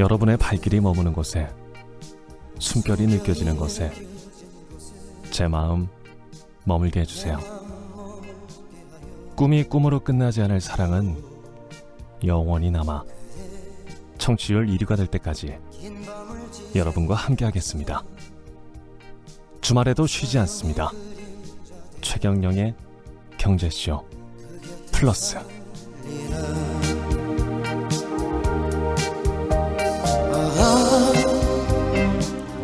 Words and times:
여러분의 0.00 0.38
발길이 0.38 0.80
머무는 0.80 1.12
곳에 1.12 1.46
숨결이 2.58 3.06
느껴지는 3.06 3.54
곳에 3.54 3.92
제 5.30 5.46
마음 5.46 5.88
머물게 6.64 7.00
해주세요. 7.00 7.38
꿈이 9.36 9.62
꿈으로 9.62 10.00
끝나지 10.00 10.40
않을 10.40 10.62
사랑은 10.62 11.22
영원히 12.24 12.70
남아 12.70 13.04
청취율 14.16 14.68
1위가 14.68 14.96
될 14.96 15.06
때까지 15.06 15.58
여러분과 16.74 17.14
함께하겠습니다. 17.14 18.02
주말에도 19.60 20.06
쉬지 20.06 20.38
않습니다. 20.38 20.90
최경영의 22.00 22.74
경제쇼 23.36 24.02
플러스 24.92 25.36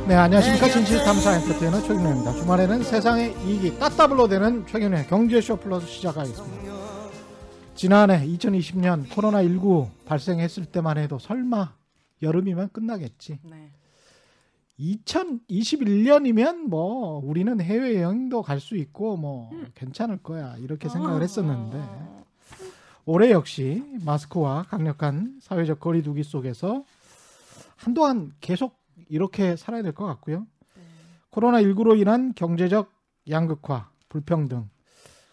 네, 0.07 0.15
안녕하십니까. 0.15 0.69
진실탐사 0.69 1.37
엔터테이너 1.37 1.81
최경련입니다. 1.81 2.33
주말에는 2.35 2.83
세상의 2.83 3.35
이익이 3.47 3.79
따따블로 3.79 4.29
되는 4.29 4.67
최경련의 4.67 5.07
경제쇼 5.07 5.57
플러스 5.57 5.87
시작하겠습니다. 5.87 6.75
지난해 7.75 8.27
2020년 8.27 9.09
코로나19 9.09 9.89
발생했을 10.05 10.67
때만 10.67 10.99
해도 10.99 11.19
설마 11.19 11.73
여름이면 12.21 12.69
끝나겠지. 12.73 13.39
네. 13.43 13.71
2021년이면 14.79 16.69
뭐 16.69 17.23
우리는 17.25 17.59
해외 17.63 18.03
여행도 18.03 18.43
갈 18.43 18.61
수 18.61 18.77
있고 18.77 19.17
뭐 19.17 19.51
괜찮을 19.75 20.19
거야 20.19 20.55
이렇게 20.59 20.91
생각을 20.91 21.23
했었는데 21.23 21.83
올해 23.07 23.31
역시 23.31 23.83
마스크와 24.05 24.65
강력한 24.69 25.39
사회적 25.41 25.81
거리두기 25.81 26.25
속에서 26.25 26.85
한동안 27.77 28.33
계속 28.41 28.79
이렇게 29.09 29.57
살아야 29.57 29.83
될 29.83 29.93
것 29.93 30.07
같고요. 30.07 30.47
코로나 31.31 31.61
19로 31.63 31.99
인한 31.99 32.33
경제적 32.35 32.91
양극화, 33.29 33.91
불평등, 34.09 34.69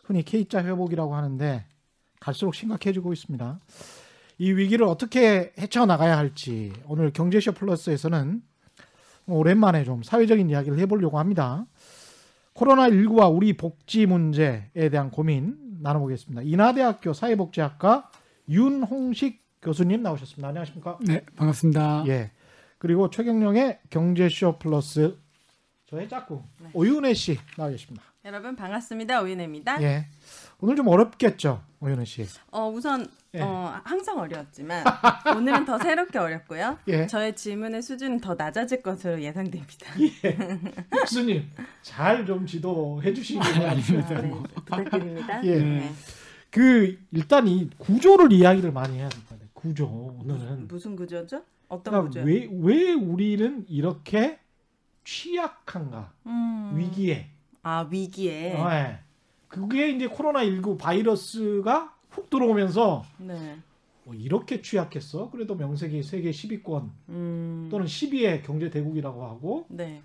흔히 0.04 0.24
K자 0.24 0.64
회복이라고 0.64 1.16
하는데 1.16 1.66
갈수록 2.20 2.56
심각해지고 2.56 3.14
있습니다. 3.14 3.60
이 4.40 4.52
위기를 4.52 4.86
어떻게 4.86 5.54
헤쳐나가야 5.58 6.18
할지 6.18 6.74
오늘 6.86 7.12
경제쇼 7.14 7.54
플러스에서는 7.54 8.42
오랜만에 9.28 9.86
좀 9.86 10.04
사회적인 10.04 10.50
이야기를 10.50 10.80
해보려고 10.80 11.20
합니다. 11.20 11.66
코로나19와 12.56 13.34
우리 13.34 13.56
복지 13.56 14.06
문제에 14.06 14.90
대한 14.92 15.10
고민 15.10 15.58
나눠보겠습니다. 15.82 16.42
인하대학교 16.44 17.14
사회복지학과 17.14 18.10
윤홍식 18.50 19.43
교수님 19.64 20.04
나오셨습니다. 20.04 20.50
안녕하십니까? 20.50 20.98
네, 21.02 21.24
반갑습니다. 21.38 22.04
예. 22.08 22.32
그리고 22.78 23.10
최경령의 23.10 23.80
경제쇼 23.90 24.60
플러스 24.60 25.18
저의 25.90 26.10
짝꿍 26.10 26.44
네. 26.62 26.70
오윤혜 26.74 27.14
씨 27.14 27.38
나와 27.56 27.70
계십니다. 27.70 28.04
여러분 28.26 28.56
반갑습니다. 28.56 29.22
오윤혜입니다. 29.22 29.82
예. 29.82 30.08
오늘 30.60 30.76
좀 30.76 30.88
어렵겠죠, 30.90 31.62
오윤혜 31.80 32.04
씨. 32.06 32.26
어, 32.52 32.70
우선 32.70 33.08
예. 33.36 33.42
어, 33.42 33.80
항상 33.86 34.18
어려웠지만 34.20 34.84
오늘은 35.38 35.66
더 35.66 35.78
새롭게 35.80 36.20
어렵고요. 36.20 36.78
예. 36.90 37.08
저의 37.08 37.34
질문의 37.36 37.82
수준은 37.82 38.20
더 38.20 38.36
낮아질 38.36 38.82
것으로 38.82 39.22
예상됩니다. 39.22 39.94
교수님 40.92 41.50
잘 41.82 42.26
좀 42.26 42.46
지도해 42.46 43.14
주시기 43.14 43.40
바랍니다. 43.40 44.22
네, 44.22 44.32
부탁드립니다. 44.56 45.44
예. 45.46 45.56
네. 45.60 45.94
그 46.50 47.00
일단 47.12 47.48
이 47.48 47.70
구조를 47.80 48.32
이야기를 48.32 48.72
많이 48.72 48.98
해야 48.98 49.10
같아요. 49.10 49.33
구조 49.64 49.86
오늘은 50.20 50.68
무슨 50.68 50.98
구조죠? 50.98 51.42
어떤 51.70 51.94
그러니까 51.94 52.08
구조요? 52.10 52.26
왜, 52.26 52.50
왜 52.52 52.92
우리는 52.92 53.66
이렇게 53.70 54.38
취약한가 55.06 56.12
음. 56.26 56.74
위기에 56.76 57.30
아 57.62 57.88
위기에. 57.90 58.56
어, 58.56 58.70
예. 58.74 59.00
그게 59.48 59.90
이제 59.90 60.08
코로나 60.08 60.44
19 60.44 60.78
바이러스가 60.78 61.96
훅 62.10 62.30
들어오면서 62.30 63.06
네. 63.20 63.58
뭐 64.04 64.14
이렇게 64.14 64.62
취약했어 64.62 65.30
그래도 65.32 65.56
명색이 65.56 66.04
세계 66.04 66.32
10위권 66.32 66.90
음. 67.08 67.70
또는 67.72 67.86
10위의 67.86 68.44
경제 68.44 68.70
대국이라고 68.70 69.24
하고 69.24 69.66
네. 69.70 70.02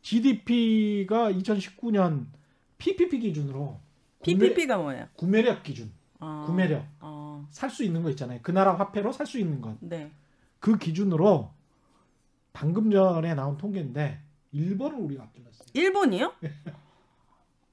GDP가 0.00 1.30
2019년 1.30 2.24
PPP 2.78 3.18
기준으로 3.18 3.78
PPP가 4.22 4.78
뭐예요? 4.78 5.08
구매력 5.14 5.62
기준 5.62 5.92
어. 6.24 6.44
구매력 6.46 6.84
어. 7.00 7.46
살 7.50 7.68
수 7.70 7.84
있는 7.84 8.02
거 8.02 8.10
있잖아요 8.10 8.40
그 8.42 8.50
나라 8.50 8.74
화폐로 8.78 9.12
살 9.12 9.26
수 9.26 9.38
있는 9.38 9.60
것 9.60 9.76
네. 9.80 10.10
그 10.60 10.78
기준으로 10.78 11.50
방금 12.52 12.90
전에 12.90 13.34
나온 13.34 13.56
통계인데 13.58 14.20
일본을 14.52 14.98
우리가 14.98 15.24
앞질렀어요. 15.24 15.66
일본이요? 15.74 16.32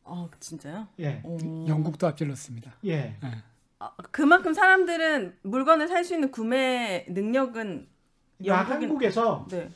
어 0.03 0.29
진짜요? 0.39 0.88
예, 1.00 1.22
어. 1.23 1.66
영국도 1.67 2.07
앞질렀습니다. 2.07 2.73
예. 2.88 3.16
아, 3.79 3.91
그만큼 4.12 4.53
사람들은 4.53 5.38
물건을 5.44 5.88
살 5.88 6.03
수 6.03 6.16
있는 6.16 6.31
구매 6.31 7.06
능력은 7.07 7.88
그러니까 8.39 8.63
영국인- 8.63 8.72
한국에서 8.89 9.45
네. 9.50 9.69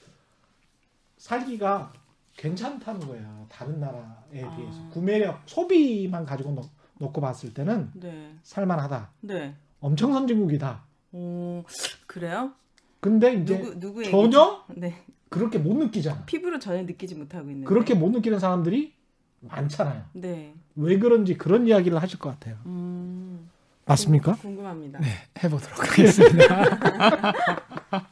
살기가 1.18 1.94
괜찮다는 2.36 3.08
거야. 3.08 3.46
다른 3.50 3.80
나라에 3.80 4.44
아. 4.44 4.56
비해서 4.56 4.90
구매력, 4.90 5.42
소비만 5.46 6.26
가지고 6.26 6.52
놓, 7.00 7.06
놓고 7.06 7.22
봤을 7.22 7.54
때는 7.54 7.92
네. 7.94 8.34
살만하다. 8.44 9.10
네. 9.22 9.56
엄청 9.82 10.14
선진국이다. 10.14 10.84
오, 11.14 11.64
그래요? 12.08 12.52
근데 13.00 13.34
이제 13.34 13.58
누구? 13.80 14.04
전혀 14.04 14.64
네. 14.76 15.04
그렇게 15.30 15.58
못 15.58 15.76
느끼잖아. 15.78 16.24
피부로 16.26 16.60
전혀 16.60 16.82
느끼지 16.84 17.16
못하고 17.16 17.50
있는. 17.50 17.66
그렇게 17.66 17.94
못 17.94 18.10
느끼는 18.12 18.40
사람들이 18.40 18.94
많잖아요. 19.42 20.04
네. 20.14 20.54
왜 20.76 20.98
그런지 20.98 21.38
그런 21.38 21.68
이야기를 21.68 22.02
하실 22.02 22.18
것 22.20 22.30
같아요. 22.32 22.58
음. 22.66 23.50
맞습니까? 23.86 24.32
궁- 24.34 24.56
궁금합니다. 24.56 25.00
네, 25.00 25.08
해보도록 25.44 25.92
하겠습니다. 25.92 26.66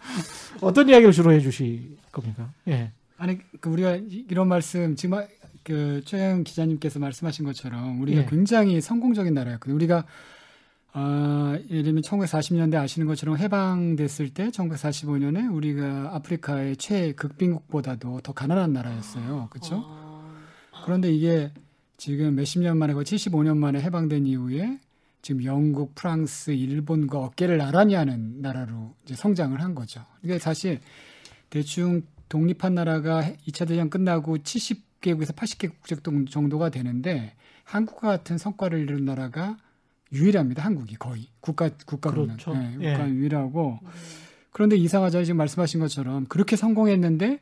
어떤 0.61 0.87
이야기를 0.87 1.11
주로 1.11 1.31
해주실 1.31 1.97
겁니까? 2.11 2.51
예. 2.67 2.91
아니, 3.17 3.39
그 3.59 3.69
우리가 3.71 3.95
이- 3.95 4.25
이런 4.29 4.47
말씀 4.47 4.95
지금 4.95 5.17
아- 5.17 5.25
그 5.63 6.01
최영 6.05 6.43
기자님께서 6.43 6.99
말씀하신 6.99 7.45
것처럼 7.45 8.01
우리가 8.01 8.21
예. 8.21 8.25
굉장히 8.25 8.81
성공적인 8.81 9.33
나라였거든요. 9.33 9.75
우리가 9.75 10.05
아, 10.95 11.57
예를 11.71 11.83
들면 11.83 12.03
1940년대 12.03 12.75
아시는 12.75 13.07
것처럼 13.07 13.37
해방됐을 13.37 14.29
때 14.29 14.49
1945년에 14.49 15.51
우리가 15.51 16.11
아프리카의 16.15 16.77
최극빈국보다도 16.77 18.21
더 18.21 18.33
가난한 18.33 18.73
나라였어요. 18.73 19.47
그렇죠? 19.49 19.83
아, 19.85 20.83
그런데 20.85 21.11
이게 21.11 21.51
지금 21.97 22.35
몇십 22.35 22.61
년 22.61 22.77
만에 22.77 22.93
거의 22.93 23.05
75년 23.05 23.57
만에 23.57 23.81
해방된 23.81 24.27
이후에 24.27 24.79
지금 25.23 25.43
영국, 25.45 25.95
프랑스, 25.95 26.51
일본과 26.51 27.17
어깨를 27.19 27.57
나란히 27.57 27.95
하는 27.95 28.41
나라로 28.41 28.93
이제 29.05 29.15
성장을 29.15 29.59
한 29.59 29.73
거죠. 29.73 30.05
이게 30.21 30.37
사실 30.37 30.79
대충 31.49 32.03
독립한 32.29 32.75
나라가 32.75 33.23
2차 33.47 33.67
대전 33.67 33.89
끝나고 33.89 34.39
70 34.39 34.92
개국에서 35.03 35.33
80개국 35.33 36.29
정도가 36.31 36.69
되는데 36.69 37.35
한국과 37.65 38.07
같은 38.07 38.37
성과를 38.39 38.79
이룬 38.79 39.05
나라가 39.05 39.57
유일합니다. 40.11 40.63
한국이 40.63 40.95
거의 40.95 41.27
국가 41.39 41.69
국가로는 41.85 42.37
그렇죠. 42.37 42.53
네, 42.55 42.77
예. 42.81 42.91
국가 42.93 43.09
유일하고 43.09 43.79
음. 43.83 43.87
그런데 44.51 44.75
이상하죠. 44.77 45.23
지금 45.23 45.37
말씀하신 45.37 45.79
것처럼 45.79 46.25
그렇게 46.25 46.55
성공했는데 46.55 47.39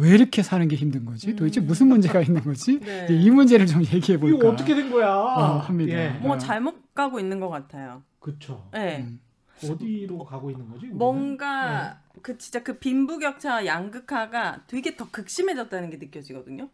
왜 0.00 0.10
이렇게 0.10 0.42
사는 0.42 0.66
게 0.68 0.76
힘든 0.76 1.04
거지? 1.04 1.34
도대체 1.34 1.60
음. 1.60 1.66
무슨 1.66 1.88
문제가 1.88 2.20
있는 2.20 2.42
거지? 2.42 2.78
네. 2.80 3.06
이 3.10 3.30
문제를 3.30 3.66
좀 3.66 3.82
얘기해 3.82 4.18
볼까? 4.18 4.36
이거 4.36 4.48
어떻게 4.50 4.74
된 4.74 4.90
거야? 4.90 5.08
어, 5.14 5.58
합니다. 5.58 5.92
예. 5.92 6.08
뭐- 6.10 6.20
뭔가 6.28 6.38
잘못 6.38 6.94
가고 6.94 7.20
있는 7.20 7.40
것 7.40 7.48
같아요. 7.48 8.02
그렇죠. 8.20 8.68
네. 8.72 9.00
음. 9.02 9.20
어디로 9.64 10.18
가고 10.24 10.50
있는 10.50 10.66
거지? 10.68 10.82
우리는? 10.86 10.98
뭔가 10.98 11.98
네. 12.14 12.20
그 12.22 12.38
진짜 12.38 12.62
그 12.62 12.78
빈부격차 12.78 13.66
양극화가 13.66 14.62
되게 14.68 14.96
더 14.96 15.10
극심해졌다는 15.10 15.90
게 15.90 15.96
느껴지거든요. 15.96 16.68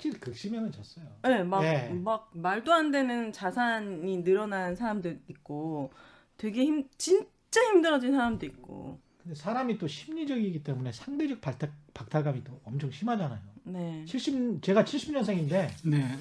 확실히 0.00 0.18
극심해는 0.18 0.72
졌어요. 0.72 1.04
네, 1.22 1.42
막, 1.44 1.62
예. 1.62 1.90
막 1.92 2.30
말도 2.32 2.72
안 2.72 2.90
되는 2.90 3.32
자산이 3.32 4.24
늘어난 4.24 4.74
사람도 4.74 5.12
있고 5.28 5.90
되게 6.38 6.64
힘 6.64 6.88
진짜 6.96 7.60
힘들어진 7.70 8.12
사람도 8.12 8.46
있고. 8.46 8.98
근데 9.22 9.34
사람이 9.34 9.76
또 9.76 9.86
심리적이기 9.86 10.62
때문에 10.62 10.92
상대적 10.92 11.42
박탈, 11.42 11.70
박탈감이 11.92 12.42
또 12.44 12.58
엄청 12.64 12.90
심하잖아요. 12.90 13.40
네. 13.64 14.04
70 14.06 14.62
제가 14.62 14.84
70년생인데 14.84 15.68
네. 15.84 16.16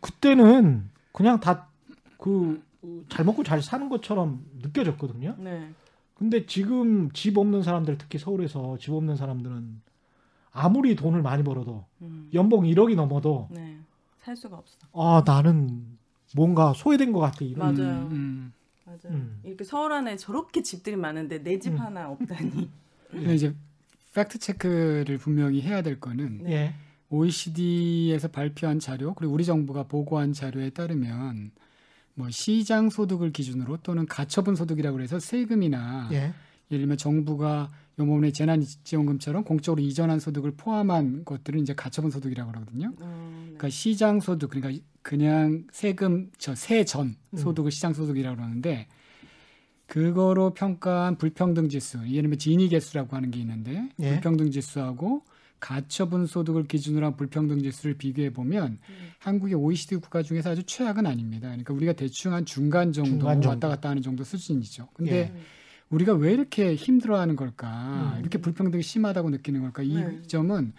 그때는 0.00 0.90
그냥 1.12 1.40
다그 1.40 2.62
잘 3.08 3.24
먹고 3.24 3.42
잘 3.42 3.62
사는 3.62 3.88
것처럼 3.88 4.44
느껴졌거든요. 4.60 5.36
네. 5.38 5.70
근데 6.14 6.44
지금 6.44 7.10
집 7.12 7.38
없는 7.38 7.62
사람들 7.62 7.96
특히 7.96 8.18
서울에서 8.18 8.76
집 8.78 8.92
없는 8.92 9.16
사람들은 9.16 9.80
아무리 10.52 10.94
돈을 10.94 11.22
많이 11.22 11.42
벌어도 11.42 11.84
음. 12.02 12.28
연봉 12.34 12.64
1억이 12.64 12.94
넘어도 12.94 13.48
네. 13.50 13.78
살 14.22 14.36
수가 14.36 14.56
없어. 14.56 14.76
아 14.92 15.22
나는 15.24 15.98
뭔가 16.36 16.72
소외된 16.74 17.12
것 17.12 17.20
같아 17.20 17.44
이런 17.44 17.74
맞아요. 17.74 18.08
음, 18.10 18.52
맞아요. 18.84 18.98
음. 19.06 19.40
이렇게 19.42 19.64
서울 19.64 19.92
안에 19.92 20.16
저렇게 20.16 20.62
집들이 20.62 20.96
많은데 20.96 21.38
내집 21.38 21.74
음. 21.74 21.80
하나 21.80 22.10
없다니. 22.10 22.70
근데 23.10 23.34
이제 23.34 23.54
팩트 24.14 24.38
체크를 24.38 25.18
분명히 25.18 25.62
해야 25.62 25.82
될 25.82 25.98
거는 25.98 26.44
예. 26.48 26.74
OECD에서 27.08 28.28
발표한 28.28 28.78
자료 28.78 29.14
그리고 29.14 29.34
우리 29.34 29.44
정부가 29.44 29.84
보고한 29.84 30.32
자료에 30.32 30.70
따르면 30.70 31.50
뭐 32.14 32.30
시장 32.30 32.90
소득을 32.90 33.32
기준으로 33.32 33.78
또는 33.78 34.06
가처분 34.06 34.54
소득이라고 34.54 35.00
해서 35.00 35.18
세금이나 35.18 36.08
예. 36.12 36.32
예를 36.72 36.84
들면 36.84 36.96
정부가 36.96 37.70
요번에 37.98 38.32
재난지원금처럼 38.32 39.44
공적으로 39.44 39.82
이전한 39.82 40.18
소득을 40.18 40.52
포함한 40.52 41.24
것들은 41.24 41.60
이제 41.60 41.74
가처분 41.74 42.10
소득이라고 42.10 42.50
그러거든요. 42.50 42.92
어, 43.00 43.28
네. 43.40 43.42
그러니까 43.44 43.68
시장 43.68 44.20
소득 44.20 44.50
그러니까 44.50 44.82
그냥 45.02 45.64
세금 45.70 46.30
저 46.38 46.54
세전 46.54 47.16
음. 47.34 47.36
소득을 47.36 47.70
시장 47.70 47.92
소득이라고 47.92 48.36
그러는데 48.36 48.88
그거로 49.86 50.54
평가한 50.54 51.18
불평등 51.18 51.68
지수 51.68 51.98
예를 51.98 52.22
들면 52.22 52.38
지니 52.38 52.68
개수라고 52.68 53.14
하는 53.14 53.30
게 53.30 53.38
있는데 53.40 53.90
예. 54.00 54.12
불평등 54.12 54.50
지수하고 54.50 55.22
가처분 55.60 56.26
소득을 56.26 56.64
기준으로 56.64 57.06
한 57.06 57.16
불평등 57.16 57.62
지수를 57.62 57.98
비교해 57.98 58.32
보면 58.32 58.78
음. 58.88 59.10
한국의 59.18 59.54
OECD 59.54 59.96
국가 59.96 60.22
중에서 60.22 60.50
아주 60.50 60.62
최악은 60.64 61.06
아닙니다. 61.06 61.48
그러니까 61.48 61.74
우리가 61.74 61.92
대충 61.92 62.32
한 62.32 62.46
중간 62.46 62.92
정도 62.92 63.10
중간 63.10 63.34
정도. 63.34 63.48
왔다 63.50 63.68
갔다 63.68 63.90
하는 63.90 64.02
정도 64.02 64.24
수준이죠. 64.24 64.88
근데 64.94 65.12
예. 65.12 65.32
우리가 65.92 66.14
왜 66.14 66.32
이렇게 66.32 66.74
힘들어하는 66.74 67.36
걸까? 67.36 68.14
음. 68.16 68.20
이렇게 68.20 68.38
불평등이 68.38 68.82
심하다고 68.82 69.30
느끼는 69.30 69.60
걸까? 69.60 69.82
이 69.82 69.94
네. 69.94 70.22
점은 70.26 70.72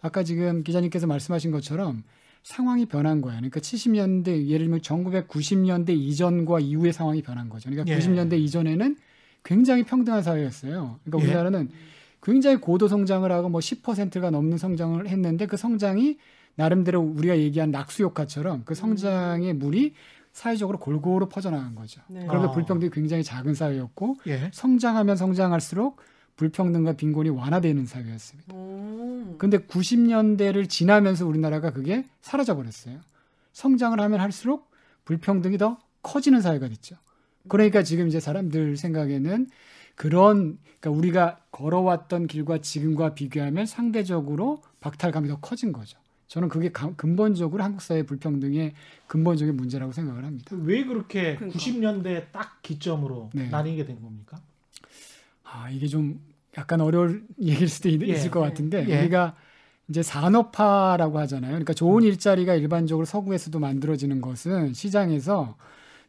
아까 0.00 0.22
지금 0.22 0.62
기자님께서 0.62 1.06
말씀하신 1.06 1.50
것처럼 1.50 2.02
상황이 2.42 2.86
변한 2.86 3.20
거예요. 3.20 3.36
그러니까 3.38 3.60
70년대 3.60 4.46
예를 4.46 4.66
들면 4.66 4.80
1990년대 4.80 5.90
이전과 5.90 6.60
이후의 6.60 6.92
상황이 6.92 7.20
변한 7.20 7.48
거죠. 7.48 7.68
그러니까 7.68 7.94
예. 7.94 7.98
90년대 7.98 8.38
이전에는 8.40 8.96
굉장히 9.44 9.82
평등한 9.82 10.22
사회였어요. 10.22 11.00
그러니까 11.04 11.18
예. 11.18 11.30
우리나라는 11.30 11.68
굉장히 12.22 12.56
고도 12.56 12.88
성장을 12.88 13.30
하고 13.30 13.48
뭐 13.48 13.60
10%가 13.60 14.30
넘는 14.30 14.56
성장을 14.56 15.06
했는데 15.06 15.46
그 15.46 15.56
성장이 15.56 16.18
나름대로 16.54 17.00
우리가 17.00 17.38
얘기한 17.38 17.70
낙수 17.70 18.02
효과처럼 18.04 18.62
그 18.64 18.74
성장의 18.74 19.54
물이 19.54 19.94
사회적으로 20.32 20.78
골고루 20.78 21.28
퍼져나간 21.28 21.74
거죠. 21.74 22.00
네. 22.08 22.24
그런데 22.26 22.48
아. 22.48 22.50
불평등이 22.52 22.90
굉장히 22.90 23.24
작은 23.24 23.54
사회였고 23.54 24.16
예. 24.26 24.50
성장하면 24.52 25.16
성장할수록 25.16 26.00
불평등과 26.36 26.94
빈곤이 26.94 27.28
완화되는 27.30 27.84
사회였습니다. 27.84 28.54
오. 28.54 29.36
근데 29.38 29.58
90년대를 29.58 30.68
지나면서 30.68 31.26
우리나라가 31.26 31.70
그게 31.70 32.06
사라져 32.22 32.56
버렸어요. 32.56 33.00
성장을 33.52 34.00
하면 34.00 34.20
할수록 34.20 34.70
불평등이 35.04 35.58
더 35.58 35.78
커지는 36.02 36.40
사회가 36.40 36.68
됐죠. 36.68 36.96
그러니까 37.48 37.82
지금 37.82 38.08
이제 38.08 38.20
사람들 38.20 38.76
생각에는 38.76 39.48
그런 39.96 40.58
그러니까 40.80 40.90
우리가 40.90 41.40
걸어왔던 41.50 42.26
길과 42.26 42.58
지금과 42.58 43.14
비교하면 43.14 43.66
상대적으로 43.66 44.62
박탈감이 44.80 45.28
더 45.28 45.38
커진 45.40 45.72
거죠. 45.72 45.98
저는 46.30 46.48
그게 46.48 46.70
가- 46.70 46.92
근본적으로 46.94 47.64
한국 47.64 47.82
사회 47.82 48.04
불평등의 48.04 48.72
근본적인 49.08 49.56
문제라고 49.56 49.90
생각을 49.90 50.24
합니다. 50.24 50.54
왜 50.62 50.84
그렇게 50.84 51.34
그러니까. 51.34 51.58
90년대 51.58 52.26
딱 52.30 52.62
기점으로 52.62 53.30
네. 53.34 53.48
나뉘게 53.48 53.84
된 53.84 54.00
겁니까? 54.00 54.40
아 55.42 55.68
이게 55.70 55.88
좀 55.88 56.20
약간 56.56 56.80
어려울 56.80 57.24
얘기일 57.42 57.68
수도 57.68 57.88
있, 57.88 58.00
예. 58.02 58.14
을것 58.22 58.40
같은데 58.44 58.86
예. 58.88 59.00
우리가 59.00 59.34
이제 59.88 60.04
산업화라고 60.04 61.18
하잖아요. 61.18 61.50
그러니까 61.50 61.72
좋은 61.72 62.04
일자리가 62.04 62.54
일반적으로 62.54 63.04
서구에서도 63.06 63.58
만들어지는 63.58 64.20
것은 64.20 64.72
시장에서 64.72 65.56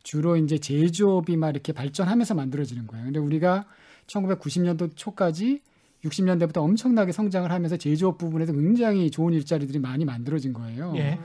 주로 0.04 0.38
이제 0.38 0.60
제조업이 0.60 1.36
막 1.36 1.50
이렇게 1.50 1.74
발전하면서 1.74 2.36
만들어지는 2.36 2.86
거예요. 2.86 3.06
근데 3.06 3.20
우리가 3.20 3.66
1990년도 4.06 4.92
초까지 4.96 5.62
60년대부터 6.04 6.58
엄청나게 6.58 7.12
성장을 7.12 7.50
하면서 7.52 7.78
제조업 7.78 8.18
부분에서 8.18 8.54
굉장히 8.54 9.12
좋은 9.12 9.34
일자리들이 9.34 9.80
많이 9.80 10.06
만들어진 10.06 10.54
거예요. 10.54 10.94
예. 10.98 11.20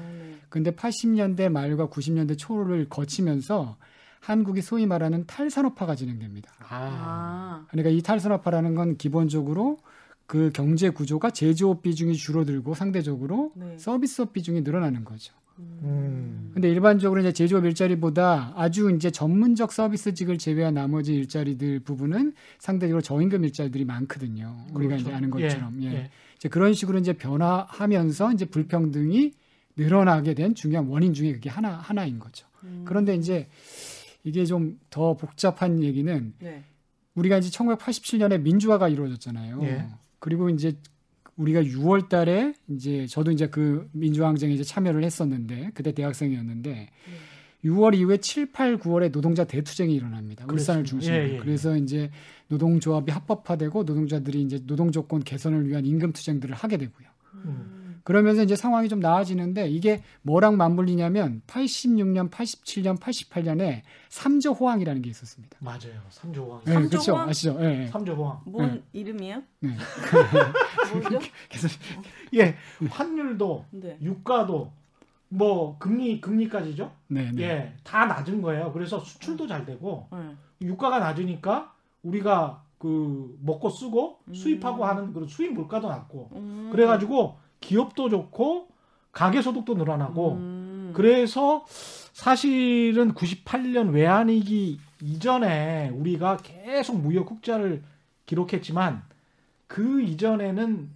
근데 0.48 0.70
80년대 0.70 1.48
말과 1.48 1.88
90년대 1.88 2.38
초를 2.38 2.88
거치면서 2.88 3.76
한국이 4.20 4.60
소위 4.62 4.86
말하는 4.86 5.26
탈산업화가 5.26 5.94
진행됩니다. 5.94 6.50
아. 6.60 6.66
아. 6.70 7.66
그러니까 7.70 7.90
이 7.90 8.02
탈산업화라는 8.02 8.74
건 8.74 8.96
기본적으로 8.96 9.78
그 10.26 10.50
경제 10.52 10.90
구조가 10.90 11.30
제조업 11.30 11.82
비중이 11.82 12.14
줄어들고 12.14 12.74
상대적으로 12.74 13.52
네. 13.54 13.78
서비스업 13.78 14.32
비중이 14.32 14.62
늘어나는 14.62 15.04
거죠. 15.04 15.32
음. 15.58 16.50
근데 16.52 16.70
일반적으로 16.70 17.20
이제 17.20 17.32
제조업 17.32 17.64
일자리보다 17.64 18.52
아주 18.56 18.90
이제 18.90 19.10
전문적 19.10 19.72
서비스직을 19.72 20.38
제외한 20.38 20.74
나머지 20.74 21.14
일자리들 21.14 21.80
부분은 21.80 22.32
상대적으로 22.58 23.02
저임금 23.02 23.44
일자리들이 23.44 23.84
많거든요. 23.84 24.56
우리가 24.72 24.94
그렇죠. 24.94 25.08
이제 25.08 25.12
아는 25.14 25.30
것처럼. 25.30 25.82
예. 25.82 25.92
예. 25.92 26.10
이제 26.36 26.48
그런 26.48 26.74
식으로 26.74 26.98
이제 26.98 27.12
변화하면서 27.12 28.32
이제 28.32 28.44
불평등이 28.46 29.32
늘어나게 29.76 30.34
된 30.34 30.54
중요한 30.54 30.86
원인 30.86 31.12
중에 31.14 31.32
그게 31.32 31.50
하나 31.50 31.70
하나인 31.74 32.18
거죠. 32.18 32.46
음. 32.64 32.82
그런데 32.86 33.14
이제 33.14 33.48
이게 34.24 34.44
좀 34.44 34.78
더 34.90 35.14
복잡한 35.14 35.82
얘기는 35.82 36.32
네. 36.38 36.64
우리가 37.14 37.36
이제 37.38 37.50
1987년에 37.50 38.40
민주화가 38.40 38.88
이루어졌잖아요. 38.88 39.62
예. 39.62 39.86
그리고 40.18 40.48
이제 40.48 40.76
우리가 41.36 41.62
6월 41.62 42.08
달에 42.08 42.54
이제 42.68 43.06
저도 43.06 43.30
이제 43.30 43.48
그 43.48 43.88
민주화 43.92 44.28
항쟁에 44.28 44.54
이제 44.54 44.64
참여를 44.64 45.04
했었는데 45.04 45.70
그때 45.74 45.92
대학생이었는데 45.92 46.90
6월 47.64 47.94
이후에 47.96 48.18
7, 48.18 48.52
8, 48.52 48.78
9월에 48.78 49.10
노동자 49.10 49.44
대투쟁이 49.44 49.94
일어납니다. 49.94 50.44
울산을 50.50 50.82
그렇습니다. 50.82 50.90
중심으로. 50.90 51.22
예, 51.22 51.28
예, 51.28 51.34
예. 51.34 51.38
그래서 51.38 51.76
이제 51.76 52.10
노동조합이 52.48 53.10
합법화되고 53.10 53.82
노동자들이 53.82 54.42
이제 54.42 54.60
노동 54.66 54.92
조건 54.92 55.22
개선을 55.22 55.68
위한 55.68 55.84
임금 55.84 56.12
투쟁들을 56.12 56.54
하게 56.54 56.76
되고요. 56.76 57.08
음. 57.44 57.75
그러면서 58.06 58.44
이제 58.44 58.54
상황이 58.54 58.88
좀 58.88 59.00
나아지는데 59.00 59.68
이게 59.68 60.00
뭐랑 60.22 60.56
맞물리냐면 60.56 61.42
86년, 61.48 62.30
87년, 62.30 63.00
88년에 63.00 63.82
삼조 64.10 64.52
호황이라는 64.52 65.02
게 65.02 65.10
있었습니다. 65.10 65.56
맞아요. 65.58 66.00
삼조왕. 66.10 66.60
네, 66.66 66.72
삼조 66.72 66.88
그렇죠. 66.88 67.12
호황? 67.14 67.28
아시죠? 67.28 67.56
예. 67.58 67.82
예. 67.82 67.86
삼조왕. 67.88 68.42
뭔 68.44 68.74
네. 68.74 68.82
이름이에요? 68.92 69.42
네. 69.58 69.70
뭐죠? 70.94 71.18
예. 72.34 72.54
환율도 72.88 73.64
네. 73.72 73.98
유가도 74.00 74.70
뭐 75.28 75.76
금리 75.80 76.20
금리까지죠. 76.20 76.92
네, 77.08 77.32
네. 77.32 77.42
예. 77.42 77.74
다 77.82 78.06
낮은 78.06 78.40
거예요. 78.40 78.72
그래서 78.72 79.00
수출도 79.00 79.48
잘 79.48 79.66
되고 79.66 80.06
네. 80.12 80.36
유가가 80.62 81.00
낮으니까 81.00 81.74
우리가 82.04 82.62
그 82.78 83.36
먹고 83.42 83.68
쓰고 83.68 84.20
음. 84.28 84.34
수입하고 84.34 84.84
하는 84.84 85.12
그런 85.12 85.26
수입 85.26 85.54
물가도 85.54 85.88
낮고 85.88 86.30
음. 86.36 86.68
그래가지고 86.70 87.44
기업도 87.60 88.08
좋고 88.08 88.68
가계 89.12 89.42
소득도 89.42 89.74
늘어나고 89.74 90.32
음. 90.34 90.90
그래서 90.94 91.64
사실은 92.12 93.14
98년 93.14 93.92
외환위기 93.92 94.78
이전에 95.02 95.90
우리가 95.90 96.38
계속 96.38 97.00
무역 97.00 97.30
흑자를 97.30 97.82
기록했지만 98.26 99.02
그 99.66 100.00
이전에는 100.02 100.90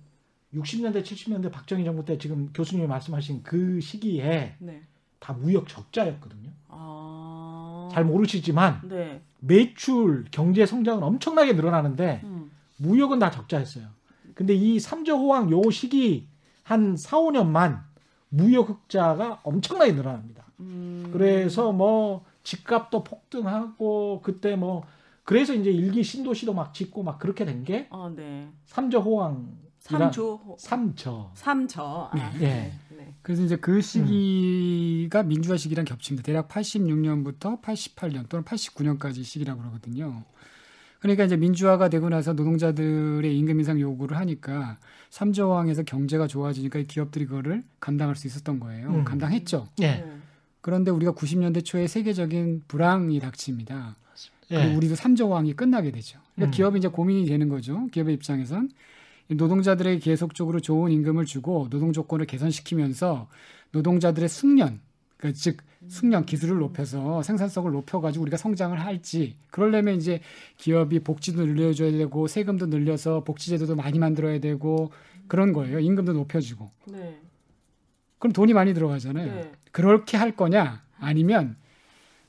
60년대 0.54 1.02
70년대 1.02 1.50
박정희 1.52 1.84
정부 1.84 2.04
때 2.04 2.18
지금 2.18 2.50
교수님이 2.52 2.86
말씀하신 2.88 3.42
그 3.42 3.80
시기에 3.80 4.56
네. 4.58 4.82
다 5.18 5.32
무역 5.32 5.68
적자였거든요. 5.68 6.50
아. 6.68 7.88
잘 7.92 8.04
모르시지만 8.04 8.80
네. 8.84 9.20
매출 9.38 10.24
경제 10.30 10.66
성장은 10.66 11.02
엄청나게 11.02 11.52
늘어나는데 11.52 12.22
음. 12.24 12.50
무역은 12.78 13.18
다 13.18 13.30
적자였어요. 13.30 13.86
근데 14.34 14.54
이 14.54 14.80
삼조 14.80 15.16
호황 15.16 15.50
요 15.50 15.70
시기 15.70 16.26
한 16.70 16.96
4, 16.96 17.18
5년만 17.18 17.82
무역 18.28 18.68
흑자가 18.68 19.40
엄청나게 19.42 19.90
늘어납니다. 19.90 20.44
음. 20.60 21.10
그래서 21.12 21.72
뭐 21.72 22.24
집값도 22.44 23.02
폭등하고 23.02 24.20
그때 24.22 24.54
뭐 24.54 24.84
그래서 25.24 25.52
이제 25.52 25.72
일기 25.72 26.04
신도시도 26.04 26.54
막 26.54 26.72
짓고 26.72 27.02
막 27.02 27.18
그렇게 27.18 27.44
된게 27.44 27.88
아, 27.90 28.12
네. 28.14 28.48
삼조 28.66 29.00
호황 29.00 29.58
삼조 29.80 30.56
삼저 30.58 31.32
삼저. 31.34 32.10
아, 32.12 32.16
네. 32.16 32.38
네. 32.38 32.72
네. 32.96 33.14
그래서 33.22 33.42
이제 33.42 33.56
그 33.56 33.80
시기가 33.80 35.24
민주화 35.24 35.56
시기랑 35.56 35.84
겹칩니다. 35.84 36.24
대략 36.24 36.46
86년부터 36.46 37.60
88년 37.60 38.28
또는 38.28 38.44
89년까지 38.44 39.24
시기라고 39.24 39.58
그러거든요. 39.60 40.22
그러니까 41.00 41.24
이제 41.24 41.36
민주화가 41.36 41.88
되고 41.88 42.08
나서 42.08 42.34
노동자들의 42.34 43.36
임금 43.38 43.58
인상 43.58 43.80
요구를 43.80 44.16
하니까 44.18 44.78
삼조항에서 45.08 45.82
경제가 45.82 46.26
좋아지니까 46.26 46.78
이 46.78 46.86
기업들이 46.86 47.26
그거를 47.26 47.64
감당할 47.80 48.16
수 48.16 48.26
있었던 48.26 48.60
거예요. 48.60 48.88
음. 48.90 49.04
감당했죠. 49.04 49.66
예. 49.80 49.86
네. 49.86 50.12
그런데 50.60 50.90
우리가 50.90 51.12
90년대 51.12 51.64
초에 51.64 51.86
세계적인 51.86 52.64
불황이 52.68 53.18
닥칩니다. 53.18 53.96
예. 54.50 54.56
그리고 54.56 54.76
우리도 54.76 54.94
삼조왕이 54.94 55.54
끝나게 55.54 55.90
되죠. 55.90 56.18
그러니까 56.34 56.50
음. 56.50 56.56
기업이 56.56 56.78
이제 56.78 56.88
고민이 56.88 57.26
되는 57.26 57.48
거죠. 57.48 57.86
기업의 57.88 58.14
입장에선 58.14 58.70
이 59.30 59.34
노동자들에게 59.36 60.00
계속적으로 60.00 60.60
좋은 60.60 60.92
임금을 60.92 61.24
주고 61.24 61.68
노동 61.70 61.92
조건을 61.92 62.26
개선시키면서 62.26 63.28
노동자들의 63.72 64.28
숙련 64.28 64.80
그러니까 65.20 65.38
즉 65.38 65.58
숙련 65.88 66.24
기술을 66.24 66.58
높여서 66.58 67.22
생산성을 67.22 67.70
높여가지고 67.72 68.22
우리가 68.22 68.36
성장을 68.36 68.78
할지 68.80 69.36
그러려면 69.50 69.96
이제 69.96 70.20
기업이 70.56 71.00
복지도 71.00 71.44
늘려줘야 71.44 71.92
되고 71.92 72.26
세금도 72.26 72.66
늘려서 72.66 73.24
복지제도도 73.24 73.76
많이 73.76 73.98
만들어야 73.98 74.40
되고 74.40 74.92
그런 75.28 75.52
거예요. 75.52 75.78
임금도 75.78 76.14
높여주고 76.14 76.70
네. 76.86 77.20
그럼 78.18 78.32
돈이 78.32 78.52
많이 78.54 78.74
들어가잖아요. 78.74 79.34
네. 79.34 79.52
그렇게 79.72 80.16
할 80.16 80.34
거냐 80.34 80.82
아니면 80.98 81.56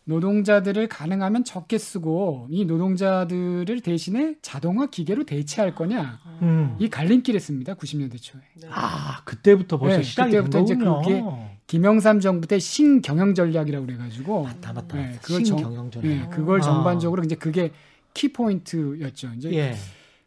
노동자들을 0.03 0.87
가능하면 0.87 1.43
적게 1.43 1.77
쓰고 1.77 2.47
이 2.49 2.65
노동자들을 2.65 3.81
대신에 3.81 4.35
자동화 4.41 4.87
기계로 4.87 5.25
대체할 5.25 5.75
거냐 5.75 6.19
음. 6.41 6.75
이 6.79 6.89
갈림길에 6.89 7.39
씁니다. 7.39 7.75
90년대 7.75 8.21
초에. 8.21 8.41
네. 8.61 8.67
아 8.69 9.23
그때부터 9.23 9.77
벌써 9.77 9.97
네, 9.97 10.03
시작이 10.03 10.31
그때부터 10.31 10.57
된 10.57 10.63
이제 10.63 10.75
거군요. 10.75 11.01
그게 11.01 11.50
김영삼 11.75 12.19
정부 12.19 12.47
때 12.47 12.59
신경영 12.59 13.33
전략이라고 13.33 13.85
그래가지고 13.85 14.43
맞다 14.43 14.73
맞다. 14.73 14.97
네, 14.97 15.17
그걸 15.21 15.41
정- 15.45 15.57
신경영전. 15.57 16.03
네, 16.03 16.27
그걸 16.29 16.59
아. 16.59 16.61
전반적으로 16.61 17.23
이제 17.23 17.35
그게 17.35 17.71
키 18.13 18.33
포인트였죠. 18.33 19.29
이제 19.37 19.53
예. 19.53 19.75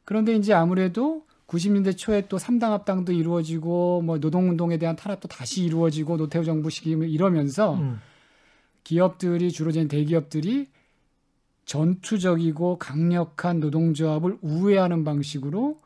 그런데 0.07 0.35
이제 0.37 0.55
아무래도 0.55 1.27
90년대 1.47 1.99
초에 1.99 2.29
또 2.31 2.39
삼당 2.39 2.73
합당도 2.73 3.13
이루어지고 3.13 4.01
뭐 4.01 4.17
노동운동에 4.17 4.79
대한 4.79 4.97
탄압도 4.97 5.29
다시 5.29 5.65
이루어지고 5.65 6.17
노태우 6.17 6.45
정부 6.47 6.71
시기 6.71 6.93
이러면서 6.93 7.75
음. 7.75 8.01
기업들이 8.83 9.53
주로 9.53 9.69
이제 9.69 9.87
대기업들이 9.87 10.69
전투적이고 11.67 12.79
강력한 12.79 13.61
노동조합을 13.61 14.39
우회하는 14.41 15.05
방식으로 15.05 15.79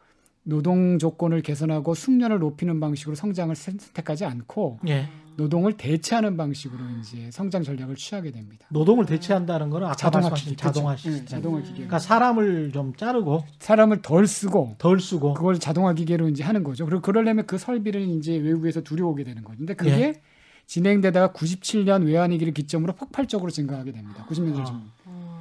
노동 0.45 1.00
조건을 1.00 1.43
개선하고 1.43 1.95
숙련을 1.95 2.38
높이는 2.38 2.79
방식으로 2.79 3.17
성장을 3.17 3.53
선택하지 3.57 4.25
않고 4.25 4.79
예. 4.87 5.09
노동을 5.38 5.76
대체하는 5.76 6.37
방식으로 6.37 6.83
이제 6.99 7.30
성장 7.30 7.62
전략을 7.62 7.95
취하게 7.95 8.33
됩니다. 8.33 8.66
노동을 8.71 9.07
대체한다는 9.07 9.71
거는 9.71 9.92
자동화 9.97 10.30
기계, 10.30 10.57
자동화. 10.57 10.97
시스템. 10.97 11.25
네, 11.25 11.25
자동화 11.26 11.61
기계. 11.61 11.75
그러니까 11.75 12.00
사람을 12.00 12.73
좀 12.73 12.92
자르고 12.97 13.45
사람을 13.61 14.02
덜 14.02 14.26
쓰고 14.26 14.75
덜 14.78 14.99
쓰고 14.99 15.35
그걸 15.35 15.61
자동화 15.61 15.95
기계로 15.95 16.28
이제 16.28 16.42
하는 16.42 16.64
거죠. 16.64 16.85
그리고 16.87 17.02
그러려면 17.02 17.47
그 17.47 17.57
설비를 17.57 18.00
이제 18.00 18.37
외국에서 18.37 18.83
들여오게 18.83 19.23
되는 19.23 19.45
거죠. 19.45 19.59
근데 19.59 19.75
그게 19.75 19.90
예. 19.92 20.23
진행되다가 20.66 21.33
97년 21.33 22.04
외환위기를 22.04 22.52
기점으로 22.52 22.95
폭발적으로 22.95 23.52
증가하게 23.52 23.92
됩니다. 23.92 24.26
90년대 24.28 24.59
아. 25.07 25.38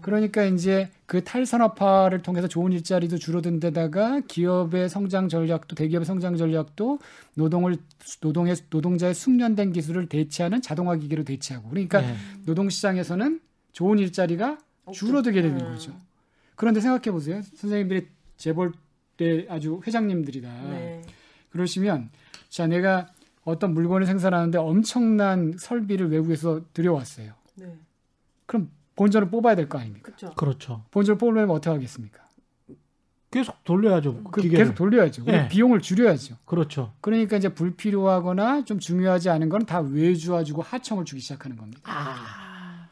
중. 0.00 0.02
그러니까 0.02 0.44
이제 0.44 0.90
그 1.06 1.22
탈산업화를 1.22 2.22
통해서 2.22 2.48
좋은 2.48 2.72
일자리도 2.72 3.18
줄어든 3.18 3.60
데다가 3.60 4.20
기업의 4.20 4.88
성장 4.88 5.28
전략도 5.28 5.76
대기업의 5.76 6.06
성장 6.06 6.36
전략도 6.36 6.98
노동을 7.34 7.76
노동의 8.20 8.56
노동자의 8.70 9.14
숙련된 9.14 9.72
기술을 9.72 10.08
대체하는 10.08 10.62
자동화 10.62 10.96
기계로 10.96 11.24
대체하고 11.24 11.70
그러니까 11.70 12.02
예. 12.02 12.16
노동 12.44 12.68
시장에서는 12.68 13.40
좋은 13.72 13.98
일자리가 13.98 14.58
줄어들게 14.92 15.42
되는 15.42 15.60
음. 15.60 15.72
거죠. 15.72 15.92
그런데 16.56 16.80
생각해 16.80 17.10
보세요. 17.12 17.42
선생님들이 17.42 18.08
재벌 18.36 18.72
때 19.16 19.46
아주 19.48 19.80
회장님들이다. 19.86 20.48
네. 20.70 21.02
그러시면 21.50 22.10
자 22.48 22.66
내가 22.66 23.08
어떤 23.44 23.74
물건을 23.74 24.06
생산하는데 24.06 24.58
엄청난 24.58 25.54
설비를 25.58 26.10
외국에서 26.10 26.60
들여왔어요. 26.72 27.32
네. 27.56 27.76
그럼 28.46 28.70
본전을 28.96 29.30
뽑아야 29.30 29.54
될 29.54 29.68
거 29.68 29.78
아닙니까? 29.78 30.12
그렇죠. 30.12 30.34
그렇죠. 30.36 30.84
본전을 30.90 31.18
뽑으려면 31.18 31.50
어떻게 31.56 31.70
하겠습니까? 31.70 32.20
계속 33.30 33.62
돌려야죠. 33.62 34.24
그 34.24 34.40
기계를. 34.42 34.64
계속 34.64 34.74
돌려야죠. 34.74 35.24
예. 35.28 35.46
비용을 35.48 35.80
줄여야죠. 35.80 36.34
그렇죠. 36.44 36.92
그러니까 37.00 37.36
이제 37.36 37.48
불필요하거나 37.48 38.64
좀 38.64 38.80
중요하지 38.80 39.30
않은 39.30 39.48
건 39.48 39.64
다 39.64 39.78
외주화 39.80 40.42
주고 40.42 40.62
하청을 40.62 41.04
주기 41.04 41.20
시작하는 41.20 41.56
겁니다. 41.56 41.80
아, 41.84 42.88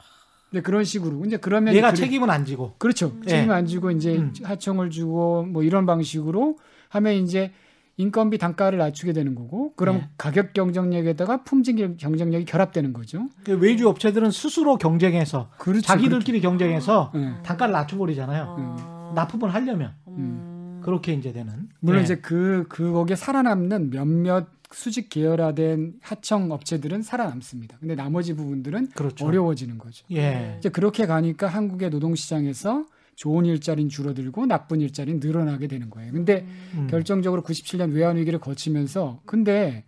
근데 0.49 0.63
그런 0.63 0.85
식으로 0.85 1.25
이제 1.27 1.39
그러면 1.39 1.75
얘가 1.75 1.89
그래- 1.91 1.97
책임은 1.97 2.31
안 2.31 2.45
지고. 2.45 2.77
그렇죠. 2.79 3.17
예. 3.25 3.29
책임 3.29 3.51
안 3.51 3.67
지고 3.67 3.91
이제 3.91 4.17
음. 4.17 4.33
하청을 4.45 4.91
주고 4.91 5.43
뭐 5.43 5.65
이런 5.65 5.87
방식으로 5.87 6.57
하면 6.91 7.15
이제 7.15 7.53
인건비 7.99 8.39
단가를 8.39 8.79
낮추게 8.79 9.13
되는 9.13 9.35
거고 9.35 9.75
그럼 9.75 9.97
예. 9.97 10.09
가격 10.17 10.55
경쟁력에다가 10.55 11.43
품질 11.43 11.97
경쟁력이 11.97 12.45
결합되는 12.45 12.93
거죠. 12.93 13.29
그 13.45 13.59
외주 13.59 13.89
업체들은 13.89 14.31
스스로 14.31 14.77
경쟁해서 14.77 15.51
그렇죠. 15.59 15.83
자기들끼리 15.83 16.41
경쟁해서 16.41 17.11
그렇게. 17.15 17.37
예. 17.39 17.43
단가를 17.43 17.73
낮춰버리잖아요. 17.73 18.57
아. 18.57 19.13
납품을 19.15 19.53
하려면 19.53 19.95
음. 20.07 20.81
그렇게 20.85 21.13
이제 21.13 21.33
되는. 21.33 21.69
물론 21.81 22.01
예. 22.01 22.05
이제 22.05 22.17
그, 22.17 22.67
그 22.69 22.93
거기에 22.93 23.17
살아남는 23.17 23.91
몇몇 23.91 24.47
수직 24.71 25.09
계열화된 25.09 25.95
하청 26.01 26.53
업체들은 26.53 27.03
살아남습니다. 27.03 27.79
근데 27.81 27.97
나머지 27.97 28.35
부분들은 28.35 28.91
그렇죠. 28.95 29.27
어려워지는 29.27 29.79
거죠. 29.79 30.07
예. 30.13 30.55
이제 30.59 30.69
그렇게 30.69 31.07
가니까 31.07 31.49
한국의 31.49 31.91
노동 31.91 32.15
시장에서 32.15 32.85
좋은 33.19 33.45
일자리는 33.47 33.89
줄어들고 33.89 34.47
나쁜 34.47 34.81
일자리는 34.81 35.19
늘어나게 35.19 35.67
되는 35.67 35.91
거예요. 35.91 36.13
근데 36.13 36.47
음. 36.75 36.87
결정적으로 36.89 37.43
97년 37.43 37.93
외환 37.93 38.17
위기를 38.17 38.39
거치면서 38.39 39.21
근데 39.27 39.85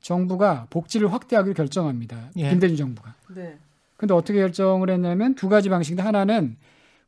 정부가 0.00 0.66
복지를 0.68 1.12
확대하기로 1.12 1.54
결정합니다. 1.54 2.32
예. 2.38 2.50
김대중 2.50 2.76
정부가. 2.76 3.14
네. 3.36 3.56
근데 3.96 4.14
어떻게 4.14 4.40
결정을 4.40 4.90
했냐면 4.90 5.36
두 5.36 5.48
가지 5.48 5.68
방식인데 5.68 6.02
하나는 6.02 6.56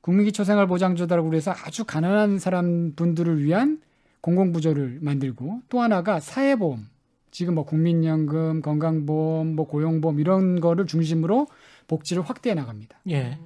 국민기초생활보장조달라고 0.03 1.29
그래서 1.29 1.51
아주 1.51 1.85
가난한 1.85 2.39
사람 2.39 2.93
분들을 2.95 3.43
위한 3.43 3.81
공공부조를 4.21 5.01
만들고 5.03 5.63
또 5.69 5.81
하나가 5.81 6.21
사회보험 6.21 6.87
지금 7.33 7.57
뭐 7.57 7.65
국민연금, 7.65 8.63
건강보험, 8.63 9.57
뭐 9.57 9.67
고용보험 9.67 10.21
이런 10.21 10.61
거를 10.61 10.87
중심으로 10.87 11.49
복지를 11.89 12.23
확대해 12.23 12.55
나갑니다. 12.55 13.01
예. 13.11 13.39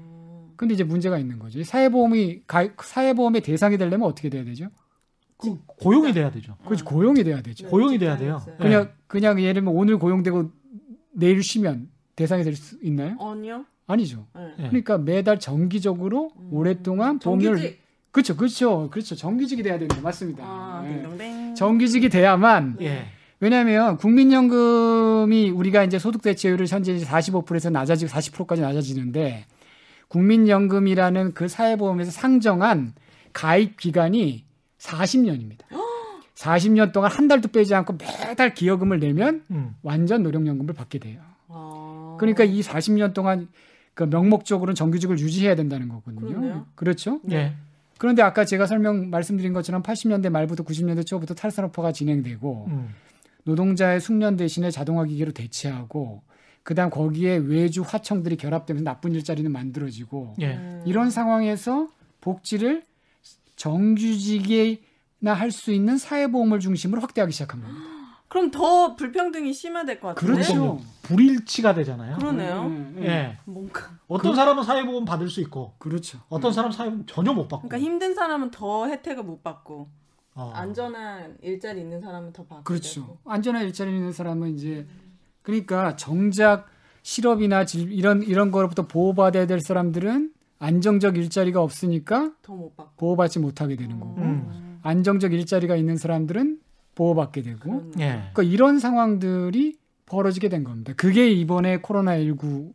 음. 0.62 0.68
근데 0.68 0.74
이제 0.74 0.84
문제가 0.84 1.18
있는 1.18 1.38
거죠. 1.40 1.58
이 1.58 1.64
사회보험이 1.64 2.42
가, 2.46 2.68
사회보험의 2.80 3.40
대상이 3.42 3.76
되려면 3.78 4.08
어떻게 4.08 4.28
돼야 4.28 4.44
되죠? 4.44 4.68
그 5.36 5.58
고용이 5.66 6.12
돼야 6.12 6.30
되죠. 6.30 6.56
그렇지 6.64 6.84
고용이 6.84 7.24
돼야 7.24 7.42
되죠. 7.42 7.64
네, 7.64 7.70
고용이 7.70 7.98
돼야 7.98 8.16
돼요. 8.16 8.40
예. 8.48 8.52
그냥 8.62 8.90
그냥 9.08 9.40
예를 9.40 9.54
들면 9.54 9.74
오늘 9.74 9.98
고용되고 9.98 10.50
내일 11.14 11.42
쉬면 11.42 11.88
대상이 12.14 12.44
될 12.44 12.54
수 12.54 12.78
있나요? 12.80 13.16
아니요. 13.20 13.64
아니죠. 13.88 14.24
네. 14.36 14.54
예. 14.60 14.62
그러니까 14.68 14.98
매달 14.98 15.40
정기적으로 15.40 16.30
음. 16.38 16.48
오랫동안 16.52 17.18
보험료를 17.18 17.56
정규직. 17.58 17.82
그렇죠, 18.12 18.36
그렇죠, 18.36 18.88
그렇죠. 18.90 19.16
정규직이 19.16 19.64
돼야 19.64 19.78
됩니다. 19.78 20.00
맞습니다. 20.00 20.44
아, 20.46 20.84
예. 20.86 20.92
딩동댕. 21.02 21.54
정규직이 21.56 22.08
돼야만 22.08 22.76
예. 22.80 23.06
왜냐하면 23.40 23.96
국민연금이 23.96 25.50
우리가 25.50 25.82
이제 25.82 25.98
소득 25.98 26.22
대체율을 26.22 26.68
현재 26.68 26.94
이제 26.94 27.04
45%에서 27.04 27.70
낮아지고 27.70 28.08
40%까지 28.12 28.62
낮아지는데 28.62 29.44
국민연금이라는 30.12 31.32
그 31.32 31.48
사회보험에서 31.48 32.10
상정한 32.10 32.92
가입 33.32 33.78
기간이 33.78 34.44
40년입니다. 34.78 35.60
40년 36.34 36.92
동안 36.92 37.10
한 37.10 37.28
달도 37.28 37.48
빼지 37.48 37.74
않고 37.74 37.94
매달 37.94 38.52
기여금을 38.52 39.00
내면 39.00 39.42
음. 39.50 39.74
완전 39.82 40.22
노령연금을 40.22 40.74
받게 40.74 40.98
돼요. 40.98 41.20
아. 41.48 42.16
그러니까 42.20 42.44
이 42.44 42.60
40년 42.60 43.14
동안 43.14 43.48
그 43.94 44.02
명목적으로는 44.02 44.74
정규직을 44.74 45.18
유지해야 45.18 45.54
된다는 45.54 45.88
거거든요. 45.88 46.26
그러네요. 46.26 46.66
그렇죠? 46.74 47.20
예. 47.30 47.54
그런데 47.96 48.20
아까 48.20 48.44
제가 48.44 48.66
설명 48.66 49.08
말씀드린 49.08 49.54
것처럼 49.54 49.82
80년대 49.82 50.28
말부터 50.28 50.64
90년대 50.64 51.06
초부터 51.06 51.32
탈산업화가 51.32 51.92
진행되고 51.92 52.66
음. 52.68 52.88
노동자의 53.44 53.98
숙련 54.00 54.36
대신에 54.36 54.70
자동화 54.70 55.04
기계로 55.04 55.32
대체하고 55.32 56.22
그다음 56.62 56.90
거기에 56.90 57.36
외주 57.36 57.82
하청들이 57.82 58.36
결합되면서 58.36 58.84
나쁜 58.84 59.14
일자리는 59.14 59.50
만들어지고 59.50 60.34
예. 60.40 60.54
음. 60.54 60.82
이런 60.86 61.10
상황에서 61.10 61.88
복지를 62.20 62.84
정규직이나 63.56 65.32
할 65.34 65.50
수 65.50 65.72
있는 65.72 65.98
사회보험을 65.98 66.60
중심으로 66.60 67.00
확대하기 67.00 67.32
시작한 67.32 67.60
겁니다. 67.62 67.80
그럼 68.28 68.50
더 68.50 68.96
불평등이 68.96 69.52
심화될 69.52 70.00
것 70.00 70.14
같은데. 70.14 70.32
그렇죠. 70.34 70.80
불일치가 71.02 71.74
되잖아요. 71.74 72.16
그러네요. 72.16 72.62
음, 72.62 72.94
음, 72.96 73.02
예. 73.04 73.36
뭔가. 73.44 73.90
어떤 74.08 74.34
사람은 74.34 74.62
사회보험 74.62 75.04
받을 75.04 75.28
수 75.28 75.40
있고 75.42 75.74
그렇죠. 75.78 76.18
어떤 76.30 76.52
사람은 76.52 76.72
사회보험 76.74 77.04
전혀 77.06 77.32
못 77.34 77.48
받고. 77.48 77.68
그러니까 77.68 77.86
힘든 77.86 78.14
사람은 78.14 78.50
더 78.50 78.86
혜택을 78.88 79.22
못 79.24 79.42
받고 79.42 79.88
어. 80.34 80.50
안전한 80.54 81.36
일자리 81.42 81.80
있는 81.82 82.00
사람은 82.00 82.32
더 82.32 82.44
받고. 82.44 82.64
그렇죠. 82.64 83.18
안전한 83.26 83.64
일자리 83.64 83.94
있는 83.94 84.12
사람은 84.12 84.54
이제 84.54 84.86
그러니까 85.42 85.96
정작 85.96 86.66
실업이나 87.02 87.64
질, 87.64 87.92
이런 87.92 88.22
이런 88.22 88.50
거로부터 88.50 88.86
보호받아야 88.86 89.46
될 89.46 89.60
사람들은 89.60 90.32
안정적 90.58 91.16
일자리가 91.16 91.60
없으니까 91.60 92.32
더못 92.42 92.76
받고. 92.76 92.92
보호받지 92.96 93.40
못하게 93.40 93.76
되는 93.76 93.98
거고 93.98 94.20
음. 94.20 94.78
안정적 94.82 95.32
일자리가 95.32 95.74
있는 95.74 95.96
사람들은 95.96 96.58
보호받게 96.94 97.42
되고 97.42 97.90
예. 97.98 98.30
그러니까 98.32 98.42
이런 98.44 98.78
상황들이 98.78 99.76
벌어지게 100.06 100.48
된 100.48 100.62
겁니다. 100.62 100.92
그게 100.96 101.30
이번에 101.30 101.78
코로나 101.78 102.16
19 102.16 102.72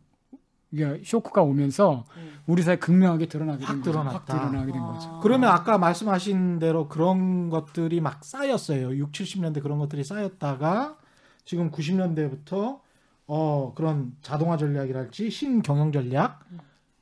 쇼크가 1.02 1.42
오면서 1.42 2.04
음. 2.16 2.30
우리 2.46 2.62
사회 2.62 2.74
에 2.74 2.78
극명하게 2.78 3.26
드러나게 3.26 3.64
확된 3.64 3.82
거죠. 3.82 3.92
드러났다. 3.92 4.34
확 4.34 4.50
드러나게 4.50 4.72
된 4.72 4.82
아. 4.82 4.86
거죠. 4.86 5.20
그러면 5.22 5.50
아까 5.50 5.78
말씀하신 5.78 6.58
대로 6.58 6.88
그런 6.88 7.48
것들이 7.48 8.02
막 8.02 8.22
쌓였어요. 8.22 8.94
6, 8.94 9.12
70년대 9.12 9.62
그런 9.62 9.78
것들이 9.78 10.04
쌓였다가 10.04 10.97
지금 11.48 11.70
90년대부터 11.70 12.78
어 13.26 13.72
그런 13.74 14.12
자동화 14.20 14.58
전략이랄지 14.58 15.30
신경영 15.30 15.92
전략 15.92 16.40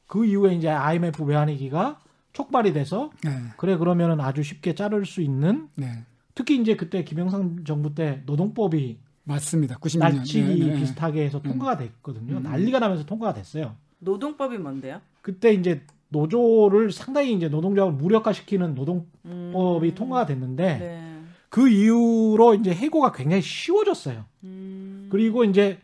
그 0.07 0.25
이후에 0.25 0.55
이제 0.55 0.69
IMF 0.69 1.25
외환위기가 1.25 1.99
촉발이 2.33 2.73
돼서 2.73 3.11
네. 3.25 3.31
그래 3.57 3.77
그러면은 3.77 4.21
아주 4.21 4.45
쉽게 4.45 4.77
자를 4.77 5.05
수 5.05 5.21
있는 5.21 5.69
네. 5.75 6.05
특히 6.37 6.61
이제 6.61 6.77
그때 6.77 7.03
김영삼 7.03 7.65
정부 7.65 7.93
때 7.93 8.23
노동법이 8.25 9.01
맞습니다. 9.25 9.79
96년. 9.79 9.99
날치기 9.99 10.75
비슷하게 10.75 11.25
해서 11.25 11.39
음. 11.39 11.43
통과가 11.43 11.79
됐거든요. 11.79 12.37
음. 12.37 12.43
난리가 12.45 12.79
나면서 12.79 13.05
통과가 13.05 13.35
됐어요. 13.35 13.75
노동법이 13.99 14.59
뭔데요? 14.59 15.01
그때 15.23 15.53
이제 15.55 15.83
노조를 16.11 16.93
상당히 16.93 17.33
이제 17.33 17.49
노동조합을 17.49 17.95
무력화시키는 17.95 18.77
노동법이 18.77 19.89
음. 19.89 19.95
통과가 19.97 20.27
됐는데 20.27 20.79
네. 20.79 21.06
그 21.49 21.69
이후로 21.69 22.55
이제 22.55 22.73
해고가 22.75 23.13
굉장히 23.13 23.43
쉬워졌어요. 23.43 24.25
음. 24.45 25.09
그리고 25.11 25.45
이제 25.45 25.79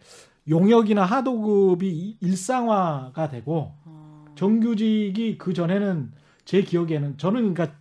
용역이나 0.49 1.05
하도급이 1.05 1.89
이- 1.89 2.17
일상화가 2.21 3.29
되고 3.29 3.73
어. 3.85 4.25
정규직이 4.35 5.39
그 5.39 5.55
전에는 5.55 6.13
제 6.45 6.63
기억에는 6.63 7.17
저는 7.19 7.55
그러니까 7.55 7.77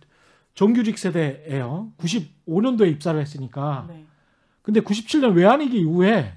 정규직 0.54 0.98
세대예요. 0.98 1.92
95년도에 1.98 2.90
입사를 2.92 3.18
했으니까. 3.20 3.86
네. 3.88 4.04
근데 4.62 4.80
97년 4.80 5.34
외환위기 5.34 5.80
이후에 5.80 6.34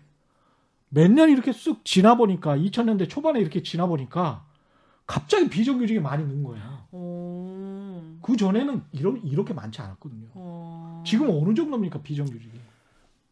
몇 0.90 1.10
년 1.12 1.30
이렇게 1.30 1.52
쑥 1.52 1.84
지나 1.86 2.16
보니까 2.16 2.58
2000년대 2.58 3.10
초반에 3.10 3.40
이렇게 3.40 3.62
지나 3.62 3.86
보니까 3.86 4.46
갑자기 5.06 5.50
비정규직이 5.50 6.00
많이 6.00 6.24
는 6.24 6.44
거예요. 6.44 6.88
오. 6.92 7.75
그 8.26 8.36
전에는 8.36 8.82
이런 8.92 9.22
이렇게 9.24 9.54
많지 9.54 9.82
않았거든요. 9.82 10.30
어. 10.34 11.04
지금 11.06 11.30
어느 11.30 11.54
정도입니까 11.54 12.02
비정규직이? 12.02 12.60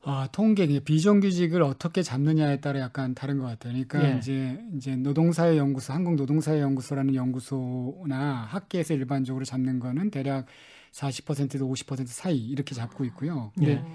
아, 0.03 0.27
통계 0.31 0.67
비정규직을 0.67 1.63
어떻게 1.63 2.03
잡느냐에 2.03 2.59
따라 2.59 2.79
약간 2.79 3.15
다른 3.15 3.39
것 3.39 3.45
같아요. 3.45 3.73
그러니까 3.73 4.07
예. 4.07 4.19
이제 4.19 4.63
이제 4.75 4.95
노동사회 4.95 5.57
연구소, 5.57 5.93
한국 5.93 6.13
노동사회 6.13 6.61
연구소라는 6.61 7.15
연구소나 7.15 8.45
학계에서 8.47 8.93
일반적으로 8.93 9.45
잡는 9.45 9.79
거는 9.79 10.11
대략 10.11 10.45
40%에서 10.91 11.65
50% 11.65 12.05
사이 12.05 12.37
이렇게 12.37 12.75
잡고 12.75 13.03
있고요. 13.05 13.51
근데 13.55 13.71
예. 13.71 13.85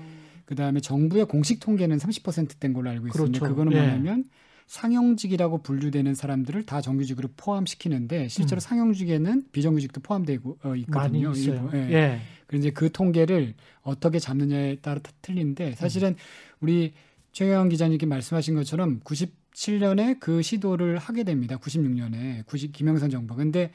그 0.46 0.56
다음에 0.56 0.80
정부의 0.80 1.26
공식 1.26 1.60
통계는 1.60 1.98
30%된 1.98 2.72
걸로 2.72 2.90
알고 2.90 3.06
있습니다. 3.06 3.38
그렇죠. 3.38 3.54
그거는 3.54 3.72
예. 3.74 3.82
뭐냐면 3.82 4.24
상용직이라고 4.68 5.62
분류되는 5.62 6.14
사람들을 6.14 6.66
다 6.66 6.80
정규직으로 6.80 7.30
포함시키는데 7.36 8.28
실제로 8.28 8.58
음. 8.58 8.60
상용직에는 8.60 9.44
비정규직도 9.50 10.02
포함되고 10.02 10.58
어, 10.62 10.76
있거든요. 10.76 11.32
일부. 11.32 11.76
예. 11.76 11.92
예. 11.92 12.20
이제 12.52 12.70
그 12.70 12.92
통계를 12.92 13.54
어떻게 13.82 14.18
잡느냐에 14.18 14.76
따라 14.76 15.00
다 15.00 15.10
틀린데 15.22 15.74
사실은 15.74 16.16
우리 16.60 16.92
최경영 17.32 17.68
기자님께 17.70 18.06
말씀하신 18.06 18.54
것처럼 18.54 19.00
97년에 19.00 20.20
그 20.20 20.42
시도를 20.42 20.98
하게 20.98 21.24
됩니다. 21.24 21.56
96년에 21.56 22.46
90 22.46 22.72
김영삼 22.72 23.10
정부. 23.10 23.34
근데 23.36 23.70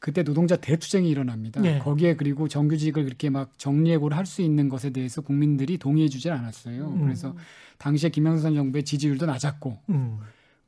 그때 0.00 0.22
노동자 0.22 0.56
대투쟁이 0.56 1.10
일어납니다. 1.10 1.60
네. 1.60 1.78
거기에 1.78 2.16
그리고 2.16 2.48
정규직을 2.48 3.04
그렇게 3.04 3.30
막 3.30 3.58
정리해고를 3.58 4.16
할 4.16 4.26
수 4.26 4.42
있는 4.42 4.68
것에 4.68 4.90
대해서 4.90 5.20
국민들이 5.22 5.76
동의해 5.78 6.08
주질 6.08 6.32
않았어요. 6.32 6.88
음. 6.88 7.02
그래서 7.02 7.34
당시에 7.78 8.10
김영삼 8.10 8.54
정부의 8.54 8.84
지지율도 8.84 9.26
낮았고 9.26 9.78
음. 9.90 10.18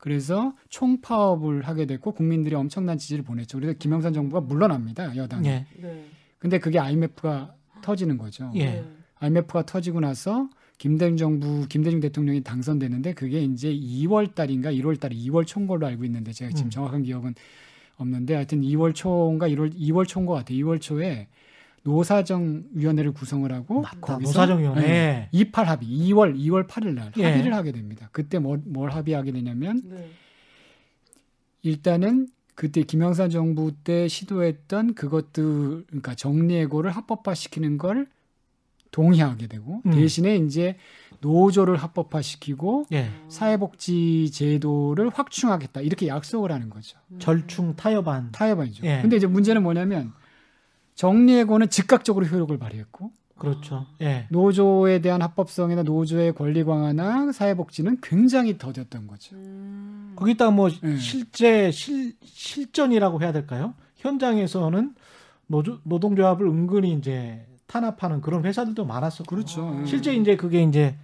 그래서 0.01 0.55
총파업을 0.69 1.61
하게 1.61 1.85
됐고 1.85 2.13
국민들이 2.13 2.55
엄청난 2.55 2.97
지지를 2.97 3.23
보냈죠. 3.23 3.59
그래서 3.59 3.77
김영삼 3.77 4.13
정부가 4.13 4.41
물러납니다. 4.41 5.15
여당이. 5.15 5.47
예. 5.47 5.67
네. 5.77 6.05
근데 6.39 6.57
그게 6.57 6.79
IMF가 6.79 7.53
터지는 7.83 8.17
거죠. 8.17 8.51
예. 8.55 8.65
네. 8.65 8.85
IMF가 9.19 9.63
터지고 9.63 9.99
나서 9.99 10.49
김대중 10.79 11.17
정부 11.17 11.67
김대중 11.67 11.99
대통령이 11.99 12.41
당선되는데 12.41 13.13
그게 13.13 13.43
이제 13.43 13.71
2월 13.71 14.33
달인가 14.33 14.71
1월 14.71 14.99
달에 14.99 15.15
2월 15.15 15.45
초인 15.45 15.67
걸로 15.67 15.85
알고 15.85 16.03
있는데 16.05 16.33
제가 16.33 16.49
지금 16.49 16.65
음. 16.65 16.69
정확한 16.71 17.03
기억은 17.03 17.35
없는데 17.97 18.33
하여튼 18.33 18.61
2월 18.61 18.95
초인가 18.95 19.47
1월 19.49 19.71
2월 19.75 20.07
초인 20.07 20.25
것 20.25 20.33
같아요. 20.33 20.57
2월 20.65 20.81
초에 20.81 21.27
노사정 21.83 22.63
위원회를 22.73 23.11
구성을 23.11 23.51
하고 23.51 23.83
노사정위원회. 24.21 24.81
네, 24.81 25.29
28 25.31 25.67
합의 25.67 25.89
2월 25.89 26.35
2월 26.37 26.67
8일 26.67 26.93
날 26.93 27.11
예. 27.17 27.25
합의를 27.25 27.53
하게 27.53 27.71
됩니다. 27.71 28.09
그때 28.11 28.39
뭘, 28.39 28.61
뭘 28.65 28.91
합의하게 28.91 29.31
되냐면 29.31 29.81
네. 29.83 30.09
일단은 31.63 32.27
그때 32.55 32.83
김영삼 32.83 33.29
정부 33.29 33.71
때 33.83 34.07
시도했던 34.07 34.93
그것들 34.93 35.85
그러니까 35.87 36.13
정리해고를 36.13 36.91
합법화시키는 36.91 37.77
걸 37.77 38.07
동의하게 38.91 39.47
되고 39.47 39.81
음. 39.85 39.91
대신에 39.91 40.35
이제 40.35 40.75
노조를 41.21 41.77
합법화시키고 41.77 42.85
예. 42.91 43.09
사회복지 43.29 44.31
제도를 44.31 45.09
확충하겠다 45.09 45.81
이렇게 45.81 46.07
약속을 46.07 46.51
하는 46.51 46.69
거죠. 46.69 46.99
절충 47.19 47.75
타협안. 47.75 48.31
타협안이죠. 48.31 48.85
예. 48.85 48.99
근데 49.01 49.17
이제 49.17 49.27
문제는 49.27 49.63
뭐냐면 49.63 50.13
정리해고는 51.01 51.69
즉각적으로 51.71 52.27
효력을 52.27 52.55
발휘했고 52.59 53.11
그렇죠. 53.35 53.87
예. 54.01 54.27
노조에 54.29 54.99
대한 54.99 55.23
합법성이나 55.23 55.81
노조의 55.81 56.35
권리 56.35 56.63
강화나 56.63 57.31
사회복지는 57.31 57.97
굉장히 58.03 58.59
더뎠던 58.59 59.07
거죠. 59.07 59.35
음. 59.35 60.13
거기다가 60.15 60.51
뭐 60.51 60.69
예. 60.83 60.97
실제 60.97 61.71
실 61.71 62.15
실전이라고 62.23 63.19
해야 63.19 63.31
될까요? 63.31 63.73
현장에서는 63.97 64.93
노조, 65.47 65.79
노동조합을 65.85 66.45
은근히 66.45 66.93
이제 66.93 67.47
탄압하는 67.65 68.21
그런 68.21 68.45
회사들도 68.45 68.85
많았었고 68.85 69.35
그렇죠. 69.35 69.79
예. 69.81 69.85
실제 69.87 70.13
이제 70.13 70.35
그게 70.35 70.61
이제 70.61 70.95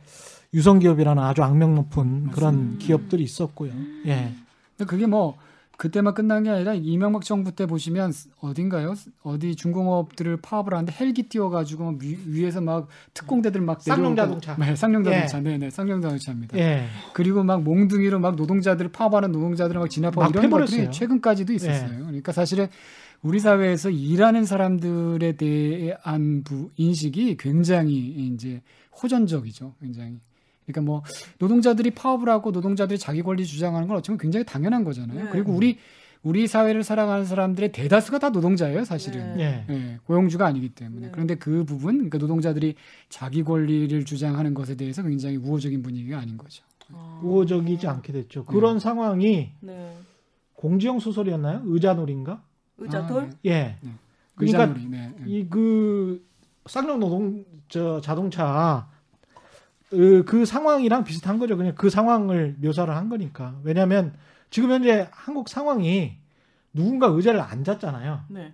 유성기업이라는 0.54 1.24
아주 1.24 1.42
악명 1.42 1.74
높은 1.74 2.30
그런 2.30 2.54
맞습니다. 2.54 2.86
기업들이 2.86 3.24
있었고요. 3.24 3.72
예. 4.06 4.32
근데 4.78 4.88
그게 4.88 5.08
뭐 5.08 5.40
그때만 5.78 6.16
끝난 6.16 6.44
게 6.44 6.50
아니라 6.50 6.74
이명박 6.74 7.24
정부 7.24 7.52
때 7.52 7.68
보시면 7.68 8.12
어딘가요? 8.42 8.96
어디 9.22 9.56
중공업들을 9.56 10.38
파업을 10.38 10.74
하는데 10.74 10.92
헬기 11.00 11.24
띄워가지고 11.24 11.84
막 11.84 12.02
위, 12.02 12.18
위에서 12.26 12.62
막 12.62 12.88
특공대들 13.14 13.62
막 13.62 13.80
쌍용 13.82 14.16
자동차. 14.16 14.56
네, 14.58 14.76
쌍용 14.76 15.04
자동차, 15.04 15.40
네, 15.40 15.58
네, 15.60 15.70
쌍용 15.70 16.02
자동차입니다. 16.02 16.58
예. 16.58 16.88
그리고 17.14 17.44
막 17.44 17.62
몽둥이로 17.62 18.20
막 18.20 18.36
노동자들을 18.36 18.92
파업하는 18.92 19.32
노동자들을 19.32 19.80
막 19.80 19.88
진압하고 19.88 20.22
막 20.22 20.30
이런 20.32 20.42
패버렸어요. 20.44 20.86
것들이 20.86 20.92
최근까지도 20.92 21.54
있었어요. 21.54 22.00
그러니까 22.00 22.32
사실은 22.32 22.68
우리 23.22 23.40
사회에서 23.40 23.92
일하는 23.92 24.46
사람들에 24.46 25.34
대한 25.34 26.44
부, 26.44 26.72
인식이 26.76 27.38
굉장히 27.38 27.96
이제 28.34 28.62
호전적이죠. 29.02 29.76
굉장히. 29.80 30.20
그러니까 30.68 30.82
뭐 30.82 31.02
노동자들이 31.40 31.92
파업을 31.92 32.30
하고 32.30 32.52
노동자들이 32.52 33.00
자기 33.00 33.24
권리 33.24 33.46
주장하는 33.46 33.88
건 33.88 33.98
어쩌면 33.98 34.20
굉장히 34.20 34.46
당연한 34.46 34.84
거잖아요. 34.84 35.26
네. 35.26 35.30
그리고 35.32 35.54
우리 35.54 35.78
우리 36.24 36.46
사회를 36.46 36.84
살아가는 36.84 37.24
사람들의 37.24 37.72
대다수가 37.72 38.20
다 38.20 38.30
노동자예요, 38.30 38.84
사실은. 38.84 39.38
네. 39.38 39.66
예. 39.70 39.74
예, 39.74 40.00
고용주가 40.06 40.46
아니기 40.46 40.70
때문에. 40.70 41.06
네. 41.06 41.12
그런데 41.12 41.36
그 41.36 41.64
부분, 41.64 41.96
그러니까 41.96 42.18
노동자들이 42.18 42.76
자기 43.08 43.44
권리를 43.44 44.04
주장하는 44.04 44.54
것에 44.54 44.76
대해서 44.76 45.04
굉장히 45.04 45.38
우호적인 45.38 45.82
분위기가 45.84 46.20
아닌 46.20 46.38
거죠. 46.38 46.66
아. 46.92 47.22
우호적이지 47.24 47.88
않게 47.88 48.12
됐죠. 48.12 48.44
그런 48.46 48.80
상황이 48.80 49.52
네. 49.62 49.98
공지영 50.56 51.00
소설이었나요? 51.00 51.62
의자놀인가? 51.66 52.42
의자돌? 52.80 53.24
아, 53.24 53.26
네. 53.28 53.36
예. 53.46 53.52
네. 53.82 53.92
그러니까 54.36 54.64
의자놀이, 54.64 54.86
네. 54.90 55.14
네. 55.18 55.24
이그 55.28 56.26
쌍용 56.66 57.00
노동 57.00 57.46
저 57.70 58.02
자동차 58.02 58.90
그, 59.90 60.24
그 60.26 60.46
상황이랑 60.46 61.04
비슷한 61.04 61.40
거죠. 61.40 61.58
그냥 61.58 61.74
그 61.76 61.90
상황을 61.90 62.56
묘사를 62.60 62.94
한 62.94 63.10
거니까. 63.10 63.56
왜냐하면 63.64 64.14
지금 64.50 64.72
현재 64.72 65.08
한국 65.12 65.50
상황이 65.50 66.18
누군가 66.74 67.08
의자를 67.08 67.40
앉았잖아요. 67.42 68.22
네. 68.30 68.54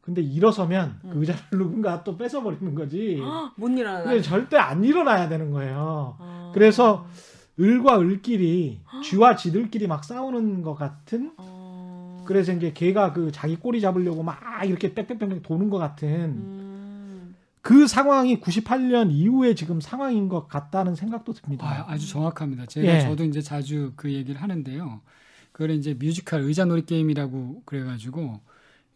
근데 0.00 0.22
일어서면 0.22 1.00
음. 1.04 1.10
그 1.10 1.20
의자를 1.20 1.40
누군가 1.52 2.02
또 2.02 2.16
뺏어버리는 2.16 2.74
거지. 2.74 3.20
헉, 3.20 3.52
못 3.56 3.68
일어나. 3.68 4.02
근데 4.02 4.20
절대 4.22 4.56
안 4.56 4.84
일어나야 4.84 5.28
되는 5.28 5.50
거예요. 5.52 6.16
아. 6.18 6.50
그래서 6.54 7.06
을과 7.60 8.00
을끼리 8.00 8.80
쥐와 9.02 9.36
쥐들끼리 9.36 9.86
막 9.88 10.04
싸우는 10.04 10.62
것 10.62 10.74
같은 10.74 11.32
아. 11.36 12.22
그래서 12.24 12.52
이제 12.52 12.72
걔가 12.72 13.12
그 13.12 13.32
자기 13.32 13.56
꼬리 13.56 13.80
잡으려고 13.80 14.22
막 14.22 14.38
이렇게 14.64 14.94
빽빽빽 14.94 15.42
도는 15.42 15.70
것 15.70 15.78
같은 15.78 16.08
음. 16.08 16.67
그 17.68 17.86
상황이 17.86 18.40
98년 18.40 19.10
이후에 19.12 19.54
지금 19.54 19.78
상황인 19.78 20.30
것 20.30 20.48
같다는 20.48 20.94
생각도 20.94 21.34
듭니다. 21.34 21.66
아, 21.86 21.92
아주 21.92 22.08
정확합니다. 22.08 22.64
제가 22.64 22.94
예. 22.96 23.00
저도 23.02 23.24
이제 23.24 23.42
자주 23.42 23.92
그 23.94 24.10
얘기를 24.10 24.40
하는데요. 24.40 25.02
그걸 25.52 25.72
이제 25.72 25.92
뮤지컬 25.92 26.40
의자 26.40 26.64
놀이 26.64 26.86
게임이라고 26.86 27.64
그래가지고 27.66 28.40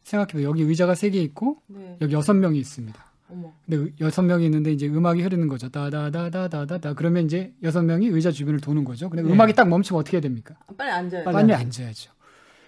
생각해보세요. 0.05 0.49
여기 0.49 0.63
의자가 0.63 0.95
세 0.95 1.11
개 1.11 1.21
있고 1.21 1.59
네. 1.67 1.99
여기 2.01 2.15
여섯 2.15 2.33
명이 2.33 2.59
있습니다. 2.59 2.99
어머. 3.29 3.53
근데 3.67 3.77
의- 3.77 3.93
여섯 4.01 4.23
명이 4.23 4.47
있는데 4.47 4.73
이제 4.73 4.87
음악이 4.87 5.21
흐르는 5.21 5.49
거죠. 5.49 5.69
다다다다다다다. 5.69 6.95
그러면 6.95 7.27
이제 7.27 7.53
여섯 7.63 7.83
명이 7.83 8.07
의자 8.07 8.31
주변을 8.31 8.61
도는 8.61 8.85
거죠. 8.85 9.11
근데 9.11 9.29
예. 9.29 9.31
음악이 9.35 9.53
딱 9.53 9.69
멈추면 9.69 10.01
어떻게 10.01 10.17
해야 10.17 10.23
됩니까? 10.23 10.55
아, 10.67 10.73
빨리 10.79 10.91
앉아요. 10.93 11.25
빨리 11.25 11.35
빨리 11.35 11.53
앉아야죠. 11.53 12.11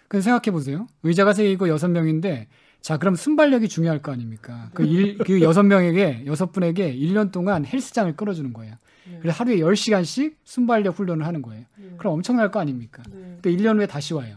근데 0.09 0.21
생각해 0.23 0.51
보세요. 0.53 0.87
의자가 1.03 1.33
세 1.33 1.45
개고 1.45 1.67
여섯 1.71 1.89
명인데 1.89 2.49
자 2.85 2.99
그럼 2.99 3.15
순발력이 3.17 3.69
중요할 3.69 4.03
거 4.03 4.13
아닙니까? 4.13 4.69
그 4.75 4.83
일 4.85 5.17
그 5.17 5.41
여섯 5.41 5.63
명에게 5.63 6.25
여섯 6.27 6.53
분에게 6.53 6.95
1년 6.95 7.33
동안 7.33 7.65
헬스장을 7.65 8.15
끌어주는 8.15 8.53
거예요. 8.53 8.75
네. 9.11 9.19
그래서 9.23 9.39
하루에 9.39 9.57
10시간씩 9.57 10.35
순발력 10.45 10.99
훈련을 10.99 11.25
하는 11.27 11.41
거예요. 11.41 11.65
음. 11.79 11.95
그럼 11.97 12.13
엄청날 12.13 12.51
거 12.51 12.61
아닙니까? 12.61 13.03
네. 13.11 13.39
근데 13.41 13.51
1년 13.53 13.79
후에 13.79 13.87
다시 13.87 14.13
와요. 14.13 14.37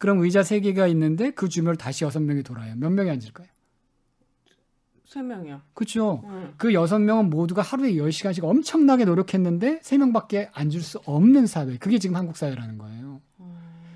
그럼 0.00 0.18
의자 0.18 0.40
3개가 0.40 0.90
있는데 0.90 1.30
그 1.30 1.48
주변을 1.48 1.76
다시 1.76 2.04
6명이 2.04 2.44
돌아요. 2.44 2.74
몇 2.76 2.90
명이 2.90 3.08
앉을까요? 3.08 3.46
세 5.04 5.22
명이요. 5.22 5.60
그렇죠. 5.74 6.22
응. 6.24 6.54
그 6.56 6.70
6명은 6.70 7.28
모두가 7.30 7.62
하루에 7.62 7.92
10시간씩 7.92 8.42
엄청나게 8.42 9.04
노력했는데 9.04 9.78
3명밖에 9.80 10.48
앉을 10.54 10.80
수 10.80 10.98
없는 11.04 11.46
사회. 11.46 11.76
그게 11.78 12.00
지금 12.00 12.16
한국 12.16 12.36
사회라는 12.36 12.78
거예요. 12.78 13.20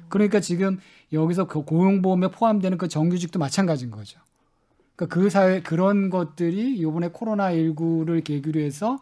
그러니까 0.08 0.38
지금 0.38 0.78
여기서 1.14 1.46
그 1.46 1.62
고용보험에 1.62 2.28
포함되는 2.28 2.78
그 2.78 2.88
정규직도 2.88 3.38
마찬가지인 3.38 3.90
거죠. 3.90 4.20
그러니까 4.96 5.14
그 5.14 5.30
사회 5.30 5.60
그런 5.60 6.10
것들이 6.10 6.76
이번에 6.76 7.08
코로나 7.08 7.50
19를 7.52 8.22
계기로 8.22 8.60
해서 8.60 8.98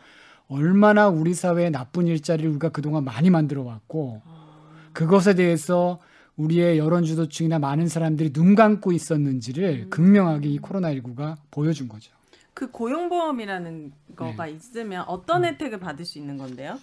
얼마나 0.48 1.09
우리 1.09 1.35
사회에 1.35 1.70
나쁜 1.70 2.07
일자리를 2.07 2.48
우리가 2.51 2.70
그동안 2.70 3.05
많이 3.05 3.31
만들어 3.31 3.62
왔고 3.62 4.22
그것에 4.92 5.35
대해서 5.35 5.98
우리의 6.37 6.79
여론 6.79 7.05
주도층이나 7.05 7.59
많은 7.59 7.88
사람들이 7.88 8.33
눈 8.33 8.55
감고 8.55 8.92
있었는지를 8.92 9.90
극명하게 9.90 10.48
이 10.48 10.59
코로나19가 10.61 11.37
보여준 11.51 11.88
거죠. 11.88 12.12
그 12.55 12.70
고용보험이라는 12.70 13.92
거가 14.16 14.46
있으면 14.46 15.05
어떤 15.09 15.44
혜택을 15.44 15.79
받을 15.79 16.05
수 16.05 16.18
있는 16.18 16.37
건데요? 16.38 16.79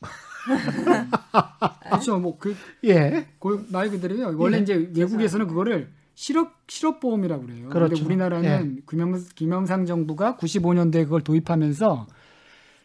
그렇죠. 1.88 2.18
뭐그 2.18 2.54
예. 2.84 3.26
말 3.70 3.90
그대로요. 3.90 4.34
원래 4.38 4.58
예. 4.58 4.62
이제 4.62 4.90
외국에서는 4.96 5.46
그거를 5.46 5.90
실업 6.14 6.52
실업 6.68 7.00
보험이라고 7.00 7.46
그래요. 7.46 7.68
그렇죠. 7.68 7.94
근데 7.94 8.04
우리나라는 8.04 8.82
김영, 8.88 9.24
김영삼 9.34 9.86
정부가 9.86 10.36
95년도에 10.36 11.04
그걸 11.04 11.22
도입하면서 11.22 12.06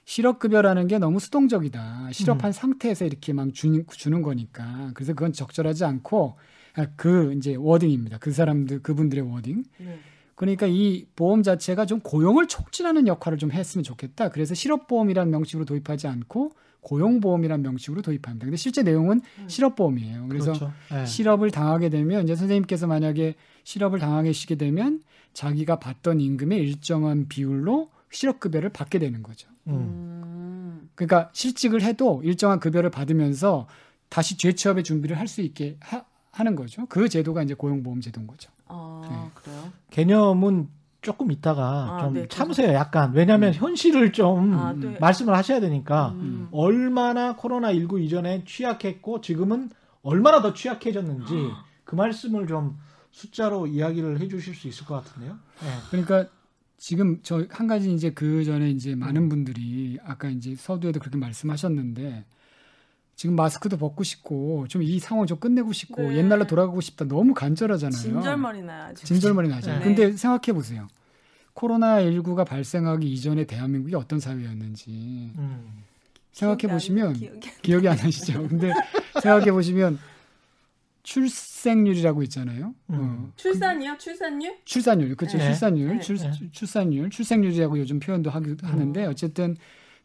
실업 0.06 0.40
급여라는 0.40 0.88
게 0.88 0.98
너무 0.98 1.20
수동적이다. 1.20 2.10
실업한 2.12 2.52
상태에서 2.52 3.06
이렇게 3.06 3.32
막 3.32 3.54
주는, 3.54 3.86
주는 3.92 4.24
거니까. 4.24 4.90
그래서 4.96 5.14
그건 5.14 5.34
적절하지 5.34 5.86
않고 5.86 6.36
아, 6.76 6.88
그 6.96 7.34
이제 7.34 7.56
워딩입니다. 7.56 8.18
그 8.18 8.32
사람들 8.32 8.82
그분들의 8.82 9.32
워딩. 9.32 9.64
네. 9.78 10.00
그러니까 10.34 10.68
이 10.68 11.06
보험 11.16 11.44
자체가 11.44 11.86
좀 11.86 12.00
고용을 12.00 12.48
촉진하는 12.48 13.08
역할을 13.08 13.38
좀 13.38 13.52
했으면 13.52 13.84
좋겠다. 13.84 14.30
그래서 14.30 14.56
실업보험이라는 14.56 15.30
명칭으로 15.32 15.66
도입하지 15.66 16.08
않고 16.08 16.54
고용보험이라는 16.82 17.64
명칭으로 17.64 18.02
도입합니다. 18.02 18.46
근데 18.46 18.58
실제 18.58 18.84
내용은 18.84 19.22
실업보험이에요. 19.48 20.28
그래서 20.30 20.54
그렇죠. 20.54 20.74
예. 20.94 21.06
실업을 21.06 21.52
당하게 21.52 21.90
되면 21.90 22.24
이제 22.24 22.36
선생님께서 22.36 22.88
만약에 22.88 23.36
실업을 23.64 24.00
당하시게 24.00 24.56
되면 24.56 25.02
자기가 25.34 25.80
받던 25.80 26.20
임금의 26.22 26.60
일정한 26.60 27.28
비율로 27.28 27.90
실업급여를 28.12 28.70
받게 28.70 28.98
되는 29.00 29.22
거죠. 29.22 29.50
음. 29.68 29.74
음. 29.74 30.90
그러니까 30.96 31.30
실직을 31.34 31.82
해도 31.82 32.22
일정한 32.24 32.60
급여를 32.60 32.90
받으면서 32.90 33.68
다시 34.10 34.38
재취업의 34.38 34.84
준비를 34.84 35.18
할 35.20 35.28
수 35.28 35.42
있게 35.42 35.78
하, 35.82 36.04
는 36.44 36.56
거죠. 36.56 36.86
그 36.88 37.10
제도가 37.10 37.44
이제 37.44 37.54
고용보험 37.54 38.00
제도인 38.02 38.26
거죠. 38.26 38.50
아 38.68 39.02
네. 39.10 39.32
그래요? 39.36 39.72
개념은 39.92 40.70
조금 41.02 41.32
있다가 41.32 41.64
아, 41.64 42.02
좀 42.04 42.14
네, 42.14 42.28
참으세요. 42.28 42.74
약간 42.74 43.14
왜냐하면 43.14 43.54
현실을 43.54 44.12
좀 44.12 44.54
아, 44.54 44.74
네. 44.74 44.98
말씀을 45.00 45.34
하셔야 45.36 45.60
되니까 45.62 46.10
음. 46.16 46.48
얼마나 46.52 47.36
코로나 47.36 47.72
19 47.74 48.02
이전에 48.02 48.44
취약했고 48.46 49.22
지금은 49.22 49.70
얼마나 50.04 50.42
더 50.42 50.54
취약해졌는지 50.54 51.34
그 51.86 51.96
말씀을 51.96 52.48
좀 52.48 52.78
숫자로 53.12 53.68
이야기를 53.68 54.20
해주실 54.20 54.54
수 54.56 54.68
있을 54.68 54.86
것 54.86 54.96
같은데요. 55.04 55.38
예. 55.64 55.68
그러니까 55.90 56.26
지금 56.78 57.22
저 57.24 57.46
한 57.50 57.68
가지 57.68 57.94
이제 57.94 58.12
그 58.12 58.44
전에 58.44 58.70
이제 58.70 58.96
많은 58.96 59.30
분들이 59.30 59.98
아까 60.06 60.30
이제 60.30 60.56
서두에도 60.56 61.00
그렇게 61.00 61.18
말씀하셨는데 61.18 62.26
지금 63.20 63.36
마스크도 63.36 63.76
벗고 63.76 64.02
싶고 64.06 64.66
좀 64.70 64.82
이 64.82 64.98
상황 64.98 65.28
좀 65.28 65.38
끝내고 65.40 65.74
싶고 65.74 66.04
네. 66.04 66.18
옛날로 66.20 66.48
돌아가고 66.48 66.80
싶다 66.80 67.04
너무 67.06 67.34
간절하잖아요. 67.34 68.00
진절머리 68.02 68.62
나요. 68.62 68.94
진절머리 68.94 69.50
나죠. 69.50 69.72
네. 69.72 69.80
근데 69.80 70.14
생각해 70.14 70.54
보세요. 70.54 70.88
코로나 71.54 72.00
19가 72.02 72.46
발생하기 72.48 73.12
이전에 73.12 73.44
대한민국이 73.44 73.94
어떤 73.96 74.22
사회였는지 74.22 75.34
음. 75.38 75.84
생각해 76.32 76.72
보시면 76.72 77.14
기억이. 77.14 77.40
기억이 77.62 77.88
안 77.90 77.98
나시죠? 77.98 78.48
근데 78.48 78.72
생각해 79.22 79.52
보시면 79.52 80.00
출생률이라고 81.04 82.24
있잖아요. 82.24 82.74
음. 82.92 82.96
어, 82.96 83.32
출산이요? 83.36 83.98
출산율? 83.98 84.56
출산율, 84.64 85.16
그렇죠. 85.16 85.38
네. 85.38 85.46
출산율, 85.46 85.98
네. 85.98 86.00
출, 86.00 86.16
네. 86.18 86.32
출산율, 86.52 87.10
출생률이라고 87.10 87.80
요즘 87.80 88.00
표현도 88.00 88.30
하기, 88.30 88.56
하는데 88.62 89.06
어쨌든 89.06 89.58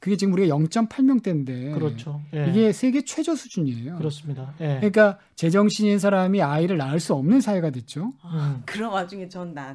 그게 0.04 0.18
지금 0.18 0.34
우리가 0.34 0.54
0.8명대인데 0.54 1.72
그렇죠. 1.72 2.20
예. 2.34 2.46
이게 2.50 2.72
세계 2.72 3.06
최저 3.06 3.34
수준이에요. 3.34 3.96
그렇습니다. 3.96 4.52
예. 4.60 4.74
그러니까 4.76 5.16
제정신인 5.34 5.98
사람이 5.98 6.42
아이를 6.42 6.76
낳을 6.76 7.00
수 7.00 7.14
없는 7.14 7.40
사회가 7.40 7.70
됐죠. 7.70 8.12
음. 8.26 8.62
그런 8.66 8.92
와중에 8.92 9.30
전. 9.30 9.54
아, 9.56 9.74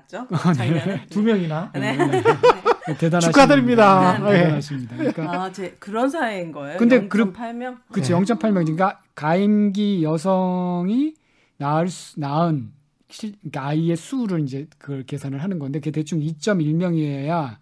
작년에. 0.53 1.07
두 1.09 1.23
명이나 1.23 1.71
네. 1.73 1.97
대단하십니다. 1.97 3.19
축하드립니다. 3.21 4.19
네, 4.19 4.33
대단하십니다. 4.43 4.97
그러니까 4.97 5.33
아, 5.45 5.51
제 5.51 5.75
그런 5.79 6.07
사회인 6.11 6.51
거예요. 6.51 6.77
근데 6.77 7.07
그룹- 7.07 7.33
0.8명? 7.35 7.77
그치 7.91 8.11
네. 8.13 8.19
0.8명 8.19 8.53
그러니까 8.53 9.01
가임기 9.15 10.03
여성이 10.03 11.15
낳을 11.57 11.87
수, 11.87 12.19
낳은 12.19 12.69
실- 13.09 13.33
그러니까 13.39 13.65
아이의 13.65 13.95
수를 13.95 14.41
이제 14.41 14.67
그걸 14.77 15.01
계산을 15.07 15.41
하는 15.41 15.57
건데 15.57 15.79
그게 15.79 15.89
대충 15.89 16.19
2.1명이어야 16.19 17.55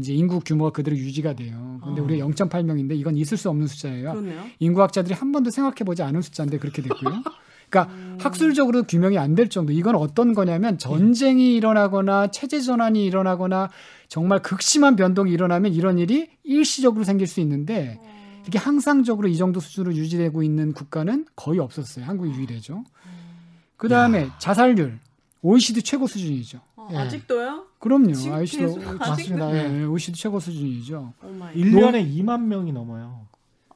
이제 0.00 0.12
인구 0.14 0.40
규모가 0.40 0.70
그대로 0.70 0.96
유지가 0.96 1.34
돼요. 1.34 1.80
근데 1.82 2.00
어. 2.00 2.04
우리가 2.04 2.26
0.8명인데 2.26 2.96
이건 2.98 3.16
있을 3.16 3.36
수 3.36 3.48
없는 3.50 3.66
숫자예요. 3.66 4.10
그렇네요. 4.12 4.44
인구학자들이 4.58 5.14
한 5.14 5.32
번도 5.32 5.50
생각해 5.50 5.76
보지 5.84 6.02
않은 6.02 6.22
숫자인데 6.22 6.58
그렇게 6.58 6.82
됐고요. 6.82 7.22
그러니까 7.70 7.92
음. 7.94 8.18
학술적으로 8.20 8.84
규명이 8.84 9.18
안 9.18 9.34
될 9.34 9.48
정도. 9.48 9.72
이건 9.72 9.96
어떤 9.96 10.32
거냐면 10.34 10.78
전쟁이 10.78 11.54
일어나거나 11.56 12.28
체제 12.28 12.60
전환이 12.60 13.04
일어나거나 13.04 13.70
정말 14.08 14.40
극심한 14.42 14.94
변동이 14.96 15.32
일어나면 15.32 15.72
이런 15.74 15.98
일이 15.98 16.28
일시적으로 16.44 17.04
생길 17.04 17.26
수 17.26 17.40
있는데 17.40 17.98
이게 18.46 18.58
항상적으로 18.58 19.26
이 19.28 19.36
정도 19.36 19.58
수준으로 19.58 19.94
유지되고 19.96 20.42
있는 20.42 20.72
국가는 20.72 21.24
거의 21.34 21.58
없었어요. 21.58 22.04
한국이 22.04 22.30
유일하죠. 22.32 22.84
그 23.76 23.88
다음에 23.88 24.28
자살률 24.38 24.98
OECD 25.42 25.82
최고 25.82 26.06
수준이죠. 26.06 26.60
어, 26.76 26.88
예. 26.92 26.96
아직도요? 26.96 27.64
그럼요. 27.84 28.12
계속 28.14 28.82
맞습니다. 28.82 29.12
아직도? 29.12 29.52
네, 29.52 29.84
OECD 29.84 30.18
최고 30.18 30.40
수준이죠. 30.40 31.12
oh 31.22 31.28
my. 31.32 31.54
1년에 31.54 32.10
2만 32.16 32.40
명이 32.44 32.72
넘어요. 32.72 33.26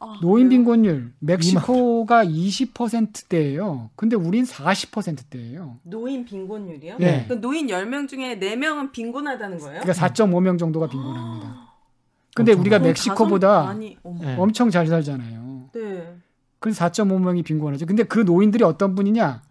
아, 0.01 0.19
노인 0.23 0.49
그래요? 0.49 0.61
빈곤율 0.61 1.13
멕시코가 1.19 2.25
20%대예요. 2.25 3.91
근데 3.97 4.17
우린 4.17 4.45
40%대예요. 4.45 5.77
노인 5.83 6.25
빈곤율이요? 6.25 6.97
네. 6.99 7.27
그 7.29 7.35
노인 7.35 7.67
10명 7.67 8.09
중에 8.09 8.39
4명은 8.39 8.93
빈곤하다는 8.93 9.59
거예요? 9.59 9.81
그러니까 9.83 10.07
4.5명 10.07 10.59
정도가 10.59 10.89
빈곤합니다. 10.89 11.69
근데 12.35 12.53
엄청 12.53 12.61
우리가 12.63 12.79
멕시코보다. 12.79 13.75
네. 13.75 13.97
엄청 14.39 14.71
잘 14.71 14.87
살잖아요. 14.87 15.71
네. 15.75 16.15
그래서 16.61 16.87
4.5명이 16.87 17.45
빈곤하죠. 17.45 17.85
근데 17.85 18.05
그 18.05 18.21
노인들이 18.21 18.65
어떤 18.65 18.95
분이냐? 18.95 19.43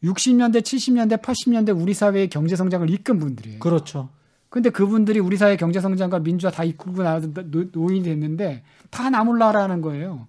네. 0.00 0.08
60년대, 0.10 0.60
70년대, 0.60 1.20
80년대 1.22 1.80
우리 1.80 1.94
사회의 1.94 2.28
경제 2.28 2.56
성장을 2.56 2.88
이끈 2.90 3.18
분들이에요. 3.18 3.58
그렇죠. 3.60 4.08
근데 4.48 4.70
그분들이 4.70 5.18
우리 5.18 5.36
사회 5.36 5.56
경제 5.56 5.80
성장과 5.80 6.20
민주화 6.20 6.50
다 6.50 6.64
이끌고 6.64 7.02
나서 7.02 7.28
노- 7.32 7.64
노인이 7.72 8.02
됐는데 8.04 8.62
다 8.90 9.10
나몰라라는 9.10 9.82
거예요. 9.82 10.26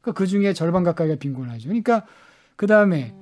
그러니까 0.00 0.18
그 0.18 0.26
중에 0.26 0.52
절반 0.52 0.84
가까이가 0.84 1.16
빈곤하죠. 1.16 1.68
그러니까 1.68 2.06
그 2.56 2.66
다음에 2.66 3.14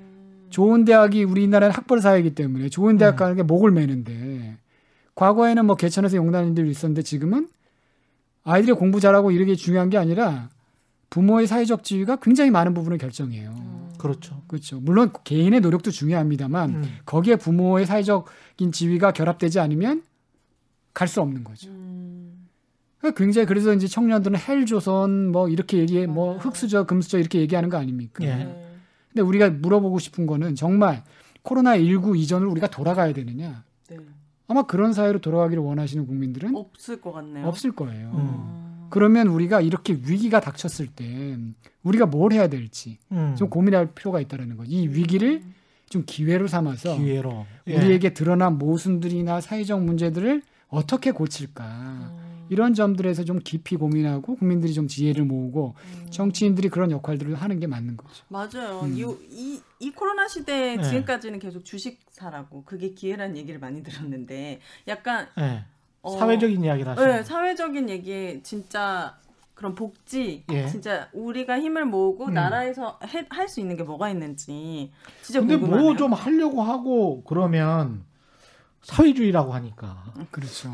좋은 0.51 0.85
대학이 0.85 1.25
우리나라는 1.25 1.75
학벌 1.75 2.01
사회이기 2.01 2.35
때문에 2.35 2.69
좋은 2.69 2.97
대학 2.99 3.15
음. 3.15 3.17
가는 3.17 3.37
게 3.37 3.43
목을 3.43 3.71
매는데 3.71 4.57
과거에는 5.15 5.65
뭐 5.67 5.77
개천에서 5.77 6.17
용다는 6.17 6.51
일도 6.51 6.65
있었는데 6.67 7.03
지금은 7.03 7.49
아이들이 8.45 8.73
공부 8.73 9.01
잘하고 9.01 9.31
이런 9.31 9.47
게 9.47 9.55
중요한 9.55 9.91
게 9.91 9.99
아니라 9.99 10.49
부모의 11.11 11.47
사회적 11.47 11.85
지위가 11.85 12.17
굉장히 12.17 12.51
많은 12.51 12.75
부분을 12.75 12.99
결정해요. 12.99 13.51
음. 13.57 13.91
그렇죠. 13.99 14.43
그렇죠. 14.47 14.79
물론 14.81 15.11
개인의 15.25 15.61
노력도 15.61 15.91
중요합니다만 15.91 16.71
음. 16.71 16.85
거기에 17.05 17.37
부모의 17.37 17.87
사회적인 17.87 18.73
지위가 18.73 19.13
결합되지 19.13 19.59
않으면 19.61 20.03
갈 20.95 21.09
수 21.09 21.21
없는 21.21 21.45
거죠. 21.45 21.69
음. 21.71 22.49
그러니까 22.99 23.19
굉장히 23.19 23.47
그래서 23.47 23.73
이제 23.73 23.87
청년들은 23.87 24.39
헬조선 24.39 25.31
뭐 25.31 25.49
이렇게 25.49 25.79
얘기해 25.79 26.07
뭐 26.07 26.29
맞아요. 26.35 26.39
흑수저 26.41 26.85
금수저 26.87 27.19
이렇게 27.19 27.39
얘기하는 27.41 27.69
거 27.69 27.77
아닙니까? 27.77 28.25
예. 28.25 28.35
네. 28.35 28.65
근데 29.13 29.23
우리가 29.23 29.51
물어보고 29.51 29.99
싶은 30.01 30.27
거는 30.27 30.55
정말 30.57 31.05
코로나 31.43 31.77
19 31.79 32.17
이전을 32.17 32.47
우리가 32.49 32.67
돌아가야 32.69 33.13
되느냐? 33.13 33.65
네. 33.89 33.97
아마 34.49 34.63
그런 34.65 34.93
사회로 34.93 35.21
돌아가기를 35.21 35.63
원하시는 35.63 36.07
국민들은 36.07 36.57
없을 36.57 37.01
것 37.01 37.13
같네요. 37.13 37.47
없을 37.47 37.73
거예요. 37.73 38.11
그러면 38.91 39.29
우리가 39.29 39.61
이렇게 39.61 39.95
위기가 39.95 40.41
닥쳤을 40.41 40.87
때 40.89 41.37
우리가 41.83 42.07
뭘 42.07 42.33
해야 42.33 42.49
될지 42.49 42.99
음. 43.13 43.35
좀 43.37 43.49
고민할 43.51 43.95
필요가 43.95 44.21
있다는 44.21 44.57
거죠. 44.57 44.71
이 44.71 44.89
위기를 44.89 45.43
좀 45.89 46.05
기회로 46.07 46.49
삼아서 46.49 46.97
기회로 46.97 47.47
예. 47.69 47.77
우리에게 47.77 48.13
드러난 48.15 48.59
모순들이나 48.59 49.41
사회적 49.41 49.83
문제들을 49.83 50.43
어떻게 50.69 51.13
고칠까 51.13 51.65
음. 51.65 52.47
이런 52.51 52.75
점들에서 52.75 53.25
좀 53.25 53.39
깊이 53.43 53.77
고민하고 53.77 54.37
국민들이 54.37 54.73
좀 54.73 54.89
지혜를 54.89 55.25
모으고 55.25 55.75
음. 55.79 56.07
정치인들이 56.11 56.69
그런 56.69 56.91
역할들을 56.91 57.35
하는 57.35 57.61
게 57.61 57.67
맞는 57.67 57.97
거죠. 57.97 58.25
맞아요. 58.29 58.81
음. 58.85 58.95
이, 58.97 59.03
이, 59.31 59.61
이 59.81 59.91
코로나 59.93 60.29
시대에 60.29 60.77
네. 60.77 60.83
지금까지는 60.83 61.39
계속 61.39 61.65
주식 61.65 62.01
사라고 62.11 62.65
그게 62.65 62.95
기회라는 62.95 63.37
얘기를 63.37 63.61
많이 63.61 63.83
들었는데 63.83 64.61
약간 64.89 65.29
예. 65.39 65.65
어, 66.03 66.17
사회적인 66.17 66.65
이야기를 66.65 66.93
하시는 66.93 67.09
네, 67.17 67.23
사회적인 67.23 67.89
얘기에 67.91 68.43
진짜 68.43 69.17
그런 69.55 69.75
복지, 69.75 70.45
예. 70.53 70.69
진짜 70.69 71.09
우리가 71.13 71.59
힘을 71.59 71.85
모으고 71.85 72.27
음. 72.27 72.35
나라에서 72.35 72.99
할 73.01 73.49
수 73.49 73.61
있는 73.61 73.77
게 73.77 73.83
뭐가 73.83 74.09
있는지 74.11 74.93
진짜 75.23 75.41
근데. 75.41 75.57
뭐 75.57 75.97
좀 75.97 76.13
하려고 76.13 76.63
하고 76.63 77.25
그러면 77.25 78.05
사회주의라고 78.83 79.53
하니까 79.53 80.05
음. 80.17 80.27
그렇죠. 80.31 80.71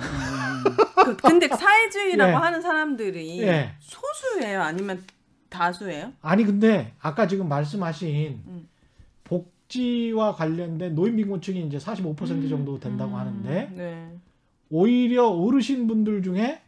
그, 1.04 1.16
근데 1.16 1.48
사회주의라고 1.48 2.32
예. 2.32 2.34
하는 2.36 2.60
사람들이 2.60 3.40
예. 3.42 3.72
소수예요, 3.80 4.60
아니면 4.62 5.02
다수예요? 5.48 6.12
아니 6.20 6.44
근데 6.44 6.92
아까 7.00 7.26
지금 7.26 7.48
말씀하신 7.48 8.42
음. 8.46 8.68
복지와 9.24 10.34
관련된 10.34 10.94
노인빈곤층이 10.94 11.66
이제 11.66 11.78
45% 11.78 12.48
정도 12.50 12.78
된다고 12.78 13.12
음, 13.12 13.16
하는데 13.18 13.70
네. 13.74 14.12
오히려 14.70 15.28
어르신 15.28 15.86
분들 15.86 16.22
중에 16.22 16.60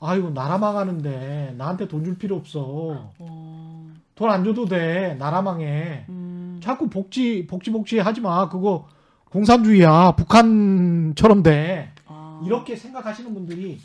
아이고 0.00 0.30
나라 0.30 0.58
망하는데 0.58 1.54
나한테 1.56 1.88
돈 1.88 2.04
줄 2.04 2.18
필요 2.18 2.36
없어. 2.36 3.12
어, 3.18 3.90
돈안 4.14 4.44
줘도 4.44 4.66
돼. 4.66 5.14
나라 5.18 5.40
망해. 5.42 6.04
음, 6.08 6.60
자꾸 6.62 6.88
복지 6.88 7.46
복지 7.46 7.70
복지 7.70 7.98
하지 7.98 8.20
마. 8.20 8.48
그거 8.48 8.86
공산주의야. 9.30 10.12
북한처럼 10.16 11.42
돼. 11.42 11.90
아. 12.06 12.40
이렇게 12.44 12.76
생각하시는 12.76 13.32
분들이 13.34 13.80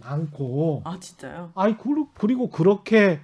많고. 0.00 0.82
아 0.84 0.98
진짜요? 1.00 1.52
아이 1.54 1.76
그- 1.78 2.06
그리고 2.14 2.50
그렇게 2.50 3.20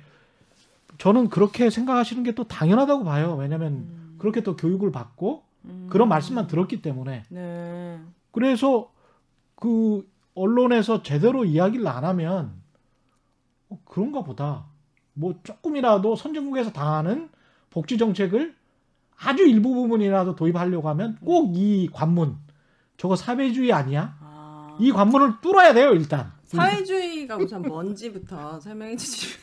저는 0.98 1.28
그렇게 1.28 1.68
생각하시는 1.68 2.22
게 2.22 2.32
또 2.32 2.44
당연하다고 2.44 3.04
봐요. 3.04 3.36
왜냐면 3.38 3.72
음, 3.72 4.14
그렇게 4.18 4.42
또 4.42 4.56
교육을 4.56 4.92
받고 4.92 5.42
음. 5.66 5.88
그런 5.90 6.08
말씀만 6.08 6.46
들었기 6.46 6.80
때문에. 6.80 7.24
네. 7.28 7.98
그래서 8.30 8.90
그 9.56 10.06
언론에서 10.34 11.02
제대로 11.02 11.44
이야기를 11.44 11.86
안 11.88 12.04
하면 12.04 12.52
어, 13.68 13.78
그런가 13.84 14.22
보다. 14.22 14.66
뭐 15.14 15.34
조금이라도 15.42 16.14
선진국에서 16.14 16.72
당하는 16.72 17.28
복지 17.70 17.96
정책을 17.98 18.54
아주 19.18 19.44
일부 19.46 19.74
부분이라도 19.74 20.36
도입하려고 20.36 20.88
하면 20.90 21.16
꼭 21.24 21.54
이 21.56 21.88
관문 21.90 22.36
저거 22.98 23.16
사회주의 23.16 23.72
아니야? 23.72 24.16
아. 24.20 24.76
이 24.78 24.92
관문을 24.92 25.40
뚫어야 25.40 25.72
돼요 25.72 25.92
일단. 25.94 26.32
사회주의가 26.44 27.36
우선 27.38 27.62
뭔지부터 27.62 28.60
설명해 28.60 28.96
주시면. 28.96 29.36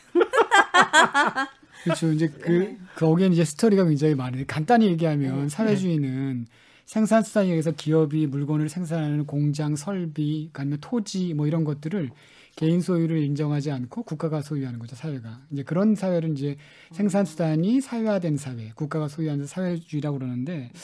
그렇죠. 1.84 2.12
이제 2.13 2.28
네. 2.30 2.38
그 2.39 2.78
거기에 2.95 3.28
이제 3.28 3.43
스토리가 3.43 3.84
굉장히 3.84 4.15
많은데 4.15 4.45
간단히 4.45 4.86
얘기하면 4.88 5.41
네. 5.43 5.49
사회주의는 5.49 6.45
생산수단에 6.86 7.48
의해서 7.48 7.72
기업이 7.72 8.28
물건을 8.28 8.69
생산하는 8.69 9.26
공장, 9.26 9.76
설비, 9.76 10.50
아니면 10.54 10.80
토지 10.82 11.34
뭐 11.34 11.48
이런 11.48 11.63
것들을 11.63 12.10
개인 12.56 12.82
소유를 12.82 13.17
인정하지 13.24 13.72
않고 13.72 14.04
국가가 14.04 14.41
소유하는 14.41 14.78
거죠 14.78 14.96
사회가 14.96 15.41
이제 15.52 15.63
그런 15.63 15.96
사회를 15.96 16.32
이제 16.32 16.56
생산 16.91 17.26
수단이 17.26 17.82
사회화된 17.82 18.38
사회, 18.38 18.72
국가가 18.76 19.08
소유하는 19.08 19.48
사회주의라고 19.48 20.19
그러는데 20.19 20.72
네. 20.72 20.82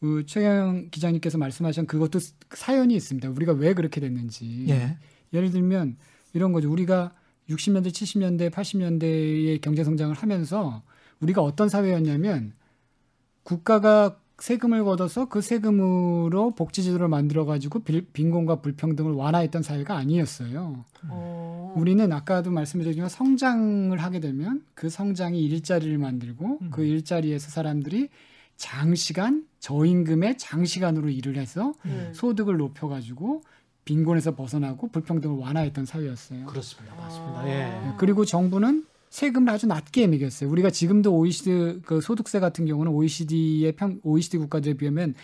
그 0.00 0.24
최경 0.26 0.88
기자님께서 0.90 1.38
말씀하신 1.38 1.86
그것도 1.86 2.18
사연이 2.50 2.94
있습니다. 2.94 3.30
우리가 3.30 3.52
왜 3.52 3.74
그렇게 3.74 4.00
됐는지. 4.00 4.66
예. 4.68 4.96
예를 5.32 5.50
들면 5.50 5.96
이런 6.34 6.52
거죠. 6.52 6.70
우리가 6.70 7.12
60년대, 7.48 7.88
70년대, 7.88 8.50
80년대의 8.50 9.60
경제 9.60 9.82
성장을 9.82 10.14
하면서 10.14 10.82
우리가 11.20 11.42
어떤 11.42 11.68
사회였냐면 11.68 12.52
국가가 13.42 14.20
세금을 14.38 14.84
걷어서 14.84 15.26
그 15.28 15.40
세금으로 15.40 16.52
복지 16.52 16.84
제도를 16.84 17.08
만들어 17.08 17.44
가지고 17.44 17.80
빈곤과 17.80 18.60
불평등을 18.60 19.12
완화했던 19.12 19.62
사회가 19.62 19.96
아니었어요. 19.96 20.84
어. 21.08 21.74
우리는 21.76 22.12
아까도 22.12 22.50
말씀드렸지만 22.52 23.08
성장을 23.08 23.96
하게 23.98 24.20
되면 24.20 24.64
그 24.74 24.88
성장이 24.88 25.42
일자리를 25.44 25.98
만들고 25.98 26.58
음. 26.62 26.70
그 26.70 26.84
일자리에서 26.84 27.50
사람들이 27.50 28.08
장시간 28.56 29.44
저임금의 29.58 30.38
장시간으로 30.38 31.10
일을 31.10 31.36
해서 31.36 31.72
네. 31.84 32.12
소득을 32.12 32.56
높여가지고 32.56 33.42
빈곤에서 33.84 34.36
벗어나고 34.36 34.88
불평등을 34.88 35.36
완화했던 35.36 35.84
사회였어요. 35.84 36.46
그렇습니다. 36.46 36.94
맞습니다. 36.96 37.40
아. 37.40 37.48
예. 37.48 37.94
그리고 37.96 38.24
정부는 38.24 38.84
세금을 39.10 39.52
아주 39.52 39.66
낮게 39.66 40.06
매겼어요. 40.06 40.50
우리가 40.50 40.70
지금도 40.70 41.16
OECD 41.16 41.80
그 41.84 42.00
소득세 42.00 42.40
같은 42.40 42.66
경우는 42.66 42.92
OECD의 42.92 43.72
평 43.72 44.00
OECD 44.02 44.38
국가들에 44.38 44.74
비하면 44.74 45.14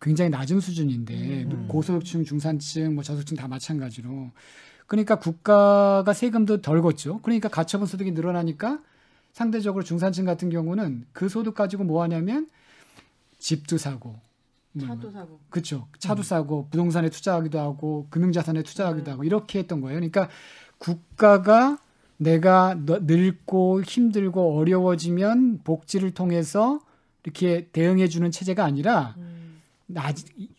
굉장히 0.00 0.30
낮은 0.30 0.60
수준인데 0.60 1.44
음. 1.44 1.66
고소득층, 1.68 2.24
중산층, 2.24 2.94
뭐 2.94 3.02
저소득층 3.02 3.36
다 3.36 3.48
마찬가지로. 3.48 4.30
그러니까 4.86 5.18
국가가 5.18 6.12
세금도 6.12 6.60
덜 6.60 6.82
걷죠. 6.82 7.20
그러니까 7.22 7.48
가처분 7.48 7.86
소득이 7.86 8.12
늘어나니까 8.12 8.80
상대적으로 9.32 9.82
중산층 9.82 10.24
같은 10.24 10.50
경우는 10.50 11.06
그 11.12 11.28
소득 11.28 11.54
가지고 11.54 11.84
뭐 11.84 12.02
하냐면 12.02 12.48
집도 13.38 13.78
사고, 13.78 14.16
뭐 14.72 14.86
차도 14.86 15.10
사고. 15.10 15.40
그렇죠. 15.50 15.88
차도 15.98 16.20
음. 16.20 16.22
사고 16.22 16.68
부동산에 16.70 17.08
투자하기도 17.08 17.58
하고 17.58 18.06
금융자산에 18.10 18.62
투자하기도 18.62 19.04
네. 19.04 19.10
하고 19.10 19.24
이렇게 19.24 19.58
했던 19.58 19.80
거예요. 19.80 19.96
그러니까 19.96 20.28
국가가 20.78 21.78
내가 22.16 22.76
너- 22.86 23.00
늙고 23.02 23.82
힘들고 23.82 24.58
어려워지면 24.58 25.60
복지를 25.64 26.12
통해서 26.12 26.80
이렇게 27.24 27.68
대응해 27.72 28.06
주는 28.08 28.30
체제가 28.30 28.64
아니라 28.64 29.14
음. 29.18 29.60
나 29.86 30.12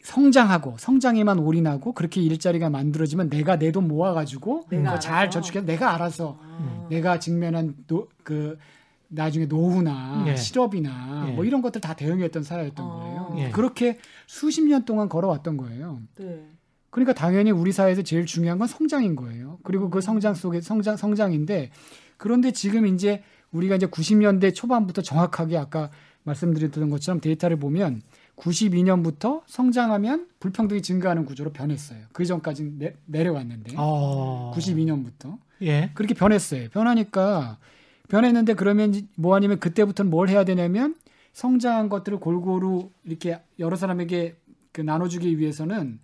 성장하고 0.03 0.75
성장에만 0.77 1.39
올인하고 1.39 1.93
그렇게 1.93 2.21
일자리가 2.21 2.69
만들어지면 2.69 3.29
내가 3.29 3.57
내 3.57 3.71
돈 3.71 3.87
모아가지고 3.87 4.65
내가 4.69 4.99
잘 4.99 5.15
알아서. 5.15 5.29
저축해서 5.41 5.65
내가 5.65 5.93
알아서 5.95 6.37
아. 6.41 6.87
내가 6.89 7.19
직면한 7.19 7.75
노, 7.87 8.07
그 8.23 8.57
나중에 9.07 9.45
노후나 9.45 10.25
예. 10.27 10.35
실업이나 10.35 11.25
예. 11.29 11.31
뭐 11.33 11.43
이런 11.45 11.61
것들 11.61 11.81
다 11.81 11.95
대응했던 11.95 12.43
사회였던 12.43 12.85
아. 12.85 12.89
거예요. 12.89 13.35
예. 13.37 13.49
그렇게 13.51 13.97
수십 14.27 14.63
년 14.63 14.85
동안 14.85 15.09
걸어왔던 15.09 15.57
거예요. 15.57 16.01
네. 16.17 16.45
그러니까 16.95 17.11
당연히 17.11 17.51
우리 17.51 17.73
사회에서 17.73 18.03
제일 18.03 18.25
중요한 18.25 18.57
건 18.57 18.69
성장인 18.69 19.17
거예요. 19.17 19.59
그리고 19.63 19.89
그 19.89 19.99
성장 19.99 20.33
속에 20.33 20.61
성장 20.61 20.95
성장인데 20.95 21.71
그런데 22.15 22.51
지금 22.51 22.87
이제 22.87 23.21
우리가 23.51 23.75
이제 23.75 23.85
90년대 23.85 24.55
초반부터 24.55 25.01
정확하게 25.01 25.57
아까 25.57 25.89
말씀드렸던 26.23 26.89
것처럼 26.89 27.19
데이터를 27.19 27.59
보면 27.59 28.01
92년부터 28.37 29.41
성장하면 29.45 30.29
불평등이 30.39 30.81
증가하는 30.81 31.25
구조로 31.25 31.51
변했어요. 31.51 31.99
그 32.13 32.23
전까지 32.23 32.75
내, 32.77 32.95
내려왔는데 33.07 33.73
어. 33.75 34.53
92년부터 34.55 35.37
예. 35.63 35.91
그렇게 35.95 36.13
변했어요. 36.13 36.69
변하니까 36.69 37.57
변했는데 38.07 38.53
그러면 38.53 38.93
뭐 39.17 39.35
아니면 39.35 39.59
그때부터는 39.59 40.09
뭘 40.09 40.29
해야 40.29 40.45
되냐면 40.45 40.95
성장한 41.33 41.89
것들을 41.89 42.21
골고루 42.21 42.89
이렇게 43.03 43.41
여러 43.59 43.75
사람에게 43.75 44.37
그 44.71 44.79
나눠주기 44.79 45.37
위해서는 45.39 45.99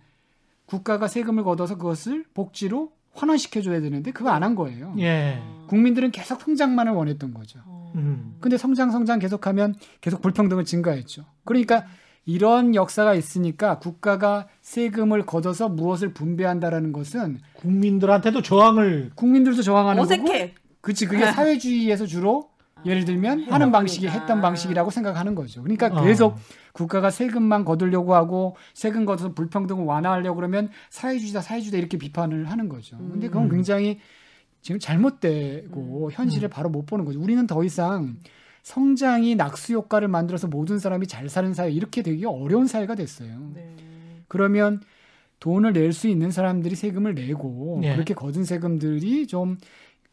국가가 0.66 1.08
세금을 1.08 1.44
걷어서 1.44 1.76
그것을 1.76 2.24
복지로 2.34 2.92
환원시켜줘야 3.14 3.80
되는데 3.80 4.10
그거 4.10 4.30
안 4.30 4.42
한 4.42 4.54
거예요. 4.54 4.94
예. 4.98 5.38
아. 5.42 5.66
국민들은 5.68 6.10
계속 6.12 6.40
성장만을 6.40 6.92
원했던 6.92 7.34
거죠. 7.34 7.60
어. 7.66 7.92
음. 7.94 8.36
근데 8.40 8.56
성장 8.56 8.90
성장 8.90 9.18
계속하면 9.18 9.74
계속 10.00 10.22
불평등을 10.22 10.64
증가했죠. 10.64 11.24
그러니까 11.44 11.84
이런 12.24 12.74
역사가 12.74 13.14
있으니까 13.14 13.78
국가가 13.80 14.46
세금을 14.62 15.26
걷어서 15.26 15.68
무엇을 15.68 16.14
분배한다라는 16.14 16.92
것은 16.92 17.40
국민들한테도 17.54 18.42
저항을 18.42 19.10
국민들도 19.16 19.62
저항하는 19.62 20.02
거고 20.02 20.12
어색해. 20.14 20.54
그치 20.80 21.06
그게 21.06 21.30
사회주의에서 21.30 22.06
주로 22.06 22.50
예를 22.84 23.04
들면 23.04 23.46
아, 23.50 23.54
하는. 23.54 23.70
방식이 23.72 24.08
했던 24.08 24.40
방식이라고 24.40 24.90
생각하는 24.90 25.34
거죠. 25.34 25.62
그러니까 25.62 25.86
어. 25.86 26.04
계속 26.04 26.36
국가가 26.72 27.10
세금만 27.10 27.64
거두려고 27.64 28.14
하고 28.14 28.56
세금 28.74 29.04
걷어서 29.04 29.32
불평등을 29.34 29.84
완화하려고 29.84 30.36
그러면 30.36 30.68
사회주의다 30.90 31.42
사회주의다 31.42 31.78
이렇게 31.78 31.98
비판을 31.98 32.50
하는 32.50 32.68
거죠. 32.68 32.96
근데 32.98 33.28
그건 33.28 33.44
음. 33.44 33.50
굉장히 33.50 34.00
지금 34.60 34.78
잘못되고 34.78 36.10
현실을 36.12 36.48
바로 36.48 36.68
못 36.70 36.86
보는 36.86 37.04
거죠. 37.04 37.20
우리는 37.20 37.46
더 37.46 37.64
이상 37.64 38.16
성장이 38.62 39.34
낙수 39.34 39.72
효과를 39.74 40.08
만들어서 40.08 40.46
모든 40.46 40.78
사람이 40.78 41.06
잘 41.08 41.28
사는 41.28 41.52
사회 41.52 41.70
이렇게 41.70 42.02
되기 42.02 42.24
어려운 42.24 42.66
사회가 42.66 42.94
됐어요. 42.94 43.50
네. 43.54 43.74
그러면 44.28 44.80
돈을 45.40 45.72
낼 45.72 45.92
수 45.92 46.06
있는 46.06 46.30
사람들이 46.30 46.76
세금을 46.76 47.14
내고 47.14 47.80
예. 47.82 47.94
그렇게 47.94 48.14
거둔 48.14 48.44
세금들이 48.44 49.26
좀 49.26 49.58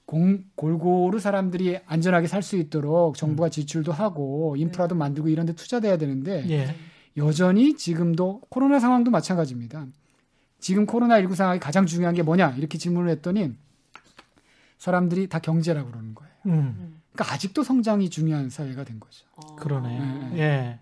공, 0.10 0.44
골고루 0.56 1.20
사람들이 1.20 1.78
안전하게 1.86 2.26
살 2.26 2.42
수 2.42 2.58
있도록 2.58 3.16
정부가 3.16 3.50
지출도 3.50 3.92
하고 3.92 4.56
인프라도 4.58 4.96
만들고 4.96 5.30
이런 5.30 5.46
데 5.46 5.54
투자돼야 5.54 5.98
되는데 5.98 6.50
예. 6.50 6.76
여전히 7.16 7.76
지금도 7.76 8.42
코로나 8.50 8.80
상황도 8.80 9.12
마찬가지입니다. 9.12 9.86
지금 10.60 10.88
코로나19 10.88 11.36
상황이 11.36 11.60
가장 11.60 11.86
중요한 11.86 12.16
게 12.16 12.24
뭐냐 12.24 12.56
이렇게 12.58 12.80
질문을 12.80 13.12
했더니 13.12 13.54
사람들이 14.80 15.28
다 15.30 15.38
경제라고 15.38 15.92
그러는 15.92 16.16
거예요. 16.16 16.32
음, 16.48 17.02
그러니까 17.14 17.36
아직도 17.36 17.64
성장이 17.64 18.10
중요한 18.10 18.50
사회가 18.50 18.86
된 18.86 19.00
거죠. 19.00 19.26
어. 19.36 19.58
그러네. 19.58 20.00
네. 20.00 20.40
예. 20.40 20.80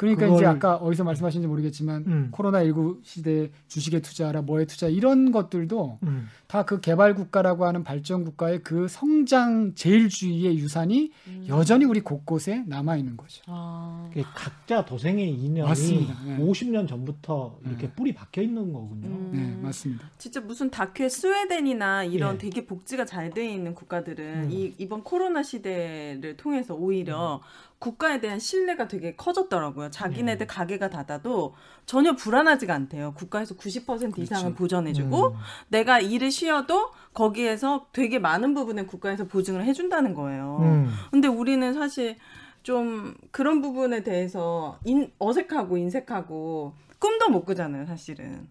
그러니까 0.00 0.22
그걸- 0.24 0.36
이제 0.38 0.46
아까 0.46 0.76
어디서 0.76 1.04
말씀하신지 1.04 1.46
모르겠지만 1.46 2.04
음. 2.06 2.28
코로나 2.30 2.64
19 2.64 3.00
시대 3.04 3.50
주식에 3.68 4.00
투자하라 4.00 4.40
뭐에 4.40 4.64
투자 4.64 4.88
이런 4.88 5.30
것들도 5.30 5.98
음. 6.04 6.26
다그 6.46 6.80
개발 6.80 7.14
국가라고 7.14 7.66
하는 7.66 7.84
발전 7.84 8.24
국가의 8.24 8.62
그 8.62 8.88
성장 8.88 9.74
제일주의의 9.74 10.56
유산이 10.58 11.10
음. 11.26 11.44
여전히 11.48 11.84
우리 11.84 12.00
곳곳에 12.00 12.64
남아 12.66 12.96
있는 12.96 13.18
거죠. 13.18 13.42
아. 13.46 14.10
각자 14.34 14.86
도생의 14.86 15.30
이념이 15.34 15.68
맞습니다. 15.68 16.14
네. 16.24 16.38
50년 16.38 16.88
전부터 16.88 17.58
이렇게 17.66 17.88
네. 17.88 17.92
뿌리 17.94 18.14
박혀 18.14 18.40
있는 18.40 18.72
거군요. 18.72 19.06
음. 19.06 19.30
네, 19.34 19.62
맞습니다. 19.62 20.08
진짜 20.16 20.40
무슨 20.40 20.70
다큐에 20.70 21.10
스웨덴이나 21.10 22.04
이런 22.04 22.36
예. 22.36 22.38
되게 22.38 22.64
복지가 22.64 23.04
잘 23.04 23.30
돼 23.34 23.46
있는 23.52 23.74
국가들은 23.74 24.44
음. 24.44 24.48
이, 24.50 24.74
이번 24.78 25.04
코로나 25.04 25.42
시대를 25.42 26.36
통해서 26.38 26.74
오히려 26.74 27.40
국가에 27.80 28.20
대한 28.20 28.38
신뢰가 28.38 28.88
되게 28.88 29.16
커졌더라고요. 29.16 29.90
자기네들 29.90 30.44
예. 30.44 30.46
가게가 30.46 30.90
닫아도 30.90 31.54
전혀 31.86 32.14
불안하지가 32.14 32.74
않대요. 32.74 33.14
국가에서 33.14 33.56
90% 33.56 34.18
이상은 34.18 34.44
그렇죠. 34.44 34.54
보전해주고 34.54 35.28
음. 35.28 35.36
내가 35.68 35.98
일을 35.98 36.30
쉬어도 36.30 36.90
거기에서 37.14 37.86
되게 37.92 38.18
많은 38.18 38.52
부분을 38.52 38.86
국가에서 38.86 39.26
보증을 39.26 39.64
해준다는 39.64 40.12
거예요. 40.12 40.58
음. 40.60 40.92
근데 41.10 41.26
우리는 41.26 41.72
사실 41.72 42.18
좀 42.62 43.14
그런 43.30 43.62
부분에 43.62 44.02
대해서 44.02 44.78
인, 44.84 45.10
어색하고 45.18 45.78
인색하고 45.78 46.74
꿈도 46.98 47.30
못 47.30 47.46
꾸잖아요, 47.46 47.86
사실은. 47.86 48.46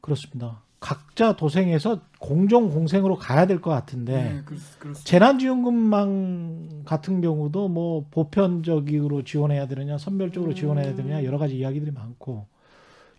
그렇습니다. 0.00 0.62
각자 0.86 1.34
도생해서 1.34 2.00
공정 2.20 2.70
공생으로 2.70 3.16
가야 3.16 3.46
될 3.48 3.60
것 3.60 3.70
같은데 3.70 4.22
네, 4.22 4.42
그. 4.78 4.92
재난지원금망 5.02 6.82
같은 6.84 7.20
경우도 7.20 7.68
뭐 7.68 8.06
보편적으로 8.12 9.24
지원해야 9.24 9.66
되느냐 9.66 9.98
선별적으로 9.98 10.52
음. 10.52 10.54
지원해야 10.54 10.94
되느냐 10.94 11.24
여러 11.24 11.38
가지 11.38 11.56
이야기들이 11.58 11.90
많고 11.90 12.46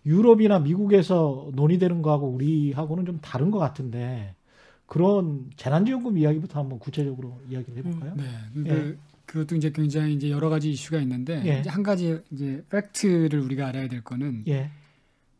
유럽이나 0.06 0.60
미국에서 0.60 1.50
논의되는 1.54 2.00
거하고 2.00 2.28
우리하고는 2.28 3.04
좀 3.04 3.18
다른 3.20 3.50
것 3.50 3.58
같은데 3.58 4.34
그런 4.86 5.50
재난지원금 5.56 6.16
이야기부터 6.16 6.60
한번 6.60 6.78
구체적으로 6.78 7.38
이야기를 7.50 7.84
해볼까요? 7.84 8.14
네, 8.16 8.22
그, 8.54 8.68
예. 8.68 8.96
그것도 9.26 9.56
이제 9.56 9.70
굉장히 9.70 10.14
이제 10.14 10.30
여러 10.30 10.48
가지 10.48 10.70
이슈가 10.70 11.00
있는데 11.00 11.42
예. 11.44 11.60
이제 11.60 11.68
한 11.68 11.82
가지 11.82 12.18
이제 12.30 12.64
팩트를 12.70 13.40
우리가 13.40 13.66
알아야 13.66 13.88
될 13.88 14.02
거는 14.02 14.44
예. 14.48 14.70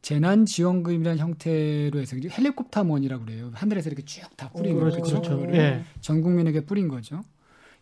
재난지원금이라는 0.09 1.19
형태로 1.19 2.01
해서 2.01 2.17
헬리콥터먼이라고 2.17 3.25
그래요. 3.27 3.51
하늘에서 3.53 3.91
이렇게 3.91 4.03
쭉 4.05 4.27
다 4.39 4.49
뿌린 4.51 4.77
오, 4.77 4.81
거죠. 4.81 5.03
그렇죠. 5.03 5.47
예. 5.53 5.83
전 6.01 6.23
국민에게 6.23 6.61
뿌린 6.65 6.89
거죠. 6.89 7.21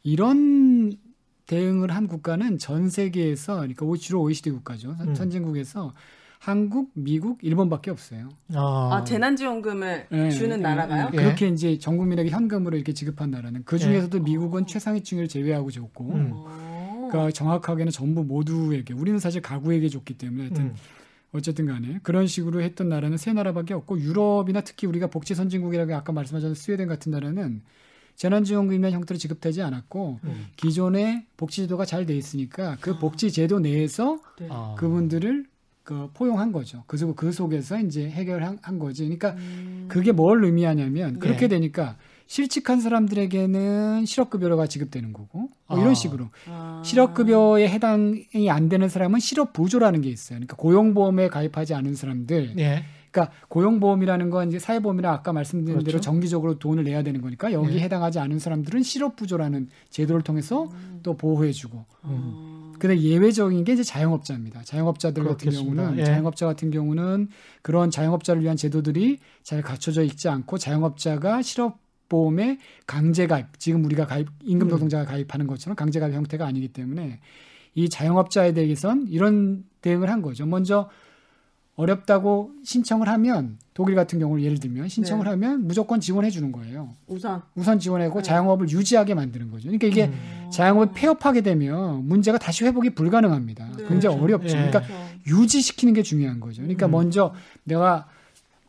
이런 0.03 0.93
대응을 1.47 1.91
한 1.93 2.09
국가는 2.09 2.59
전 2.59 2.89
세계에서 2.91 3.57
그러니까 3.57 3.87
오- 3.87 3.97
주로 3.97 4.23
OECD 4.23 4.51
국가죠. 4.51 4.95
선- 4.95 5.09
음. 5.11 5.15
선진국에서 5.15 5.93
한국, 6.41 6.91
미국, 6.95 7.39
일본밖에 7.45 7.91
없어요. 7.93 8.29
아, 8.55 8.91
아, 8.93 9.05
재난지원금을 9.05 10.07
예, 10.13 10.31
주는 10.31 10.59
예, 10.59 10.63
나라가요? 10.63 11.11
예. 11.13 11.17
그렇게 11.17 11.49
이제 11.49 11.79
전 11.79 11.97
국민에게 11.97 12.31
현금으로 12.31 12.77
이렇게 12.77 12.93
지급한 12.93 13.31
나라는 13.31 13.63
그 13.65 13.79
중에서도 13.79 14.19
예. 14.19 14.23
미국은 14.23 14.67
최상위층을 14.67 15.29
제외하고 15.29 15.71
줬고, 15.71 16.05
음. 16.13 16.31
어. 16.33 17.09
그러니까 17.11 17.31
정확하게는 17.31 17.93
전부 17.93 18.25
모두에게 18.25 18.95
우리는 18.95 19.19
사실 19.21 19.41
가구에게 19.41 19.89
줬기 19.89 20.15
때문에 20.15 20.45
하여튼 20.45 20.63
음. 20.65 20.75
어쨌든 21.33 21.67
간에 21.67 21.99
그런 22.03 22.27
식으로 22.27 22.63
했던 22.63 22.89
나라는 22.89 23.17
세 23.17 23.33
나라밖에 23.33 23.75
없고 23.75 24.01
유럽이나 24.01 24.61
특히 24.63 24.87
우리가 24.87 25.09
복지 25.09 25.35
선진국이라고 25.35 25.95
아까 25.95 26.13
말씀하셨던 26.13 26.55
스웨덴 26.55 26.89
같은 26.89 27.13
나라는 27.13 27.63
재난지원금이나 28.17 28.91
형태로 28.91 29.19
지급되지 29.19 29.63
않았고 29.63 30.21
음. 30.25 30.47
기존의 30.57 31.27
복지제도가 31.37 31.85
잘 31.85 32.07
돼 32.07 32.17
있으니까 32.17 32.77
그 32.81 32.99
복지제도 32.99 33.59
내에서 33.61 34.19
네. 34.39 34.49
아. 34.51 34.75
그분들을 34.79 35.45
그 35.83 36.09
포용한 36.15 36.51
거죠. 36.51 36.83
그래서 36.87 37.13
그 37.15 37.31
속에서 37.31 37.79
이제 37.81 38.09
해결한 38.09 38.59
한 38.63 38.79
거지. 38.79 39.05
그러니까 39.05 39.33
음. 39.33 39.87
그게 39.89 40.13
뭘 40.13 40.45
의미하냐면 40.45 41.19
그렇게 41.19 41.43
네. 41.43 41.49
되니까 41.49 41.97
실직한 42.27 42.81
사람들에게는 42.81 44.05
실업급여가 44.05 44.67
지급되는 44.67 45.13
거고 45.13 45.39
뭐 45.39 45.49
아. 45.69 45.81
이런 45.81 45.95
식으로 45.95 46.29
아. 46.49 46.83
실업급여에 46.85 47.69
해당이 47.69 48.51
안 48.51 48.69
되는 48.69 48.89
사람은 48.89 49.21
실업보조라는 49.21 50.01
게 50.01 50.11
있어요. 50.11 50.39
그러니까 50.39 50.57
고용보험에 50.57 51.29
가입하지 51.29 51.75
않은 51.75 51.95
사람들. 51.95 52.55
예. 52.59 52.85
그러니까 53.11 53.35
고용보험이라는 53.49 54.29
건 54.29 54.49
이제 54.49 54.59
사회보험이랑 54.59 55.13
아까 55.13 55.33
말씀드린 55.33 55.79
그렇죠. 55.79 55.87
대로 55.87 56.01
정기적으로 56.01 56.59
돈을 56.59 56.85
내야 56.85 57.03
되는 57.03 57.23
거니까 57.23 57.53
여기 57.53 57.77
예. 57.77 57.81
해당하지 57.81 58.19
않은 58.19 58.39
사람들은 58.39 58.83
실업부조라는 58.83 59.69
제도를 59.89 60.23
통해서 60.23 60.65
음. 60.65 61.01
또 61.03 61.17
보호해주고. 61.17 61.85
아. 62.03 62.73
근데 62.79 63.01
예외적인 63.01 63.65
게 63.65 63.73
이제 63.73 63.83
자영업자입니다. 63.83 64.63
자영업자들 64.65 65.23
같은 65.23 65.37
그렇겠습니다. 65.39 65.83
경우는 65.83 65.99
예. 66.01 66.05
자영업자 66.05 66.45
같은 66.45 66.71
경우는 66.71 67.29
그런 67.63 67.91
자영업자를 67.91 68.43
위한 68.43 68.59
제도들이 68.59 69.19
잘 69.43 69.63
갖춰져 69.63 70.03
있지 70.03 70.29
않고 70.29 70.59
자영업자가 70.59 71.41
실업 71.41 71.86
보험에 72.09 72.59
강제 72.87 73.27
가입, 73.27 73.59
지금 73.59 73.85
우리가 73.85 74.07
가입 74.07 74.29
임금 74.45 74.69
음. 74.69 74.71
노동자가 74.71 75.05
가입하는 75.05 75.47
것처럼 75.47 75.77
강제 75.77 76.01
가입 76.01 76.15
형태가 76.15 76.47
아니기 76.47 76.69
때문에 76.69 77.21
이 77.75 77.89
자영업자에 77.89 78.53
대해선 78.53 79.07
이런 79.09 79.65
대응을 79.83 80.11
한 80.11 80.23
거죠. 80.23 80.47
먼저 80.47 80.89
어렵다고 81.77 82.53
신청을 82.65 83.07
하면 83.09 83.59
독일 83.75 83.95
같은 83.95 84.19
경우를 84.19 84.43
예를 84.43 84.59
들면 84.59 84.89
신청을 84.89 85.25
네. 85.25 85.31
하면 85.31 85.67
무조건 85.67 86.01
지원해 86.01 86.31
주는 86.31 86.51
거예요. 86.51 86.95
우선 87.07 87.43
우선 87.55 87.79
지원하고 87.79 88.21
네. 88.21 88.23
자영업을 88.23 88.71
유지하게 88.71 89.15
만드는 89.15 89.51
거죠. 89.51 89.65
그러니까 89.65 89.87
이게 89.87 90.07
음. 90.07 90.51
자영업을 90.51 90.95
폐업하게 90.95 91.43
되면 91.43 92.07
문제가 92.09 92.39
다시 92.39 92.65
회복이 92.65 92.91
불가능합니다. 92.91 93.73
네. 93.77 93.85
굉장히 93.89 94.17
그렇죠. 94.17 94.25
어렵죠. 94.25 94.49
예. 94.49 94.53
그러니까 94.53 94.81
그렇죠. 94.81 95.05
유지시키는 95.27 95.93
게 95.93 96.03
중요한 96.03 96.41
거죠. 96.41 96.63
그러니까 96.63 96.87
음. 96.87 96.93
먼저 96.93 97.35
내가 97.65 98.09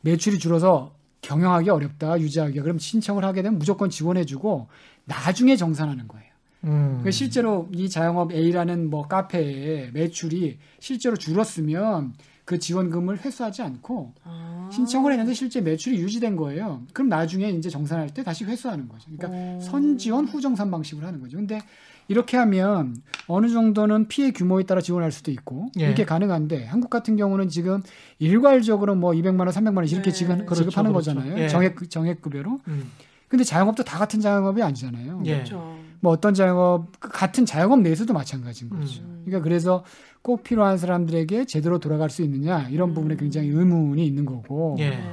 매출이 0.02 0.38
줄어서 0.39 0.97
경영하기 1.28 1.70
어렵다, 1.70 2.20
유지하기가 2.22 2.63
그럼 2.63 2.80
신청을 2.80 3.26
하게 3.26 3.42
되면 3.42 3.60
무조건 3.60 3.90
지원해주고 3.90 4.68
나중에 5.04 5.58
정산하는 5.58 6.08
거예요. 6.08 6.26
음. 6.63 6.88
그러니까 6.88 7.12
실제로 7.12 7.68
이 7.74 7.90
자영업 7.90 8.32
A라는 8.32 8.90
뭐 8.90 9.08
카페에 9.08 9.92
매출이 9.92 10.58
실제로 10.80 11.18
줄었으면 11.18 12.13
그 12.46 12.60
지원금을 12.60 13.26
회수하지 13.26 13.62
않고 13.62 14.13
아. 14.24 14.70
신청을 14.72 15.12
했는데 15.12 15.34
실제 15.34 15.60
매출이 15.60 15.98
유지된 15.98 16.38
거예요. 16.38 16.84
그럼 16.94 17.10
나중에 17.10 17.50
이제 17.50 17.70
정산할 17.70 18.13
때 18.13 18.24
다시 18.24 18.46
회수하는 18.46 18.88
거죠. 18.88 19.12
그러니까 19.18 19.38
오. 19.38 19.60
선지원 19.60 20.28
후정산 20.28 20.72
방식으로 20.72 21.06
하는 21.06 21.20
거죠. 21.20 21.36
근데 21.36 21.60
이렇게 22.08 22.38
하면 22.38 22.96
어느 23.28 23.50
정도는 23.50 24.08
피해 24.08 24.32
규모에 24.32 24.63
따라 24.63 24.82
지원할 24.82 25.12
수도 25.12 25.32
있고 25.32 25.70
예. 25.80 25.91
이게 25.91 26.06
가능한데 26.06 26.65
한국 26.65 26.89
같은 26.89 27.15
경우는 27.15 27.50
지금 27.50 27.82
일괄적으로 28.20 28.96
뭐 28.96 29.12
200만 29.12 29.39
원, 29.39 29.50
300만 29.50 29.78
원 29.78 29.88
이렇게 29.88 30.12
네. 30.12 30.12
지금 30.12 30.38
그렇죠, 30.46 30.63
지급하는 30.63 30.91
그렇죠. 30.91 31.13
거잖아요. 31.13 31.38
예. 31.38 31.48
정액 31.48 31.89
정액 31.89 32.22
급여로. 32.22 32.60
음. 32.67 32.91
근데 33.28 33.43
자영업도 33.43 33.84
다 33.84 34.00
같은 34.00 34.22
자영업이 34.22 34.62
아니잖아요. 34.62 35.22
예. 35.26 35.34
그렇죠. 35.36 35.78
뭐 36.00 36.13
어떤 36.13 36.34
자영업 36.34 37.00
그 37.00 37.10
같은 37.10 37.46
자영업 37.46 37.82
내에서도 37.82 38.13
마찬가지인 38.13 38.70
거죠. 38.70 39.02
음. 39.02 39.24
그러니까 39.26 39.43
그래서 39.43 39.84
꼭 40.22 40.43
필요한 40.43 40.78
사람들에게 40.78 41.46
제대로 41.46 41.80
돌아갈 41.80 42.10
수 42.10 42.22
있느냐 42.22 42.67
이런 42.70 42.93
부분에 42.93 43.15
음. 43.15 43.17
굉장히 43.17 43.50
의문이 43.50 44.06
있는 44.06 44.26
거고 44.26 44.78
예. 44.80 44.91
네. 44.91 45.04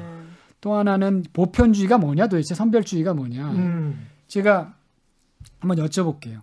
또 0.60 0.74
하나는 0.74 1.24
보편주의가 1.32 1.98
뭐냐 1.98 2.28
도대체 2.28 2.54
선별주의가 2.54 3.14
뭐냐 3.14 3.50
음. 3.50 4.06
제가 4.28 4.74
한번 5.58 5.78
여쭤볼게요. 5.78 6.40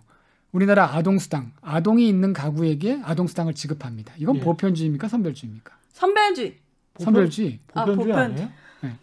우리나라 0.52 0.94
아동수당, 0.94 1.52
아동이 1.62 2.06
있는 2.08 2.32
가구에게 2.34 3.00
아동수당을 3.04 3.54
지급합니다. 3.54 4.12
이건 4.18 4.36
예. 4.36 4.40
보편주의입니까? 4.40 5.08
선별주의입니까? 5.08 5.72
선별주의. 5.92 6.56
선별주의. 6.98 7.58
아, 7.72 7.84
보편주의 7.86 8.12
보편- 8.14 8.24
아니에요? 8.32 8.48
네. 8.82 8.96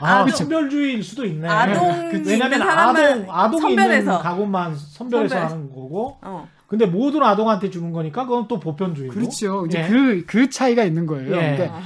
아, 0.00 0.06
아동- 0.20 0.34
선별주의일 0.34 1.02
수도 1.02 1.24
있네. 1.24 1.48
아동 1.48 2.10
그- 2.10 2.16
있는 2.16 2.30
왜냐면 2.30 2.62
아동 2.62 3.26
아동이 3.30 3.60
선별해서. 3.62 3.98
있는 4.10 4.18
가구만 4.22 4.76
선별해서 4.76 5.34
선별. 5.34 5.50
하는 5.50 5.68
거고. 5.70 6.18
어. 6.20 6.48
근데 6.66 6.84
모든 6.86 7.22
아동한테 7.22 7.70
주는 7.70 7.90
거니까 7.92 8.24
그건 8.26 8.46
또 8.48 8.60
보편주의고. 8.60 9.14
그렇죠. 9.14 9.64
이제 9.66 9.82
예. 9.84 9.88
그, 9.88 10.24
그 10.26 10.50
차이가 10.50 10.84
있는 10.84 11.06
거예요. 11.06 11.34
예. 11.34 11.56
그러니까, 11.56 11.80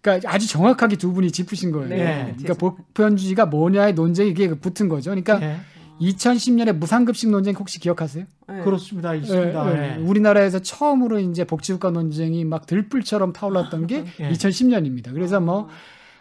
그러니까 0.00 0.30
아주 0.32 0.48
정확하게 0.48 0.96
두 0.96 1.12
분이 1.12 1.30
짚으신 1.30 1.70
거예요. 1.70 1.88
네. 1.88 2.34
그러니까 2.38 2.54
보편주의가 2.54 3.46
뭐냐의 3.46 3.92
논쟁이 3.94 4.30
이게 4.30 4.48
붙은 4.54 4.88
거죠. 4.88 5.10
그러니까 5.10 5.40
예. 5.42 5.56
2010년에 6.00 6.72
무상급식 6.72 7.30
논쟁 7.30 7.54
혹시 7.54 7.78
기억하세요? 7.78 8.24
네. 8.48 8.60
그렇습니다. 8.62 9.14
있습니다. 9.14 9.72
예, 9.72 9.78
예. 9.78 9.96
예. 9.96 10.02
우리나라에서 10.02 10.60
처음으로 10.60 11.18
이제 11.18 11.44
복지국가 11.44 11.90
논쟁이 11.90 12.44
막 12.44 12.66
들불처럼 12.66 13.32
타올랐던 13.32 13.86
게 13.86 14.04
예. 14.20 14.30
2010년입니다. 14.30 15.12
그래서 15.12 15.40
뭐 15.40 15.68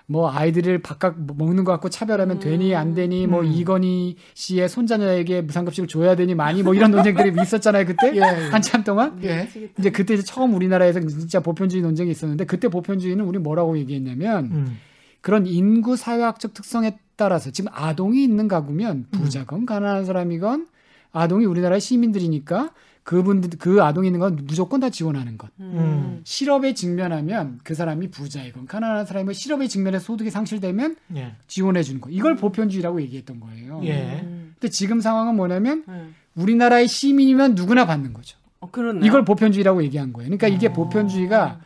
뭐 0.10 0.32
아이들을 0.32 0.80
바깥 0.82 1.14
먹는 1.20 1.64
것 1.64 1.72
같고 1.74 1.90
차별하면 1.90 2.40
되니 2.40 2.74
안 2.74 2.96
되니 2.96 3.28
뭐 3.28 3.42
음. 3.42 3.46
이건희 3.46 4.16
씨의 4.34 4.68
손자녀에게 4.68 5.42
무상급식을 5.42 5.88
줘야 5.88 6.16
되니 6.16 6.34
많이 6.34 6.64
뭐 6.64 6.74
이런 6.74 6.90
논쟁들이 6.90 7.32
있었잖아요 7.40 7.86
그때 7.86 8.16
예. 8.16 8.20
한참 8.20 8.84
동안 8.84 9.20
예. 9.24 9.48
이제 9.78 9.92
그때 9.92 10.16
이제 10.16 10.24
처음 10.24 10.56
우리나라에서 10.56 11.00
진짜 11.02 11.40
보편주의 11.40 11.84
논쟁이 11.84 12.10
있었는데 12.10 12.46
그때 12.46 12.70
보편주의는 12.70 13.24
우리 13.24 13.38
뭐라고 13.38 13.78
얘기했냐면 13.78 14.46
음. 14.46 14.78
그런 15.22 15.45
인구 15.45 15.95
사회학적 15.95 16.53
특성에 16.53 16.97
따라서 17.15 17.51
지금 17.51 17.72
아동이 17.74 18.24
있는 18.24 18.47
가구면 18.47 19.07
부자건 19.11 19.65
가난한 19.65 20.05
사람이건 20.05 20.67
아동이 21.11 21.45
우리나라의 21.45 21.82
시민들이니까 21.82 22.72
그분들 23.03 23.49
그 23.57 23.82
아동이 23.82 24.07
있는 24.07 24.20
건 24.20 24.39
무조건 24.43 24.80
다 24.80 24.89
지원하는 24.89 25.38
것. 25.38 25.49
음. 25.59 26.22
실업에 26.24 26.74
직면하면 26.74 27.59
그 27.63 27.74
사람이 27.74 28.11
부자이건 28.11 28.67
가난한 28.67 29.05
사람이건 29.05 29.34
실업에 29.34 29.67
직면해 29.67 29.99
소득이 29.99 30.30
상실되면 30.30 30.95
예. 31.15 31.34
지원해 31.47 31.82
주는 31.82 32.01
거. 32.01 32.09
이걸 32.09 32.36
보편주의라고 32.36 33.01
얘기했던 33.01 33.39
거예요. 33.39 33.82
예. 33.84 34.22
음. 34.22 34.53
근데 34.53 34.70
지금 34.70 35.01
상황은 35.01 35.36
뭐냐면 35.36 35.84
음. 35.88 36.13
우리나라의 36.36 36.88
시민이면 36.88 37.55
누구나 37.55 37.86
받는 37.86 38.13
거죠. 38.13 38.38
어. 38.61 38.70
이걸 39.03 39.26
보편주의라고 39.26 39.84
얘기한 39.84 40.13
거예요. 40.13 40.28
그러니까 40.30 40.47
이게 40.47 40.67
어. 40.67 40.74
보편주의가 40.74 41.59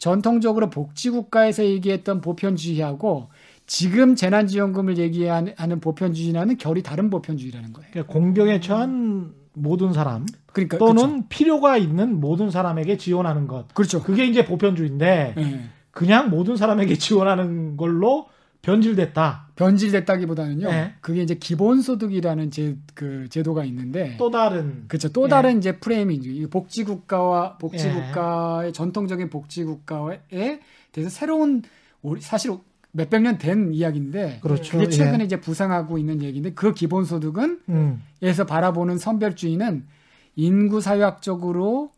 전통적으로 0.00 0.70
복지국가에서 0.70 1.64
얘기했던 1.64 2.22
보편주의하고 2.22 3.28
지금 3.66 4.16
재난지원금을 4.16 4.98
얘기하는 4.98 5.54
보편주의와는 5.80 6.56
결이 6.56 6.82
다른 6.82 7.10
보편주의라는 7.10 7.72
거예요. 7.72 7.90
그러니까 7.92 8.12
공경에 8.12 8.60
처한 8.60 9.32
모든 9.52 9.92
사람 9.92 10.26
그러니까 10.52 10.78
또는 10.78 11.28
필요가 11.28 11.76
있는 11.76 12.18
모든 12.18 12.50
사람에게 12.50 12.96
지원하는 12.96 13.46
것. 13.46 13.72
그렇죠. 13.74 14.02
그게 14.02 14.24
이제 14.24 14.44
보편주의인데 14.44 15.34
예. 15.36 15.60
그냥 15.90 16.30
모든 16.30 16.56
사람에게 16.56 16.96
지원하는 16.96 17.76
걸로 17.76 18.28
변질됐다. 18.62 19.49
변질됐다기보다는요. 19.60 20.68
네. 20.68 20.94
그게 21.00 21.22
이제 21.22 21.34
기본소득이라는 21.34 22.50
제, 22.50 22.76
그 22.94 23.28
제도가 23.28 23.64
있는데 23.66 24.16
또 24.18 24.30
다른 24.30 24.84
그렇죠. 24.88 25.10
또 25.10 25.24
예. 25.26 25.28
다른 25.28 25.58
이제 25.58 25.78
프레임이죠. 25.78 26.30
이 26.30 26.46
복지국가와 26.46 27.58
복지국가의 27.58 28.72
전통적인 28.72 29.28
복지국가에 29.30 30.60
대해서 30.92 31.10
새로운 31.10 31.62
사실 32.20 32.52
몇백 32.92 33.22
년 33.22 33.38
된 33.38 33.72
이야기인데 33.72 34.40
그렇죠. 34.42 34.78
그게 34.78 34.88
최근에 34.90 35.20
예. 35.20 35.24
이제 35.24 35.40
부상하고 35.40 35.98
있는 35.98 36.22
얘기인데 36.22 36.52
그 36.54 36.72
기본소득은 36.74 37.60
음. 37.68 38.02
에서 38.22 38.44
바라보는 38.46 38.98
선별주의는 38.98 39.86
인구 40.36 40.80
사회학적으로 40.80 41.92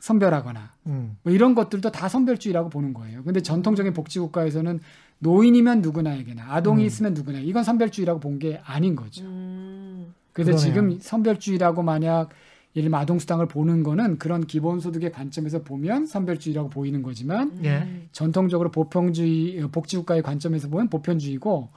선별하거나 0.00 0.73
음. 0.86 1.16
뭐 1.22 1.32
이런 1.32 1.54
것들도 1.54 1.90
다 1.92 2.08
선별주의라고 2.08 2.68
보는 2.70 2.92
거예요. 2.94 3.22
근데 3.24 3.40
전통적인 3.40 3.92
복지국가에서는 3.94 4.80
노인이면 5.20 5.80
누구나에게나 5.80 6.52
아동이 6.54 6.82
음. 6.82 6.86
있으면 6.86 7.14
누구나 7.14 7.38
이건 7.38 7.64
선별주의라고 7.64 8.20
본 8.20 8.38
게 8.38 8.60
아닌 8.64 8.96
거죠. 8.96 9.24
음. 9.24 10.12
그래서 10.32 10.50
그러네요. 10.50 10.66
지금 10.90 10.98
선별주의라고 11.00 11.82
만약 11.82 12.30
예를 12.76 12.86
들면 12.88 13.00
아동수당을 13.00 13.46
보는 13.46 13.84
거는 13.84 14.18
그런 14.18 14.44
기본소득의 14.46 15.12
관점에서 15.12 15.62
보면 15.62 16.06
선별주의라고 16.06 16.70
보이는 16.70 17.02
거지만 17.02 17.56
예. 17.64 18.08
전통적으로 18.10 18.72
보편주의 18.72 19.62
어, 19.62 19.68
복지국가의 19.68 20.22
관점에서 20.22 20.68
보면 20.68 20.88
보편주의고 20.90 21.68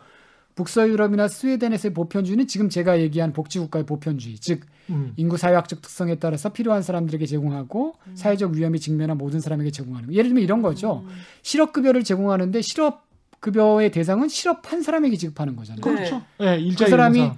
북서유럽이나 0.56 1.28
스웨덴에서의 1.28 1.94
보편주의는 1.94 2.48
지금 2.48 2.68
제가 2.68 3.00
얘기한 3.00 3.32
복지국가의 3.32 3.86
보편주의 3.86 4.38
즉 4.38 4.62
음. 4.90 5.14
인구 5.18 5.38
사회학적 5.38 5.82
특성에 5.82 6.16
따라서 6.16 6.50
필요한 6.54 6.82
사람들에게 6.82 7.26
제공하고 7.26 7.96
사회적 8.16 8.52
위험이 8.54 8.80
직면한 8.80 9.18
모든 9.18 9.40
사람에게 9.40 9.72
제공하는 9.72 10.08
거. 10.10 10.14
예를 10.14 10.30
들면 10.30 10.44
이런 10.44 10.62
거죠. 10.62 11.04
실업급여를 11.44 12.04
제공하는데 12.04 12.62
실업급여의 12.62 13.92
대상은 13.92 14.28
실업한 14.28 14.82
사람에게 14.82 15.16
지급하는 15.18 15.56
거잖아요. 15.56 15.82
네. 15.84 15.92
그렇죠. 15.96 16.22
예, 16.42 16.58
일자리 16.60 16.86
그 16.86 16.90
사람이 16.92 17.20
인사. 17.20 17.36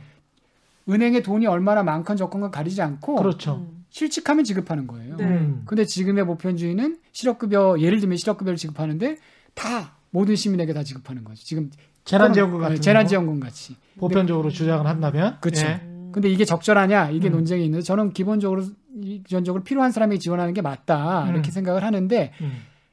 은행에 0.90 1.22
돈이 1.22 1.46
얼마나 1.46 1.84
많건 1.84 2.18
적건 2.18 2.50
가리지 2.52 2.82
않고 2.82 3.16
그렇죠. 3.16 3.68
음. 3.72 3.86
실직하면 3.90 4.44
지급하는 4.44 4.88
거예요. 4.88 5.16
네. 5.18 5.24
음. 5.26 5.64
근데 5.66 5.86
지금의 5.86 6.26
보편주의는 6.26 6.98
실업급여 7.12 7.78
예를 7.80 8.00
들면 8.00 8.18
실업급여를 8.18 8.58
지급하는데 8.58 9.18
다 9.56 9.96
모든 10.12 10.36
시민에게 10.36 10.74
다 10.74 10.84
지급하는 10.84 11.24
거죠. 11.24 11.44
지금 11.44 11.70
재난지원금 12.06 12.54
코로나- 12.58 12.70
같은 12.70 12.76
네, 12.78 12.82
재난지원금 12.82 13.40
같이. 13.40 13.74
거 13.74 13.80
보편적으로 14.08 14.50
주장을 14.50 14.86
한다면 14.88 15.38
그쵸. 15.42 15.66
예. 15.66 15.82
근데 16.12 16.30
이게 16.30 16.46
적절하냐 16.46 17.12
이게 17.12 17.30
음. 17.30 17.34
논쟁이 17.34 17.66
있는데 17.66 17.84
저는 17.84 18.14
기본적으로 18.14 18.64
기본적으로 19.28 19.64
필요한 19.64 19.92
사람에게 19.92 20.20
지원하는 20.20 20.54
게 20.54 20.62
맞다 20.62 21.26
음. 21.26 21.30
이렇게 21.34 21.52
생각을 21.52 21.84
하는데 21.84 22.32
음. 22.42 22.52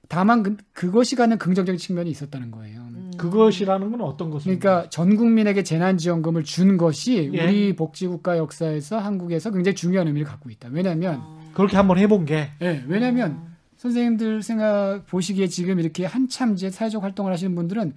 다만 0.09 0.43
그, 0.43 0.57
그것이 0.73 1.17
갖는 1.17 1.39
긍정적인 1.39 1.79
측면이 1.79 2.11
있었다는 2.11 2.51
거예요. 2.51 2.81
음. 2.81 3.11
그것이라는 3.17 3.91
건 3.91 4.01
어떤 4.03 4.31
것입니까? 4.31 4.61
그러니까 4.61 4.91
전 4.91 5.17
국민에게 5.17 5.63
재난지원금을 5.63 6.45
준 6.45 6.77
것이 6.77 7.31
예. 7.33 7.45
우리 7.45 7.75
복지국가 7.75 8.37
역사에서 8.39 8.99
한국에서 8.99 9.51
굉장히 9.51 9.75
중요한 9.75 10.07
의미를 10.07 10.27
갖고 10.27 10.51
있다. 10.51 10.69
왜냐하면 10.71 11.21
어. 11.21 11.51
그렇게 11.55 11.77
한번 11.77 11.99
해본 11.99 12.27
게 12.27 12.51
예, 12.63 12.85
왜냐하면 12.87 13.57
선생님들 13.77 14.43
생각 14.43 15.07
보시기에 15.07 15.49
지금 15.49 15.81
이렇게 15.81 16.05
한참 16.05 16.55
이제 16.55 16.71
사회적 16.71 17.03
활동을 17.03 17.33
하시는 17.33 17.55
분들은 17.55 17.95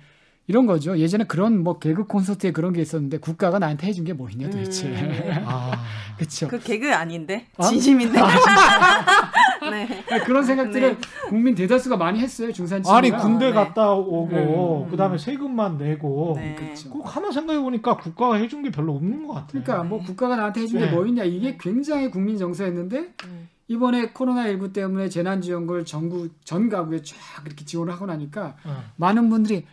이런 0.49 0.65
거죠. 0.65 0.97
예전에 0.97 1.25
그런 1.25 1.63
뭐 1.63 1.77
개그 1.77 2.05
콘서트에 2.05 2.51
그런 2.51 2.73
게 2.73 2.81
있었는데 2.81 3.19
국가가 3.19 3.59
나한테 3.59 3.85
해준 3.85 4.03
게 4.03 4.13
뭐냐 4.13 4.49
도대체. 4.49 4.87
음. 4.87 5.43
아, 5.45 5.73
그렇죠. 6.17 6.47
그 6.47 6.57
개그 6.57 6.91
아닌데 6.91 7.45
어? 7.55 7.65
진심인데. 7.65 8.19
네. 9.69 10.03
그런 10.25 10.43
생각들을 10.43 10.95
네. 10.95 11.07
국민 11.27 11.53
대다수가 11.53 11.97
많이 11.97 12.19
했어요. 12.19 12.51
중산층. 12.51 12.91
아니 12.91 13.11
군대 13.11 13.49
네. 13.49 13.53
갔다 13.53 13.93
오고 13.93 14.85
음. 14.85 14.89
그다음에 14.89 15.19
세금만 15.19 15.77
내고 15.77 16.33
네. 16.35 16.55
그렇죠. 16.55 16.89
꼭 16.89 17.15
하나 17.15 17.31
생각해 17.31 17.59
보니까 17.59 17.97
국가가 17.97 18.33
해준 18.37 18.63
게 18.63 18.71
별로 18.71 18.95
없는 18.95 19.27
것 19.27 19.35
같아요. 19.35 19.61
그러니까 19.61 19.83
뭐 19.83 20.01
국가가 20.01 20.35
나한테 20.35 20.61
해준 20.61 20.79
게 20.79 20.87
네. 20.87 20.91
뭐 20.91 21.05
있냐 21.05 21.25
이게 21.25 21.57
굉장히 21.59 22.09
국민 22.09 22.39
정서였는데 22.39 22.97
음. 23.25 23.49
이번에 23.67 24.09
코로나 24.13 24.47
19 24.47 24.73
때문에 24.73 25.09
재난지원금을 25.09 25.85
전국 25.85 26.31
전 26.43 26.69
가구에 26.69 27.03
쫙 27.03 27.15
이렇게 27.45 27.65
지원을 27.65 27.93
하고 27.93 28.07
나니까 28.07 28.55
어. 28.65 28.83
많은 28.95 29.29
분들이 29.29 29.67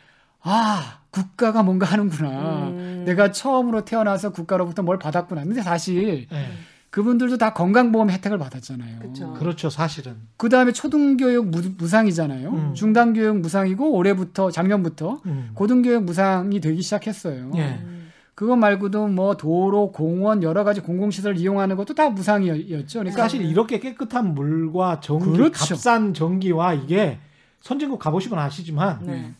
아 0.49 1.01
국가가 1.11 1.62
뭔가 1.62 1.86
하는구나. 1.86 2.68
음. 2.68 3.03
내가 3.05 3.32
처음으로 3.32 3.84
태어나서 3.84 4.30
국가로부터 4.30 4.82
뭘 4.82 4.99
받았구나. 4.99 5.42
근데 5.42 5.61
사실 5.61 6.26
예. 6.30 6.49
그분들도 6.90 7.36
다 7.36 7.53
건강보험 7.53 8.11
혜택을 8.11 8.38
받았잖아요. 8.38 9.01
그쵸. 9.01 9.32
그렇죠 9.34 9.68
사실은. 9.68 10.14
그 10.36 10.49
다음에 10.49 10.72
초등교육 10.72 11.51
무, 11.51 11.62
무상이잖아요. 11.76 12.49
음. 12.49 12.74
중단교육 12.74 13.40
무상이고 13.40 13.92
올해부터 13.92 14.51
작년부터 14.51 15.20
음. 15.26 15.51
고등교육 15.55 16.05
무상이 16.05 16.61
되기 16.61 16.80
시작했어요. 16.80 17.51
예. 17.57 17.80
음. 17.82 18.11
그거 18.36 18.55
말고도 18.55 19.09
뭐 19.09 19.36
도로, 19.36 19.90
공원 19.90 20.42
여러 20.42 20.62
가지 20.62 20.80
공공시설 20.80 21.38
이용하는 21.38 21.74
것도 21.74 21.94
다 21.94 22.11
무상이었죠. 22.11 23.01
그러니까 23.01 23.22
사실 23.22 23.40
이렇게 23.42 23.80
깨끗한 23.80 24.34
물과 24.34 25.01
전기, 25.01 25.30
그렇죠. 25.30 25.74
값싼 25.74 26.12
전기와 26.12 26.74
이게 26.74 27.18
선진국 27.62 27.99
가보시면 27.99 28.38
아시지만 28.38 29.01
네. 29.03 29.32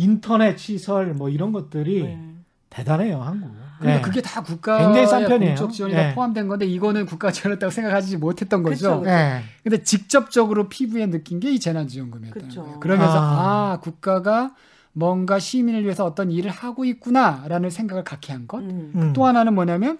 인터넷 0.00 0.58
시설 0.58 1.12
뭐 1.14 1.28
이런 1.28 1.52
것들이 1.52 2.02
네. 2.02 2.18
대단해요 2.70 3.20
한국. 3.20 3.50
그러니까 3.78 3.98
예. 3.98 4.02
그게 4.02 4.20
다 4.20 4.42
국가의 4.42 4.84
굉장히 4.84 5.06
싼 5.06 5.26
편이에요. 5.26 5.54
공적 5.54 5.72
지원이 5.72 5.94
다 5.94 6.10
예. 6.10 6.14
포함된 6.14 6.48
건데 6.48 6.66
이거는 6.66 7.06
국가 7.06 7.32
지원했다고 7.32 7.70
생각하지 7.70 8.16
못했던 8.18 8.62
거죠. 8.62 9.00
그쵸. 9.00 9.10
예. 9.10 9.42
근데 9.62 9.82
직접적으로 9.82 10.68
피부에 10.68 11.06
느낀 11.06 11.40
게 11.40 11.50
이 11.50 11.58
재난지원금이었다는 11.58 12.48
그쵸. 12.48 12.62
거예요. 12.62 12.80
그러면서 12.80 13.18
아. 13.18 13.72
아. 13.72 13.80
국가가 13.80 14.54
뭔가 14.92 15.38
시민을 15.38 15.82
위해서 15.84 16.04
어떤 16.04 16.30
일을 16.30 16.50
하고 16.50 16.84
있구나라는 16.84 17.70
생각을 17.70 18.04
갖게 18.04 18.32
한 18.32 18.46
것. 18.46 18.58
음. 18.58 18.92
음. 18.94 19.12
또 19.14 19.24
하나는 19.26 19.54
뭐냐면 19.54 19.98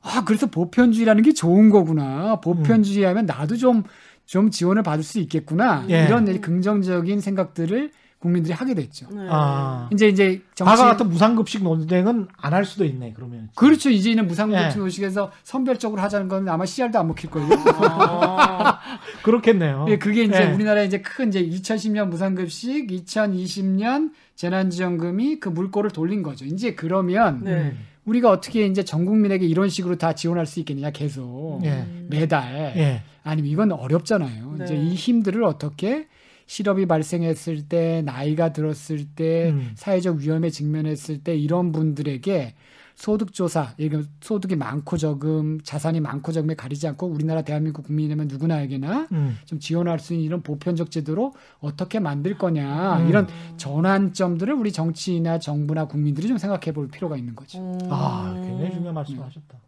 아 0.00 0.22
그래서 0.24 0.46
보편주의라는 0.46 1.22
게 1.22 1.32
좋은 1.32 1.70
거구나. 1.70 2.40
보편주의하면 2.40 3.26
나도 3.26 3.56
좀좀 3.56 4.50
지원을 4.50 4.82
받을 4.82 5.02
수 5.02 5.18
있겠구나. 5.18 5.84
예. 5.90 6.04
이런 6.04 6.40
긍정적인 6.40 7.20
생각들을 7.20 7.90
국민들이 8.18 8.52
하게 8.52 8.74
됐죠. 8.74 9.06
네. 9.12 9.28
아. 9.30 9.88
이제 9.92 10.08
이제 10.08 10.42
정치 10.54 10.64
과거 10.70 10.84
같은 10.84 11.08
무상급식 11.08 11.62
논쟁은 11.62 12.26
안 12.36 12.52
할 12.52 12.64
수도 12.64 12.84
있네 12.84 13.12
그러면. 13.14 13.48
그렇죠. 13.54 13.90
이제는 13.90 14.26
무상급식 14.26 14.76
예. 14.76 14.78
노식에서 14.80 15.30
선별적으로 15.44 16.02
하자는 16.02 16.26
건 16.28 16.48
아마 16.48 16.66
씨알도 16.66 16.98
안 16.98 17.06
먹힐 17.06 17.30
걸요. 17.30 17.46
아. 17.80 18.80
그렇겠네요. 19.22 19.86
예, 19.88 19.98
그게 19.98 20.24
이제 20.24 20.48
예. 20.48 20.52
우리나라에 20.52 20.86
이제 20.86 21.00
큰 21.00 21.28
이제 21.28 21.44
2010년 21.46 22.08
무상급식, 22.08 22.88
2020년 22.88 24.10
재난지원금이 24.34 25.40
그 25.40 25.48
물꼬를 25.48 25.90
돌린 25.90 26.22
거죠. 26.22 26.44
이제 26.44 26.74
그러면 26.74 27.42
네. 27.44 27.52
음. 27.52 27.78
우리가 28.04 28.30
어떻게 28.30 28.66
이제 28.66 28.84
전 28.84 29.04
국민에게 29.04 29.46
이런 29.46 29.68
식으로 29.68 29.96
다 29.96 30.14
지원할 30.14 30.46
수 30.46 30.58
있겠느냐 30.60 30.90
계속 30.90 31.60
예. 31.64 31.84
매달 32.08 32.72
예. 32.76 33.02
아니면 33.22 33.50
이건 33.50 33.72
어렵잖아요. 33.72 34.54
네. 34.58 34.64
이제 34.64 34.74
이 34.74 34.94
힘들을 34.94 35.44
어떻게 35.44 36.08
실업이 36.48 36.86
발생했을 36.86 37.68
때 37.68 38.02
나이가 38.06 38.52
들었을 38.54 39.04
때 39.14 39.50
음. 39.50 39.72
사회적 39.76 40.16
위험에 40.16 40.48
직면했을 40.48 41.22
때 41.22 41.36
이런 41.36 41.72
분들에게 41.72 42.54
소득 42.94 43.32
조사, 43.32 43.74
소득이 44.22 44.56
많고 44.56 44.96
적음, 44.96 45.60
자산이 45.62 46.00
많고 46.00 46.32
적음에 46.32 46.54
가리지 46.54 46.88
않고 46.88 47.06
우리나라 47.06 47.42
대한민국 47.42 47.84
국민이라면 47.86 48.26
누구나에게나 48.28 49.08
음. 49.12 49.36
좀 49.44 49.60
지원할 49.60 50.00
수 50.00 50.14
있는 50.14 50.24
이런 50.26 50.42
보편적 50.42 50.90
제도로 50.90 51.32
어떻게 51.60 52.00
만들 52.00 52.38
거냐 52.38 53.00
음. 53.00 53.08
이런 53.08 53.28
전환점들을 53.58 54.52
우리 54.54 54.72
정치나 54.72 55.38
정부나 55.38 55.86
국민들이 55.86 56.26
좀 56.28 56.38
생각해 56.38 56.72
볼 56.72 56.88
필요가 56.88 57.16
있는 57.18 57.36
거죠. 57.36 57.78
아, 57.90 58.32
굉장히 58.42 58.72
중요한 58.72 58.94
말씀하셨다. 58.94 59.58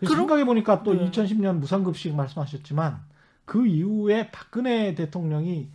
그럼- 0.00 0.16
생각해 0.16 0.44
보니까 0.44 0.82
또 0.82 0.92
네. 0.92 1.08
2010년 1.08 1.60
무상급식 1.60 2.14
말씀하셨지만 2.16 2.98
그 3.44 3.66
이후에 3.66 4.30
박근혜 4.32 4.94
대통령이 4.94 5.68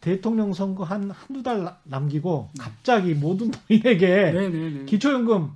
대통령 0.00 0.52
선거 0.52 0.84
한 0.84 1.10
한두 1.10 1.42
달 1.42 1.62
나- 1.64 1.76
남기고 1.84 2.50
갑자기 2.58 3.14
모든 3.14 3.50
노인에게 3.68 4.32
네네네. 4.32 4.84
기초연금 4.86 5.50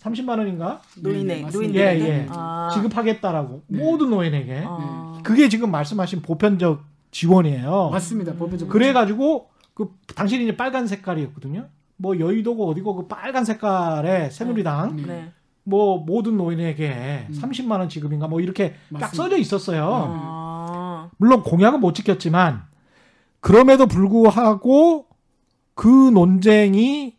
30만 0.00 0.38
원인가 0.38 0.80
노인의 1.00 1.24
네, 1.24 1.42
맞습니다. 1.42 1.58
노인들에게 1.82 2.04
예, 2.04 2.18
예. 2.22 2.26
아. 2.30 2.70
지급하겠다라고 2.74 3.62
네. 3.68 3.78
모든 3.78 4.10
노인에게 4.10 4.64
아. 4.66 5.20
그게 5.22 5.48
지금 5.48 5.70
말씀하신 5.70 6.22
보편적 6.22 6.82
지원이에요. 7.10 7.90
맞습니다. 7.90 8.32
보편적 8.34 8.68
그래 8.68 8.92
가지고 8.92 9.50
그 9.74 9.90
당신이 10.14 10.44
이제 10.44 10.56
빨간 10.56 10.86
색깔이었거든요. 10.86 11.66
뭐 11.98 12.18
여의도고 12.18 12.68
어디고 12.70 12.94
그 12.96 13.06
빨간 13.06 13.44
색깔의 13.44 14.30
새누리당 14.30 14.96
네. 14.96 15.02
네. 15.06 15.32
뭐 15.64 15.98
모든 16.04 16.36
노인에게 16.36 17.26
음. 17.28 17.34
30만 17.40 17.78
원 17.78 17.88
지급인가 17.88 18.26
뭐 18.26 18.40
이렇게 18.40 18.70
딱 18.92 19.00
맞습니다. 19.00 19.08
써져 19.22 19.36
있었어요. 19.36 19.88
아. 20.10 21.10
물론 21.18 21.42
공약은 21.42 21.78
못 21.78 21.94
지켰지만 21.94 22.64
그럼에도 23.42 23.86
불구하고 23.86 25.06
그 25.74 25.88
논쟁이 25.88 27.16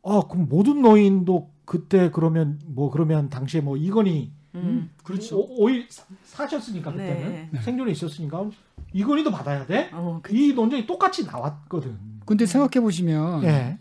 어 0.00 0.26
그럼 0.28 0.46
모든 0.48 0.80
노인도 0.80 1.50
그때 1.64 2.10
그러면 2.12 2.58
뭐 2.66 2.90
그러면 2.90 3.28
당시에 3.28 3.60
뭐 3.60 3.76
이건희 3.76 4.30
음. 4.54 4.90
그렇죠. 5.02 5.38
오, 5.40 5.64
오일 5.64 5.86
사- 5.90 6.04
사셨으니까 6.24 6.92
그때는 6.92 7.48
네. 7.52 7.60
생존에 7.62 7.90
있었으니까 7.92 8.48
이건희도 8.92 9.30
받아야 9.30 9.66
돼? 9.66 9.90
어, 9.92 10.20
그, 10.22 10.34
이 10.34 10.52
논쟁이 10.52 10.86
똑같이 10.86 11.24
나왔거든. 11.26 11.96
근데 12.24 12.46
생각해 12.46 12.80
보시면 12.82 13.44
예. 13.44 13.78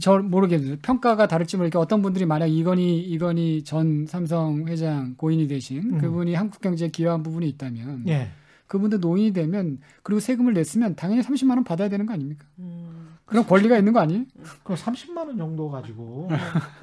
저 0.00 0.18
모르겠어요. 0.18 0.76
평가가 0.82 1.26
다를지 1.28 1.56
모르니까 1.56 1.78
어떤 1.80 2.02
분들이 2.02 2.26
만약 2.26 2.46
이건희 2.46 2.98
이건희 3.00 3.62
전 3.64 4.04
삼성 4.06 4.66
회장 4.66 5.14
고인이 5.16 5.46
되신 5.48 5.94
음. 5.94 5.98
그분이 5.98 6.34
한국 6.34 6.60
경제에 6.60 6.88
기여한 6.88 7.22
부분이 7.22 7.48
있다면 7.50 8.04
예. 8.08 8.30
그분도 8.68 8.98
노인이 8.98 9.32
되면 9.32 9.78
그리고 10.02 10.20
세금을 10.20 10.52
냈으면 10.54 10.94
당연히 10.94 11.22
30만 11.22 11.50
원 11.50 11.64
받아야 11.64 11.88
되는 11.88 12.06
거 12.06 12.12
아닙니까? 12.12 12.46
음. 12.60 13.08
그런 13.24 13.46
권리가 13.46 13.76
있는 13.76 13.92
거 13.92 14.00
아니에요? 14.00 14.24
그럼 14.62 14.78
30만 14.78 15.16
원 15.26 15.36
정도 15.36 15.70
가지고 15.70 16.28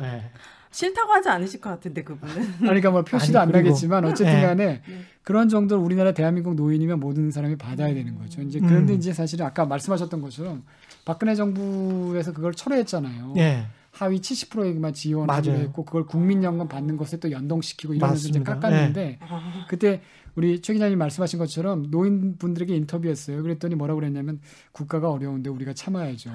예. 0.02 0.30
싫다고 0.72 1.10
하지 1.14 1.30
않으실 1.30 1.62
것 1.62 1.70
같은데 1.70 2.04
그분은. 2.04 2.36
아니, 2.38 2.58
그러니까 2.60 2.92
뭐 2.92 3.04
표시도 3.04 3.40
아니, 3.40 3.46
안 3.48 3.52
그리고- 3.54 3.70
나겠지만 3.70 4.04
어쨌든 4.04 4.26
네. 4.36 4.42
간에 4.42 4.66
네. 4.86 5.02
그런 5.24 5.48
정도로 5.48 5.82
우리나라 5.82 6.12
대한민국 6.12 6.56
노인이면 6.56 7.00
모든 7.00 7.32
사람이 7.32 7.56
받아야 7.56 7.94
되는 7.94 8.18
거죠. 8.18 8.42
이제 8.42 8.60
그런데 8.60 8.94
음. 8.94 8.98
이제 8.98 9.14
사실은 9.14 9.46
아까 9.46 9.66
말씀하셨던 9.66 10.22
것처럼 10.22 10.64
박근혜 11.06 11.34
정부에서 11.34 12.34
그걸 12.34 12.54
철회했잖아요. 12.54 13.36
예. 13.38 13.68
하위 13.92 14.20
70%에게만 14.20 14.94
지원을. 14.94 15.34
했고 15.60 15.86
그걸 15.86 16.06
국민연금 16.06 16.68
받는 16.68 16.98
것에 16.98 17.18
또 17.22 17.32
연동시키고 17.32 17.94
이러면서 17.94 18.28
이제 18.28 18.40
맞습니다. 18.40 18.56
깎았는데 18.60 19.20
아. 19.22 19.66
그때 19.70 20.02
우리 20.36 20.62
최 20.62 20.74
기자님 20.74 20.98
말씀하신 21.00 21.40
것처럼 21.40 21.86
노인분들에게 21.90 22.76
인터뷰했어요. 22.76 23.42
그랬더니 23.42 23.76
뭐라고 23.76 24.02
그랬냐면 24.02 24.42
국가가 24.74 25.10
어려운데 25.10 25.50
우리가 25.50 25.74
참아야죠. 25.74 26.30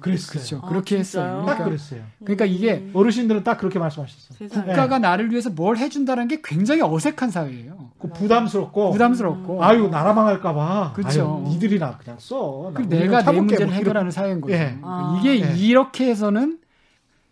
그랬어요. 0.00 0.30
그렇죠. 0.32 0.60
아, 0.62 0.68
그렇게 0.68 1.02
진짜요? 1.02 1.22
했어요. 1.24 1.36
딱 1.40 1.44
그러니까, 1.44 1.64
그랬어요. 1.64 2.02
그러니까 2.24 2.44
이게 2.46 2.72
음. 2.78 2.90
어르신들은 2.94 3.44
딱 3.44 3.58
그렇게 3.58 3.78
말씀하셨어요. 3.78 4.38
세상에. 4.38 4.66
국가가 4.68 4.98
나를 4.98 5.30
위해서 5.30 5.50
뭘 5.50 5.76
해준다는 5.76 6.28
게 6.28 6.40
굉장히 6.42 6.80
어색한 6.82 7.30
사회예요. 7.30 7.90
그 7.98 8.08
부담스럽고 8.08 8.92
부담스럽고. 8.92 9.62
아유 9.62 9.88
나라 9.88 10.14
망할까 10.14 10.54
봐. 10.54 10.92
그쵸. 10.96 11.42
아유, 11.46 11.52
니들이나 11.52 11.98
그냥 11.98 12.18
써. 12.18 12.70
나그 12.72 12.88
내가 12.88 13.22
내. 13.22 13.32
문제를 13.32 13.66
뭐 13.66 13.74
해결하는 13.74 14.10
사회인 14.10 14.40
거죠. 14.40 14.54
예. 14.54 14.78
아. 14.82 15.18
이게 15.20 15.42
예. 15.44 15.54
이렇게 15.58 16.06
해서는 16.08 16.58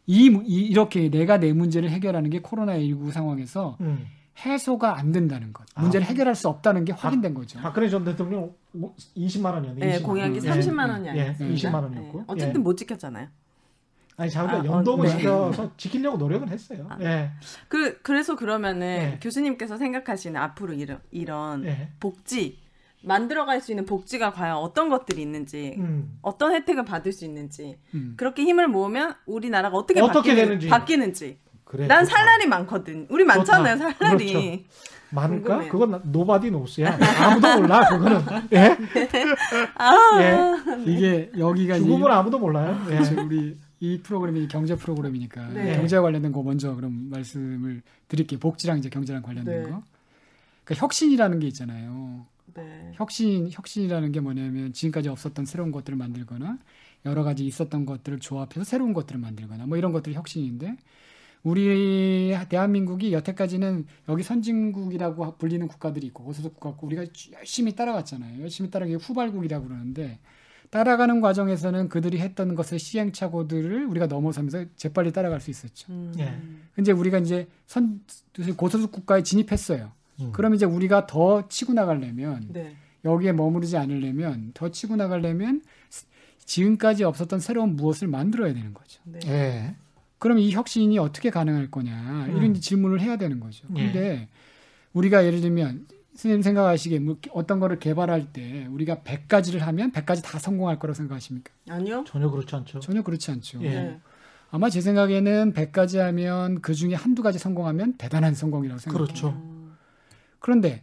이, 0.06 0.26
이- 0.44 0.66
이렇게 0.66 1.08
내가 1.08 1.38
내 1.38 1.52
문제를 1.52 1.88
해결하는 1.90 2.28
게 2.30 2.40
코로나 2.40 2.76
19 2.78 3.10
상황에서 3.10 3.76
이런. 3.80 3.90
음. 3.90 4.06
해소가 4.41 4.99
안 4.99 5.12
된다는 5.12 5.53
것. 5.53 5.66
아. 5.74 5.82
문제를 5.82 6.07
해결할 6.07 6.34
수 6.34 6.49
없다는 6.49 6.84
게 6.84 6.93
확인된 6.93 7.34
거죠. 7.34 7.59
박근혜 7.61 7.88
전 7.88 8.05
대통령 8.05 8.53
20만 9.16 9.55
원이었네. 9.55 9.86
네, 9.86 9.99
20만 9.99 10.05
공약이 10.05 10.38
원. 10.38 10.45
예. 10.45 10.61
30만 10.61 10.91
원이 10.91 11.07
예, 11.07 11.11
아니었습니까? 11.11 11.70
20만 11.70 11.82
원이었고. 11.82 12.18
네. 12.18 12.24
어쨌든 12.26 12.61
예. 12.61 12.62
못 12.62 12.76
지켰잖아요. 12.76 13.28
아니 14.16 14.30
자기가 14.30 14.61
아, 14.61 14.64
연동을 14.64 15.07
어, 15.07 15.11
네. 15.11 15.16
시켜서 15.16 15.70
지키려고 15.78 16.18
노력은 16.18 16.49
했어요. 16.49 16.86
아. 16.91 16.99
예. 17.01 17.30
그 17.68 18.01
그래서 18.03 18.36
그러면은 18.36 18.80
네. 18.80 19.18
교수님께서 19.22 19.78
생각하시는 19.78 20.38
앞으로 20.38 20.74
이런 20.74 21.01
이런 21.11 21.64
예. 21.64 21.88
복지 22.01 22.59
만들어갈 23.03 23.61
수 23.62 23.72
있는 23.72 23.86
복지가 23.86 24.32
과연 24.32 24.57
어떤 24.57 24.91
것들이 24.91 25.22
있는지 25.22 25.76
음. 25.78 26.18
어떤 26.20 26.55
혜택을 26.55 26.84
받을 26.84 27.12
수 27.12 27.24
있는지 27.24 27.78
음. 27.95 28.14
그렇게 28.16 28.43
힘을 28.43 28.68
모으면 28.68 29.14
우리나라가 29.24 29.76
어떻게, 29.78 30.01
어떻게 30.01 30.30
바뀌는, 30.30 30.36
되는지. 30.45 30.68
바뀌는지 30.68 31.38
그래. 31.70 31.86
난 31.86 32.04
좋다. 32.04 32.16
살 32.16 32.26
날이 32.26 32.46
많거든 32.48 33.06
우리 33.10 33.22
많잖아요. 33.22 33.76
살 33.78 33.94
날이 34.00 34.66
많을까? 35.10 35.58
궁금해요. 35.58 35.70
그건 35.70 36.02
nobody 36.05 36.51
knows야. 36.51 36.98
아무도 37.22 37.60
몰라. 37.60 37.88
그거는. 37.88 38.20
예. 38.52 38.76
아 39.76 40.18
예. 40.20 40.82
이게 40.84 41.30
여기가 41.38 41.76
죽음을 41.78 42.10
아무도 42.10 42.40
몰라요. 42.40 42.76
예. 42.86 42.94
그래서 42.96 43.22
우리 43.22 43.56
이 43.78 44.00
프로그램이 44.02 44.48
경제 44.48 44.74
프로그램이니까 44.74 45.48
네. 45.50 45.76
경제와 45.76 46.02
관련된 46.02 46.32
거 46.32 46.42
먼저 46.42 46.74
그럼 46.74 47.08
말씀을 47.08 47.82
드릴게요. 48.08 48.40
복지랑 48.40 48.78
이제 48.78 48.88
경제랑 48.88 49.22
관련된 49.22 49.62
네. 49.62 49.70
거. 49.70 49.82
그러니까 50.64 50.84
혁신이라는 50.84 51.38
게 51.38 51.46
있잖아요. 51.46 52.26
네. 52.54 52.90
혁신 52.94 53.48
혁신이라는 53.52 54.10
게 54.10 54.18
뭐냐면 54.18 54.72
지금까지 54.72 55.08
없었던 55.08 55.44
새로운 55.46 55.70
것들을 55.70 55.96
만들거나 55.96 56.58
여러 57.06 57.22
가지 57.22 57.46
있었던 57.46 57.86
것들을 57.86 58.18
조합해서 58.18 58.64
새로운 58.64 58.92
것들을 58.92 59.20
만들거나 59.20 59.66
뭐 59.66 59.78
이런 59.78 59.92
것들이 59.92 60.16
혁신인데 60.16 60.76
우리 61.43 62.36
대한민국이 62.49 63.12
여태까지는 63.12 63.86
여기 64.09 64.22
선진국이라고 64.22 65.36
불리는 65.38 65.66
국가들이 65.68 66.07
있고 66.09 66.24
고소득 66.24 66.55
국가 66.55 66.70
있고 66.70 66.86
우리가 66.86 67.05
열심히 67.32 67.74
따라갔잖아요. 67.74 68.43
열심히 68.43 68.70
따라가기 68.70 68.97
후발국이라고 68.97 69.66
그러는데 69.66 70.18
따라가는 70.68 71.20
과정에서는 71.20 71.88
그들이 71.88 72.18
했던 72.20 72.55
것의 72.55 72.78
시행착오들을 72.78 73.86
우리가 73.86 74.07
넘어서면서 74.07 74.66
재빨리 74.76 75.12
따라갈 75.12 75.41
수 75.41 75.51
있었죠. 75.51 75.91
음. 75.91 76.12
예. 76.18 76.38
근데 76.74 76.93
우리가 76.93 77.18
이제 77.18 77.49
선 77.66 78.03
고소득 78.57 78.93
국가에 78.93 79.22
진입했어요. 79.22 79.91
음. 80.20 80.32
그럼 80.32 80.55
이제 80.55 80.66
우리가 80.66 81.07
더 81.07 81.49
치고 81.49 81.72
나가려면 81.72 82.49
네. 82.53 82.76
여기에 83.05 83.32
머무르지 83.32 83.78
않으려면 83.78 84.53
더 84.55 84.70
치고 84.70 84.95
나가려면 84.97 85.62
스- 85.88 86.05
지금까지 86.45 87.03
없었던 87.03 87.41
새로운 87.41 87.74
무엇을 87.74 88.07
만들어야 88.07 88.53
되는 88.53 88.72
거죠. 88.74 89.01
네. 89.05 89.18
예. 89.26 89.74
그럼 90.20 90.38
이 90.38 90.52
혁신이 90.52 90.98
어떻게 90.98 91.30
가능할 91.30 91.70
거냐 91.70 92.26
이런 92.28 92.44
음. 92.44 92.54
질문을 92.54 93.00
해야 93.00 93.16
되는 93.16 93.40
거죠. 93.40 93.66
예. 93.76 93.86
근데 93.86 94.28
우리가 94.92 95.24
예를 95.24 95.40
들면 95.40 95.86
선생님 96.14 96.42
생각하시기에 96.42 96.98
뭐 96.98 97.16
어떤 97.32 97.58
거를 97.58 97.78
개발할 97.78 98.30
때 98.32 98.66
우리가 98.70 98.96
100가지를 98.96 99.60
하면 99.60 99.92
100가지 99.92 100.22
다 100.22 100.38
성공할 100.38 100.78
거라고 100.78 100.94
생각하십니까? 100.94 101.52
아니요. 101.70 102.04
전혀 102.06 102.30
그렇지 102.30 102.54
않죠. 102.54 102.80
전혀 102.80 103.02
그렇지 103.02 103.30
않죠. 103.30 103.62
예. 103.62 103.70
네. 103.70 104.00
아마 104.50 104.68
제 104.68 104.82
생각에는 104.82 105.54
100가지 105.54 105.96
하면 105.98 106.60
그 106.60 106.74
중에 106.74 106.94
한두 106.94 107.22
가지 107.22 107.38
성공하면 107.38 107.94
대단한 107.94 108.34
성공이라고 108.34 108.78
생각해요. 108.78 109.06
그렇죠. 109.06 109.28
음. 109.30 109.76
그런데 110.38 110.82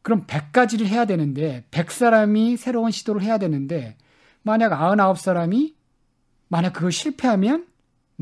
그럼 0.00 0.26
100가지를 0.26 0.86
해야 0.86 1.04
되는데 1.04 1.66
100사람이 1.70 2.56
새로운 2.56 2.90
시도를 2.90 3.22
해야 3.22 3.36
되는데 3.36 3.98
만약 4.42 4.70
99사람이 4.70 5.74
만약 6.48 6.72
그걸 6.72 6.90
실패하면 6.90 7.66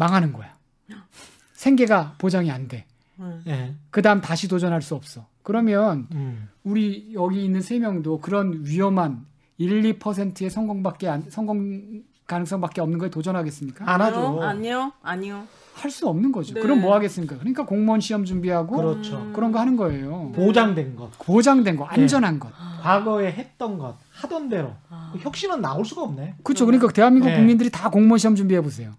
망하는 0.00 0.32
거야. 0.32 0.56
생계가 1.52 2.14
보장이 2.16 2.50
안 2.50 2.68
돼. 2.68 2.86
음. 3.18 3.42
예. 3.46 3.74
그다음 3.90 4.22
다시 4.22 4.48
도전할 4.48 4.80
수 4.80 4.94
없어. 4.94 5.26
그러면 5.42 6.08
음. 6.12 6.48
우리 6.64 7.10
여기 7.12 7.44
있는 7.44 7.60
세 7.60 7.78
명도 7.78 8.20
그런 8.20 8.62
위험한 8.64 9.26
1, 9.58 9.98
2%의 9.98 10.48
성공밖에 10.48 11.06
안, 11.06 11.24
성공 11.28 12.02
가능성밖에 12.26 12.80
없는 12.80 12.98
거에 12.98 13.10
도전하겠습니까? 13.10 13.90
안 13.92 14.00
하죠. 14.00 14.42
아니요. 14.42 14.92
아니요. 15.02 15.46
할 15.74 15.90
수 15.90 16.06
없는 16.08 16.32
거죠. 16.32 16.54
네. 16.54 16.60
그럼 16.60 16.80
뭐 16.80 16.94
하겠습니까? 16.94 17.38
그러니까 17.38 17.64
공무원 17.64 18.00
시험 18.00 18.24
준비하고 18.24 18.76
그렇죠. 18.76 19.16
음. 19.18 19.32
그런 19.34 19.50
거 19.52 19.60
하는 19.60 19.76
거예요. 19.76 20.30
보장된 20.34 20.96
것, 20.96 21.10
보장된 21.18 21.76
거, 21.76 21.84
안전한 21.84 22.38
것. 22.38 22.50
과거에 22.82 23.32
했던 23.32 23.78
것, 23.78 23.96
하던 24.12 24.48
대로 24.48 24.72
아. 24.88 25.10
그 25.12 25.18
혁신은 25.18 25.60
나올 25.60 25.84
수가 25.84 26.02
없네. 26.02 26.36
그렇죠. 26.42 26.64
그러니까 26.66 26.88
대한민국 26.92 27.28
네. 27.28 27.36
국민들이 27.36 27.70
다 27.70 27.88
공무원 27.90 28.18
시험 28.18 28.34
준비해 28.34 28.60
보세요. 28.60 28.92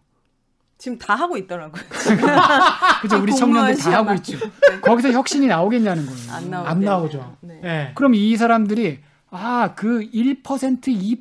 지금 0.82 0.98
다 0.98 1.14
하고 1.14 1.38
있더라고요. 1.38 1.80
그죠? 3.04 3.22
우리 3.22 3.36
청년들 3.36 3.78
다 3.78 3.98
하고 4.00 4.16
있죠. 4.16 4.40
거기서 4.82 5.12
혁신이 5.12 5.46
나오겠냐는 5.46 6.08
거예요. 6.08 6.32
안. 6.32 6.54
안 6.66 6.80
나오죠. 6.80 7.38
네. 7.42 7.62
예. 7.64 7.92
그럼 7.94 8.16
이 8.16 8.36
사람들이 8.36 8.98
아, 9.30 9.76
그 9.76 10.00
1%, 10.12 10.42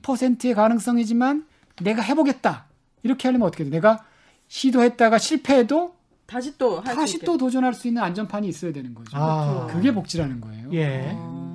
2%의 0.02 0.54
가능성이지만 0.54 1.44
내가 1.82 2.00
해보겠다. 2.00 2.64
이렇게 3.02 3.28
하려면 3.28 3.48
어떻게 3.48 3.64
돼? 3.64 3.70
내가 3.70 4.02
시도했다가 4.48 5.18
실패해도 5.18 5.94
다시 6.24 6.56
또 6.56 6.80
다시. 6.82 7.18
또 7.18 7.36
도전할 7.36 7.74
수 7.74 7.86
있는 7.86 8.02
안전판이 8.02 8.48
있어야 8.48 8.72
되는 8.72 8.94
거죠. 8.94 9.10
아. 9.12 9.66
그게 9.70 9.92
복지라는 9.92 10.40
거예요. 10.40 10.70
예. 10.72 11.12
아. 11.14 11.49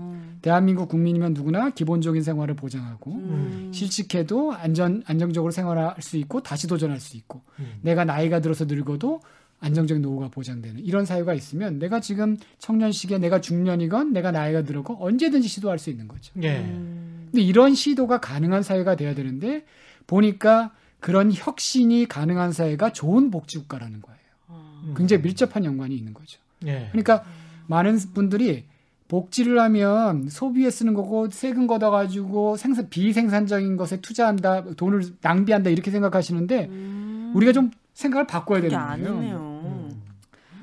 대한민국 0.45 0.89
국민이면 0.89 1.33
누구나 1.33 1.71
기본적인 1.71 2.21
생활을 2.21 2.55
보장하고 2.55 3.13
음. 3.13 3.71
실직해도 3.73 4.53
안전 4.53 5.01
안정적으로 5.07 5.49
생활할 5.49 5.99
수 6.03 6.17
있고 6.17 6.43
다시 6.43 6.67
도전할 6.67 6.99
수 6.99 7.17
있고 7.17 7.41
음. 7.57 7.79
내가 7.81 8.05
나이가 8.05 8.41
들어서 8.41 8.65
늙어도 8.65 9.21
안정적인 9.59 10.03
노후가 10.03 10.27
보장되는 10.27 10.85
이런 10.85 11.03
사회가 11.03 11.33
있으면 11.33 11.79
내가 11.79 11.99
지금 11.99 12.37
청년 12.59 12.91
시기에 12.91 13.17
내가 13.17 13.41
중년이건 13.41 14.13
내가 14.13 14.29
나이가 14.29 14.61
들었고 14.61 15.03
언제든지 15.03 15.47
시도할 15.47 15.79
수 15.79 15.89
있는 15.89 16.07
거죠. 16.07 16.31
예. 16.43 16.59
음. 16.59 17.29
근데 17.31 17.41
이런 17.41 17.73
시도가 17.73 18.19
가능한 18.19 18.61
사회가 18.61 18.95
돼야 18.97 19.15
되는데 19.15 19.65
보니까 20.05 20.73
그런 20.99 21.31
혁신이 21.33 22.05
가능한 22.05 22.51
사회가 22.51 22.93
좋은 22.93 23.31
복지 23.31 23.57
국가라는 23.57 23.99
거예요. 23.99 24.19
아. 24.49 24.83
음. 24.85 24.93
굉장히 24.95 25.23
밀접한 25.23 25.65
연관이 25.65 25.95
있는 25.95 26.13
거죠. 26.13 26.39
예. 26.67 26.89
그러니까 26.91 27.25
많은 27.65 27.97
분들이 28.13 28.65
복지를 29.07 29.59
하면 29.59 30.27
소비에 30.29 30.69
쓰는 30.69 30.93
거고 30.93 31.29
세금 31.29 31.67
걷어 31.67 31.91
가지고 31.91 32.57
생산 32.57 32.89
비생산적인 32.89 33.77
것에 33.77 34.01
투자한다 34.01 34.63
돈을 34.75 35.03
낭비한다 35.21 35.69
이렇게 35.69 35.91
생각하시는데 35.91 36.65
음. 36.69 37.31
우리가 37.35 37.51
좀 37.51 37.69
생각을 37.93 38.25
바꿔야 38.25 38.61
되는 38.61 38.75
거예요. 38.77 38.89
아니네요. 38.91 39.61
음. 39.65 40.01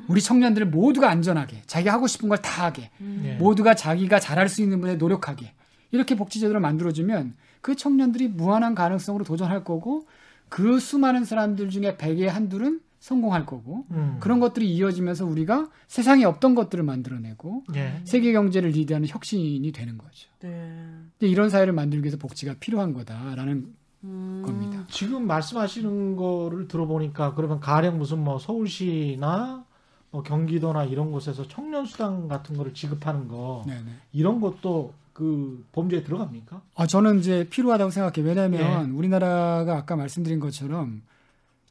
우리 0.09 0.21
청년들 0.21 0.67
모두가 0.67 1.09
안전하게 1.09 1.63
자기 1.67 1.89
하고 1.89 2.07
싶은 2.07 2.29
걸 2.29 2.39
다 2.39 2.65
하게 2.67 2.91
음. 3.01 3.23
예. 3.25 3.35
모두가 3.35 3.75
자기가 3.75 4.19
잘할 4.19 4.49
수 4.49 4.61
있는 4.63 4.81
분에 4.81 4.97
노력하게 4.97 5.53
이렇게 5.93 6.17
복지 6.17 6.41
제도를 6.41 6.61
만들어주면 6.61 7.35
그 7.61 7.77
청년들이 7.77 8.29
무한한 8.29 8.75
가능성으로 8.75 9.25
도전할 9.25 9.63
거고 9.63 10.07
그 10.49 10.81
수많은 10.81 11.25
사람들 11.25 11.71
중에 11.71 11.97
100에 11.97 12.27
한둘은 12.27 12.81
성공할 13.03 13.47
거고 13.47 13.85
음. 13.91 14.17
그런 14.21 14.39
것들이 14.39 14.73
이어지면서 14.73 15.27
우리가 15.27 15.69
세상에 15.89 16.25
없던 16.25 16.55
것들을 16.55 16.85
만들어내고 16.85 17.65
예. 17.75 18.01
세계 18.05 18.33
경제를 18.33 18.71
리드하는 18.71 19.09
혁신이 19.09 19.73
되는 19.73 19.99
거죠. 19.99 20.29
네. 20.39 20.89
이런 21.19 21.51
사회를 21.51 21.73
만들기 21.73 22.05
위해서 22.05 22.17
복지가 22.17 22.55
필요한 22.61 22.95
거다라는 22.95 23.75
음. 24.05 24.43
겁니다. 24.47 24.85
지금 24.89 25.27
말씀하시는 25.27 26.15
거를 26.15 26.69
들어보니까 26.69 27.35
그러면 27.35 27.59
가령 27.59 27.99
무슨 27.99 28.21
뭐 28.21 28.39
서울시나 28.39 29.65
뭐 30.13 30.23
경기도나 30.23 30.85
이런 30.85 31.11
곳에서 31.11 31.49
청년 31.49 31.85
수당 31.85 32.29
같은 32.29 32.57
거를 32.57 32.73
지급하는 32.73 33.27
거 33.27 33.65
네네. 33.67 33.83
이런 34.13 34.41
것도 34.41 34.95
그 35.13 35.67
범죄에 35.73 36.05
들어갑니까? 36.05 36.63
아, 36.77 36.87
저는 36.87 37.19
이제 37.19 37.49
필요하다고 37.51 37.91
생각해요. 37.91 38.25
왜냐하면 38.25 38.93
우리나라가 38.93 39.77
아까 39.77 39.97
말씀드린 39.97 40.39
것처럼 40.39 41.03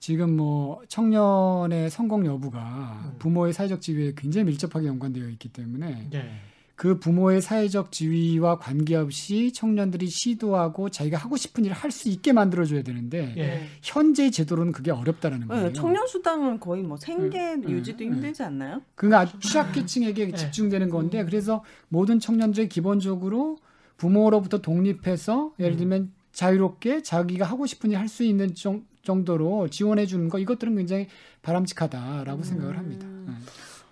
지금 0.02 0.36
뭐 0.36 0.82
청년의 0.88 1.92
성공 1.92 2.26
여부가 2.26 3.04
음. 3.06 3.16
부모의 3.20 3.54
사회적 3.54 3.82
지위에 3.82 4.14
굉장히 4.18 4.46
밀접하게 4.46 4.88
연관되어 4.88 5.30
있기 5.30 5.50
때문에 5.50 6.10
예. 6.16 6.32
그 6.76 6.98
부모의 6.98 7.40
사회적 7.44 7.92
지위와 7.92 8.58
관계없이 8.58 9.54
청년들이 9.54 10.08
시도하고 10.08 10.90
자기가 10.90 11.20
하고 11.20 11.38
싶은 11.38 11.66
일을 11.66 11.76
할 11.76 11.92
수 11.92 12.10
있게 12.10 12.34
만들어줘야 12.34 12.82
되는데 12.82 13.36
예. 13.38 13.68
현재 13.84 14.32
제도로는 14.32 14.72
그게 14.72 14.90
어렵다라는 14.90 15.48
거예요. 15.48 15.68
네, 15.68 15.74
청년 15.74 16.08
수당은 16.08 16.60
거의 16.60 16.82
뭐 16.82 16.98
생계 16.98 17.54
음, 17.54 17.70
유지도 17.70 18.04
음, 18.04 18.14
힘들지 18.16 18.42
않나요? 18.42 18.82
그가 18.96 19.20
아주 19.20 19.40
취약계층에게 19.40 20.32
네. 20.32 20.36
집중되는 20.36 20.90
건데 20.90 21.24
그래서 21.26 21.64
모든 21.90 22.20
청년들이 22.20 22.70
기본적으로 22.70 23.60
부모로부터 23.98 24.62
독립해서 24.62 25.54
예를 25.60 25.78
들면 25.78 26.12
자유롭게 26.32 27.04
자기가 27.04 27.46
하고 27.46 27.68
싶은 27.68 27.92
일 27.92 27.98
할 28.00 28.08
수 28.08 28.24
있는 28.24 28.56
정, 28.56 28.84
정도로 29.04 29.70
지원해 29.70 30.06
주는 30.06 30.30
거 30.30 30.40
이것들은 30.40 30.76
굉장히 30.76 31.08
바람직하다라고 31.42 32.44
생각을 32.44 32.78
합니다. 32.78 33.08
네. 33.28 33.34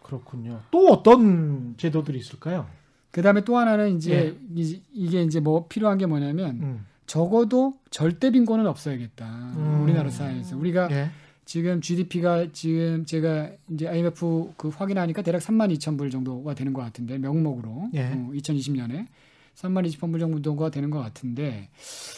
그렇군요. 0.03 0.61
또 0.71 0.87
어떤 0.87 1.75
제도들이 1.77 2.17
있을까요? 2.19 2.67
그다음에 3.11 3.43
또 3.43 3.57
하나는 3.57 3.95
이제 3.95 4.37
이, 4.55 4.81
이게 4.93 5.21
이제 5.23 5.39
뭐 5.39 5.67
필요한 5.67 5.97
게 5.97 6.05
뭐냐면 6.05 6.59
음. 6.61 6.85
적어도 7.07 7.73
절대 7.89 8.29
빈곤은 8.29 8.67
없어야겠다. 8.67 9.25
음. 9.57 9.81
우리나라 9.83 10.09
사회에서 10.09 10.57
우리가 10.57 10.89
예. 10.91 11.09
지금 11.45 11.81
GDP가 11.81 12.51
지금 12.53 13.05
제가 13.05 13.49
이제 13.71 13.87
IMF 13.87 14.53
그 14.55 14.69
확인하니까 14.69 15.23
대략 15.23 15.41
3만 15.41 15.75
2천 15.75 15.97
불 15.97 16.11
정도가 16.11 16.53
되는 16.53 16.73
것 16.73 16.83
같은데 16.83 17.17
명목으로 17.17 17.89
예. 17.95 18.05
어, 18.05 18.29
2020년에 18.33 19.07
3만 19.55 19.87
2천 19.87 20.11
불 20.11 20.19
정도가 20.19 20.69
되는 20.69 20.91
것 20.91 20.99
같은데 20.99 21.69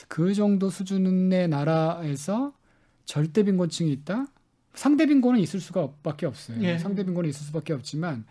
그 0.09 0.33
정도 0.33 0.69
수준의 0.69 1.47
나라에서 1.47 2.51
절대 3.05 3.43
빈곤층이 3.43 3.91
있다? 3.91 4.27
상대 4.73 5.05
빈곤은 5.05 5.39
있을 5.39 5.59
수가 5.59 5.89
밖에 6.03 6.25
없어요. 6.25 6.57
예. 6.61 6.77
상대 6.77 7.03
빈곤은 7.03 7.29
있을 7.29 7.45
수밖에 7.45 7.73
없지만 7.73 8.25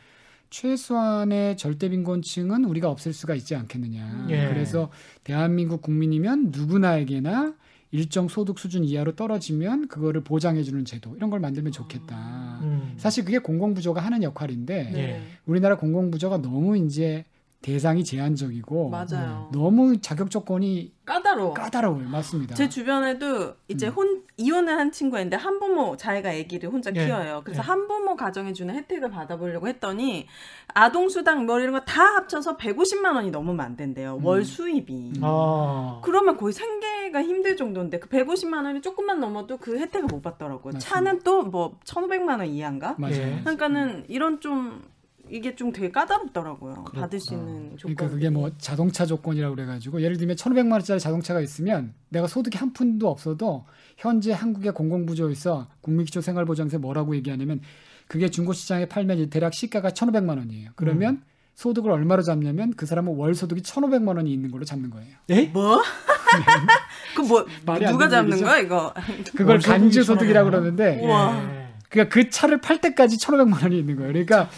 최소한의 0.49 1.57
절대 1.57 1.89
빈곤층은 1.89 2.65
우리가 2.65 2.91
없앨 2.91 3.13
수가 3.13 3.35
있지 3.35 3.55
않겠느냐. 3.55 4.27
예. 4.31 4.49
그래서 4.49 4.91
대한민국 5.23 5.83
국민이면 5.83 6.51
누구나에게나 6.51 7.55
일정 7.93 8.29
소득 8.29 8.59
수준 8.59 8.85
이하로 8.85 9.17
떨어지면 9.17 9.89
그거를 9.89 10.23
보장해주는 10.23 10.85
제도 10.85 11.15
이런 11.17 11.31
걸 11.31 11.41
만들면 11.41 11.73
좋겠다. 11.73 12.61
음. 12.63 12.95
사실 12.97 13.25
그게 13.25 13.39
공공부조가 13.39 14.01
하는 14.01 14.23
역할인데 14.23 14.93
예. 14.95 15.23
우리나라 15.45 15.77
공공부조가 15.77 16.39
너무 16.39 16.77
이제 16.79 17.25
대상이 17.63 18.03
제한적이고 18.05 18.89
맞아요. 18.89 19.51
너무 19.53 20.01
자격 20.01 20.31
조건이 20.31 20.95
까다로워. 21.05 21.53
까다로워요. 21.53 22.09
맞습니다. 22.09 22.55
제 22.55 22.69
주변에도 22.71 23.55
이제 23.69 23.89
음. 23.89 23.93
혼 23.93 24.23
이혼을 24.39 24.79
한 24.79 24.91
친구가 24.91 25.21
있는데 25.21 25.37
한부모 25.37 25.97
자기가 25.99 26.31
아기를 26.31 26.71
혼자 26.71 26.91
예. 26.95 27.05
키워요. 27.05 27.43
그래서 27.45 27.61
예. 27.63 27.67
한부모 27.67 28.17
가정에 28.17 28.55
주는 28.55 28.75
혜택을 28.75 29.11
받아보려고 29.11 29.69
했더니 29.69 30.27
아동 30.69 31.11
수당 31.11 31.45
뭐 31.45 31.61
이런 31.61 31.73
거 31.73 31.81
다 31.85 32.03
합쳐서 32.17 32.57
150만 32.57 33.15
원이 33.17 33.31
넘으면 33.31 33.61
안 33.61 33.77
된대요. 33.77 34.17
음. 34.17 34.25
월 34.25 34.43
수입이. 34.45 35.15
아. 35.21 36.01
그러면 36.03 36.37
거의 36.39 36.55
생계가 36.55 37.23
힘들 37.23 37.57
정도인데 37.59 37.99
그 37.99 38.09
150만 38.09 38.65
원이 38.65 38.81
조금만 38.81 39.21
넘어도 39.21 39.59
그 39.59 39.79
혜택을 39.79 40.07
못 40.09 40.23
받더라고요. 40.23 40.73
맞습니다. 40.75 40.89
차는 40.89 41.19
또 41.21 41.43
뭐 41.43 41.79
1,500만 41.85 42.39
원 42.39 42.47
이하인가? 42.47 42.95
맞아요. 42.97 43.17
예. 43.17 43.41
그러니까는 43.41 44.05
이런 44.09 44.41
좀 44.41 44.83
이게 45.31 45.55
좀 45.55 45.73
되게 45.73 45.91
까다롭더라고요. 45.91 46.73
그렇구나. 46.75 47.03
받을 47.03 47.21
수 47.21 47.35
있는 47.35 47.77
조건. 47.77 47.95
그러니까 47.95 48.09
그게 48.09 48.31
뭐 48.31 48.51
자동차 48.59 49.07
조건이라고 49.07 49.55
그래가지고 49.55 50.03
예를 50.03 50.17
들면 50.17 50.37
1,500만 50.37 50.73
원짜리 50.73 51.01
자동차가 51.01 51.41
있으면 51.41 51.95
내가 52.09 52.27
소득이 52.27 52.59
한 52.59 52.73
푼도 52.73 53.09
없어도 53.09 53.65
현재 53.97 54.33
한국의 54.33 54.73
공공부조에서 54.73 55.69
국민기초 55.81 56.21
생활보장세 56.21 56.79
뭐라고 56.79 57.15
얘기하냐면 57.17 57.61
그게 58.09 58.29
중고시장에 58.29 58.87
팔면 58.87 59.31
대략 59.31 59.55
시가가 59.55 59.91
1,500만 59.91 60.39
원이에요. 60.39 60.71
그러면 60.75 61.15
음. 61.15 61.23
소득을 61.55 61.91
얼마로 61.91 62.23
잡냐면 62.23 62.73
그 62.77 62.87
사람은 62.87 63.17
월 63.17 63.35
소득이 63.35 63.63
1,500만 63.63 64.17
원이 64.17 64.33
있는 64.33 64.51
걸로 64.51 64.65
잡는 64.65 64.91
거예요. 64.91 65.15
예? 65.29 65.43
뭐? 65.53 65.81
그뭐 67.17 67.47
안 67.67 67.81
누가 67.85 68.09
잡는 68.09 68.33
얘기죠? 68.33 68.47
거야 68.47 68.59
이거? 68.59 68.95
그걸 69.37 69.59
간주 69.59 70.03
소득이라고 70.03 70.49
1,500만 70.49 70.53
원? 70.55 70.77
그러는데. 70.77 71.03
예. 71.03 71.71
그러니까 71.91 72.15
그 72.15 72.31
차를 72.31 72.61
팔 72.61 72.81
때까지 72.81 73.19
1,500만 73.19 73.63
원이 73.63 73.79
있는 73.79 73.97
거예요. 73.97 74.13
그러니까 74.13 74.49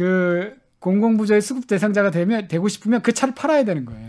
그 0.00 0.54
공공부조의 0.78 1.42
수급 1.42 1.66
대상자가 1.66 2.10
되면 2.10 2.48
되고 2.48 2.68
싶으면 2.68 3.02
그 3.02 3.12
차를 3.12 3.34
팔아야 3.34 3.64
되는 3.64 3.84
거예요. 3.84 4.08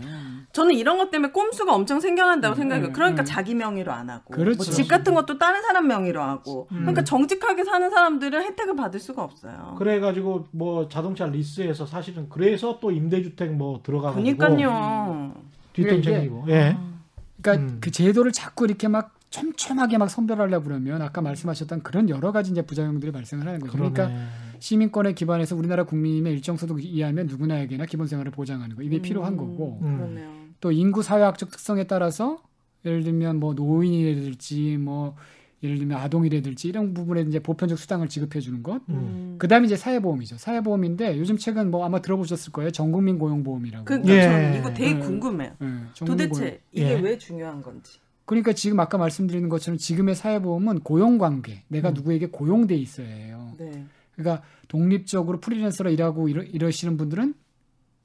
저는 0.52 0.72
이런 0.72 0.96
것 0.96 1.10
때문에 1.10 1.32
꼼수가 1.32 1.74
엄청 1.74 2.00
생겨난다고 2.00 2.54
음, 2.54 2.56
생각해요. 2.56 2.86
음, 2.88 2.92
그러니까 2.94 3.22
음. 3.22 3.24
자기 3.26 3.54
명의로 3.54 3.92
안 3.92 4.08
하고, 4.08 4.32
그렇죠. 4.32 4.56
뭐집 4.56 4.88
같은 4.88 5.12
것도 5.12 5.36
다른 5.38 5.60
사람 5.60 5.88
명의로 5.88 6.22
하고, 6.22 6.68
음. 6.72 6.78
그러니까 6.78 7.04
정직하게 7.04 7.64
사는 7.64 7.90
사람들은 7.90 8.42
혜택을 8.42 8.74
받을 8.74 9.00
수가 9.00 9.22
없어요. 9.22 9.74
그래 9.78 10.00
가지고 10.00 10.46
뭐 10.50 10.88
자동차 10.88 11.26
리스에서 11.26 11.84
사실은 11.84 12.30
그래서 12.30 12.78
또 12.80 12.90
임대주택 12.90 13.52
뭐 13.52 13.82
들어가 13.82 14.12
가지고 14.12 14.36
그러니까요. 14.38 15.34
뒷돈 15.74 16.02
챙기고 16.02 16.46
예. 16.48 16.76
그러니까 17.42 17.66
음. 17.66 17.78
그 17.82 17.90
제도를 17.90 18.32
자꾸 18.32 18.64
이렇게 18.64 18.88
막 18.88 19.14
촘촘하게 19.28 19.98
막 19.98 20.08
선별하려고 20.08 20.64
그러면 20.64 21.02
아까 21.02 21.20
말씀하셨던 21.22 21.82
그런 21.82 22.08
여러 22.08 22.32
가지 22.32 22.50
이제 22.50 22.62
부작용들이 22.62 23.12
발생을 23.12 23.46
하는 23.46 23.60
거죠. 23.60 23.72
그러니까 23.72 24.06
그러네. 24.06 24.26
시민권에 24.62 25.12
기반해서 25.14 25.56
우리나라 25.56 25.82
국민의 25.82 26.32
일정 26.32 26.56
소득 26.56 26.84
이하면 26.84 27.26
누구나에게나 27.26 27.84
기본 27.86 28.06
생활을 28.06 28.30
보장하는 28.30 28.76
거 28.76 28.82
이게 28.82 28.98
음, 28.98 29.02
필요한 29.02 29.36
거고 29.36 29.80
음. 29.82 29.96
그러네요. 29.96 30.30
또 30.60 30.70
인구 30.70 31.02
사회학적 31.02 31.50
특성에 31.50 31.84
따라서 31.84 32.40
예를 32.84 33.02
들면 33.02 33.40
뭐 33.40 33.54
노인이라든지 33.54 34.76
뭐 34.76 35.16
예를 35.64 35.78
들면 35.78 35.98
아동이라든지 35.98 36.68
이런 36.68 36.94
부분에 36.94 37.22
이제 37.22 37.40
보편적 37.40 37.76
수당을 37.76 38.08
지급해 38.08 38.38
주는 38.38 38.62
것. 38.62 38.80
음. 38.88 39.34
그다음에 39.38 39.66
이제 39.66 39.76
사회보험이죠. 39.76 40.38
사회보험인데 40.38 41.18
요즘 41.18 41.36
최근 41.38 41.72
뭐 41.72 41.84
아마 41.84 42.00
들어보셨을 42.00 42.52
거예요. 42.52 42.70
전국민 42.70 43.18
고용보험이라고. 43.18 43.84
그 43.84 44.00
예. 44.06 44.22
저는 44.22 44.58
이거 44.60 44.72
되게 44.72 44.94
음. 44.94 45.00
궁금해요. 45.00 45.50
예, 45.60 45.66
고용. 45.66 45.88
도대체 46.06 46.60
이게 46.70 46.90
예. 46.90 47.00
왜 47.00 47.18
중요한 47.18 47.62
건지. 47.62 47.98
그러니까 48.26 48.52
지금 48.52 48.78
아까 48.78 48.96
말씀드리는 48.96 49.48
것처럼 49.48 49.76
지금의 49.76 50.14
사회보험은 50.14 50.80
고용관계, 50.80 51.64
내가 51.66 51.88
음. 51.88 51.94
누구에게 51.94 52.26
고용돼 52.26 52.76
있어야 52.76 53.08
해요. 53.08 53.52
네. 53.58 53.84
그러니까 54.14 54.42
독립적으로 54.68 55.40
프리랜서로 55.40 55.90
일하고 55.90 56.28
이러, 56.28 56.42
이러 56.42 56.70
시는 56.70 56.96
분들은 56.96 57.34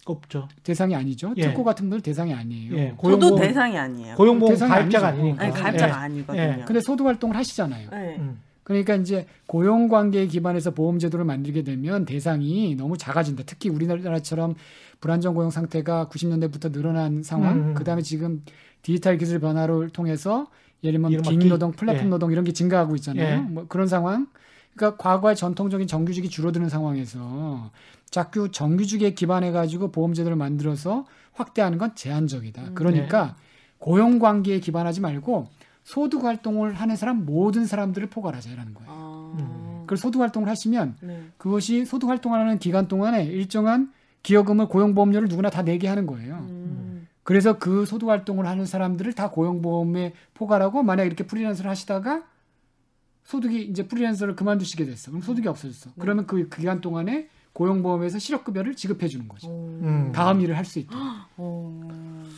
없죠. 0.06 0.48
대상이 0.64 0.96
아니죠. 0.96 1.34
예. 1.38 1.42
특고 1.42 1.64
같은 1.66 1.86
분들 1.90 2.02
대상이 2.02 2.34
아니에요. 2.34 2.74
예. 2.78 2.88
저도 2.92 2.98
고용보험 2.98 3.40
대상이 3.42 3.78
아니에요. 3.78 4.16
고용보험 4.16 4.56
가입자가 4.58 5.08
아니죠. 5.08 5.22
아니니까. 5.22 5.44
아니 5.44 5.54
가입자가 5.54 5.88
예. 5.92 5.96
아니거든요. 6.06 6.42
예. 6.42 6.64
근데 6.66 6.80
소득 6.82 7.06
활동을 7.06 7.36
하시잖아요. 7.36 7.90
네. 7.90 8.16
음. 8.20 8.40
그러니까 8.64 8.96
이제 8.96 9.26
고용 9.48 9.88
관계에 9.88 10.28
기반해서 10.28 10.72
보험 10.72 11.00
제도를 11.00 11.24
만들게 11.26 11.64
되면 11.64 12.06
대상이 12.06 12.76
너무 12.76 12.98
작아진다. 12.98 13.44
특히 13.46 13.70
우리나라처럼 13.70 14.56
불안정 15.00 15.36
고용 15.36 15.52
상태가 15.52 16.08
90년대부터 16.12 16.72
늘어난 16.72 17.24
상황, 17.24 17.70
음. 17.70 17.74
그다음에 17.76 18.02
지금 18.02 18.44
디지털 18.82 19.18
기술 19.18 19.40
변화를 19.40 19.90
통해서 19.90 20.48
예를 20.84 21.02
들면 21.02 21.22
기- 21.40 21.48
노동, 21.50 21.72
플랫폼 21.72 22.06
예. 22.06 22.10
노동 22.10 22.32
이런 22.32 22.44
게 22.44 22.52
증가하고 22.52 22.96
있잖아요. 22.96 23.36
예. 23.36 23.42
뭐 23.42 23.66
그런 23.68 23.88
상황. 23.88 24.28
그러니까 24.78 24.96
과거의 24.96 25.36
전통적인 25.36 25.88
정규직이 25.88 26.30
줄어드는 26.30 26.70
상황에서 26.70 27.72
자꾸 28.10 28.52
정규직에 28.52 29.14
기반해 29.14 29.52
가지고 29.52 29.92
보험 29.92 30.14
제도를 30.14 30.38
만들어서 30.38 31.06
확대하는 31.34 31.78
건 31.78 31.94
제한적이다. 31.96 32.62
음, 32.62 32.76
그러니까 32.76 33.36
고용 33.80 34.20
관계에 34.20 34.60
기반하지 34.60 35.02
말고 35.02 35.48
소득 35.84 36.24
활동을 36.24 36.74
하는 36.74 36.96
사람 36.96 37.26
모든 37.26 37.66
사람들을 37.66 38.08
포괄하자라는 38.10 38.74
거예요. 38.74 38.92
아. 38.92 39.36
음. 39.40 39.82
그걸 39.82 39.98
소득 39.98 40.22
활동을 40.22 40.50
하시면 40.50 40.98
네. 41.02 41.24
그것이 41.38 41.86
소득 41.86 42.10
활동하는 42.10 42.60
기간 42.60 42.88
동안에 42.88 43.26
일정한 43.26 43.92
기여금을 44.24 44.68
고용보험료를 44.68 45.28
누구나 45.28 45.50
다 45.50 45.64
내게 45.64 45.88
하는 45.88 46.06
거예요. 46.06 46.36
음. 46.36 47.08
그래서 47.24 47.58
그 47.58 47.86
소득 47.86 48.10
활동을 48.10 48.46
하는 48.46 48.66
사람들을 48.66 49.14
다 49.14 49.30
고용보험에 49.30 50.14
포괄하고 50.34 50.84
만약 50.84 51.06
이렇게 51.06 51.26
프리랜서를 51.26 51.70
하시다가 51.70 52.24
소득이 53.28 53.64
이제 53.66 53.84
프리랜서를 53.86 54.38
그만두시게 54.38 54.86
됐어. 54.86 55.12
그럼 55.12 55.22
소득이 55.22 55.50
없어졌어. 55.50 55.92
그러면 56.00 56.26
그, 56.26 56.48
그 56.48 56.60
기간 56.62 56.80
동안에 56.80 57.28
고용보험에서 57.52 58.20
실업급여를 58.20 58.76
지급해 58.76 59.08
주는 59.10 59.28
거죠. 59.28 59.50
오. 59.50 60.12
다음 60.14 60.40
일을 60.40 60.56
할 60.56 60.64
수 60.64 60.80
있도록. 60.80 61.04
오. 61.38 61.82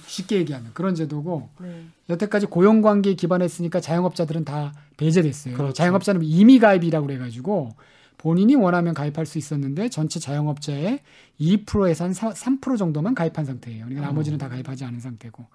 쉽게 0.08 0.38
얘기하면 0.38 0.72
그런 0.74 0.96
제도고 0.96 1.50
네. 1.62 1.84
여태까지 2.10 2.48
고용 2.48 2.82
관계에 2.82 3.14
기반했으니까 3.14 3.80
자영업자들은 3.82 4.46
다 4.46 4.74
배제됐어요. 4.98 5.56
그렇죠. 5.56 5.74
자영업자는 5.74 6.24
임의 6.24 6.58
가입이라고 6.58 7.06
그래가지고 7.06 7.76
본인이 8.18 8.56
원하면 8.56 8.96
가입할 8.96 9.28
수 9.28 9.38
있었는데 9.38 9.90
전체 9.90 10.20
자영업자의 10.20 11.02
2%에서 11.40 12.06
한 12.06 12.12
3% 12.14 12.78
정도만 12.80 13.14
가입한 13.14 13.46
상태예요. 13.46 13.86
그러니까 13.86 14.08
나머지는 14.08 14.40
다 14.40 14.50
가입하지 14.50 14.86
않은 14.86 15.00
상태고. 15.00 15.46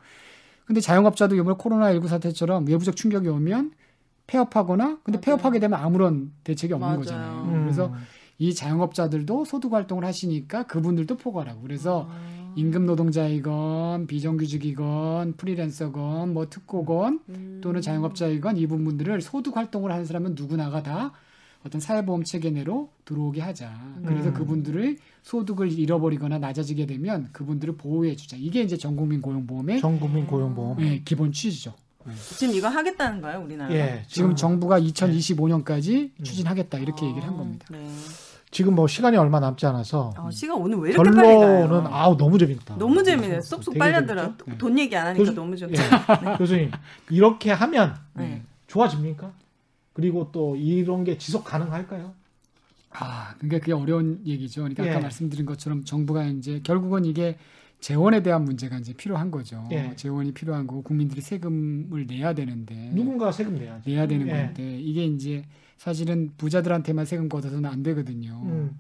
근데 0.65 0.81
자영업자도 0.81 1.35
이번에 1.35 1.57
코로나19 1.57 2.07
사태처럼 2.07 2.67
외부적 2.69 2.95
충격이 2.95 3.27
오면 3.29 3.73
폐업하거나 4.27 4.99
근데 5.03 5.19
맞아요. 5.19 5.37
폐업하게 5.37 5.59
되면 5.61 5.79
아무런 5.79 6.33
대책이 6.45 6.73
없는 6.73 6.87
맞아요. 6.87 6.99
거잖아요. 6.99 7.43
음. 7.43 7.63
그래서 7.63 7.93
이 8.39 8.55
자영업자들도 8.55 9.45
소득 9.45 9.73
활동을 9.73 10.05
하시니까 10.05 10.67
그분들도 10.67 11.17
포괄하고 11.17 11.61
그래서 11.63 12.09
아. 12.11 12.53
임금 12.57 12.87
노동자이건 12.87 14.07
비정규직이건 14.07 15.35
프리랜서건 15.37 16.33
뭐 16.33 16.49
특고건 16.49 17.21
음. 17.29 17.61
또는 17.63 17.81
자영업자이건 17.81 18.57
이 18.57 18.67
부분들을 18.67 19.21
소득 19.21 19.57
활동을 19.57 19.91
하는 19.93 20.05
사람은 20.05 20.35
누구나가 20.37 20.83
다 20.83 21.13
어떤 21.67 21.81
사회보험 21.81 22.25
체계 22.25 22.51
내로 22.51 22.91
들어오게 23.07 23.41
하자. 23.41 23.97
그래서 24.05 24.29
음. 24.29 24.35
그분들의 24.35 24.99
소득을 25.23 25.73
잃어버리거나 25.73 26.39
낮아지게 26.39 26.85
되면 26.87 27.31
그분들을 27.33 27.77
보호해 27.77 28.17
주자. 28.17 28.37
이게 28.37 28.61
이제 28.61 28.77
전국민 28.77 29.23
고용보험의 29.23 29.81
전국민 29.81 30.27
고용보험. 30.27 30.81
예, 30.83 31.01
기본 31.05 31.33
취지죠. 31.33 31.73
지금 32.39 32.55
이거 32.55 32.69
하겠다는 32.69 33.21
거예요, 33.21 33.41
우리나라? 33.41 33.73
예, 33.75 34.05
지금 34.09 34.35
정부가 34.37 34.81
2025년까지 34.81 36.11
음. 36.19 36.25
추진하겠다 36.25 36.79
이렇게 36.79 37.07
얘기를 37.07 37.27
한 37.27 37.37
겁니다. 37.37 37.67
네. 37.71 37.79
지금 38.51 38.75
뭐 38.77 38.87
시간이 38.87 39.17
얼마 39.17 39.41
남지 39.41 39.67
않아서 39.67 40.13
아, 40.17 40.31
시간 40.31 40.57
오늘 40.59 40.79
왜 40.79 40.91
이렇게 40.91 41.11
빨리 41.11 41.27
결론은 41.27 41.85
가요? 41.85 41.95
아우 41.95 42.17
너무 42.17 42.39
재밌다. 42.39 42.77
너무 42.77 43.03
재미네. 43.03 43.41
쏙쏙 43.41 43.77
빨려들어. 43.77 44.23
재밌죠? 44.23 44.45
네. 44.47 44.59
돈 44.59 44.79
얘기 44.79 44.97
안 44.97 45.09
하니까 45.09 45.25
교수- 45.25 45.35
너무 45.35 45.57
좋다. 45.57 45.73
예. 45.73 46.25
네. 46.31 46.37
교수님 46.39 46.71
이렇게 47.11 47.51
하면 47.51 47.97
네. 48.15 48.43
좋아집니까? 48.69 49.33
그리고 49.93 50.31
또 50.31 50.55
이런 50.57 51.03
게 51.05 51.19
지속 51.19 51.43
가능할까요? 51.45 52.13
아, 52.91 53.35
그러니까 53.39 53.59
그게 53.59 53.73
어려운 53.73 54.21
얘기죠. 54.25 54.61
그러니까 54.63 54.85
아까 54.85 54.95
예. 54.97 54.99
말씀드린 55.01 55.47
것처럼 55.47 55.85
정부가 55.85 56.25
이제 56.27 56.61
결국은 56.63 57.05
이게 57.05 57.37
재원에 57.81 58.23
대한 58.23 58.45
문제가 58.45 58.79
이제 58.79 58.93
필요한 58.95 59.31
거죠. 59.31 59.67
예. 59.71 59.93
재원이 59.97 60.33
필요한 60.33 60.67
거고 60.67 60.83
국민들이 60.83 61.21
세금을 61.21 62.07
내야 62.07 62.35
되는데 62.35 62.91
누군가 62.95 63.31
세금 63.31 63.57
내야죠. 63.57 63.89
내야 63.89 64.07
되는 64.07 64.27
예. 64.29 64.33
건데 64.33 64.79
이게 64.81 65.05
이제 65.05 65.45
사실은 65.77 66.31
부자들한테만 66.39 67.05
세금 67.05 67.29
걷어서는 67.29 67.69
안 67.69 67.83
되거든요. 67.83 68.41
음. 68.45 68.79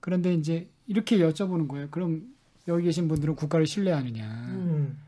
그런데 0.00 0.34
이제 0.34 0.68
이렇게 0.86 1.16
여쭤보는 1.18 1.68
거예요. 1.68 1.88
그럼 1.90 2.22
여기 2.68 2.84
계신 2.84 3.08
분들은 3.08 3.36
국가를 3.36 3.66
신뢰하느냐? 3.66 4.24
음. 4.50 4.98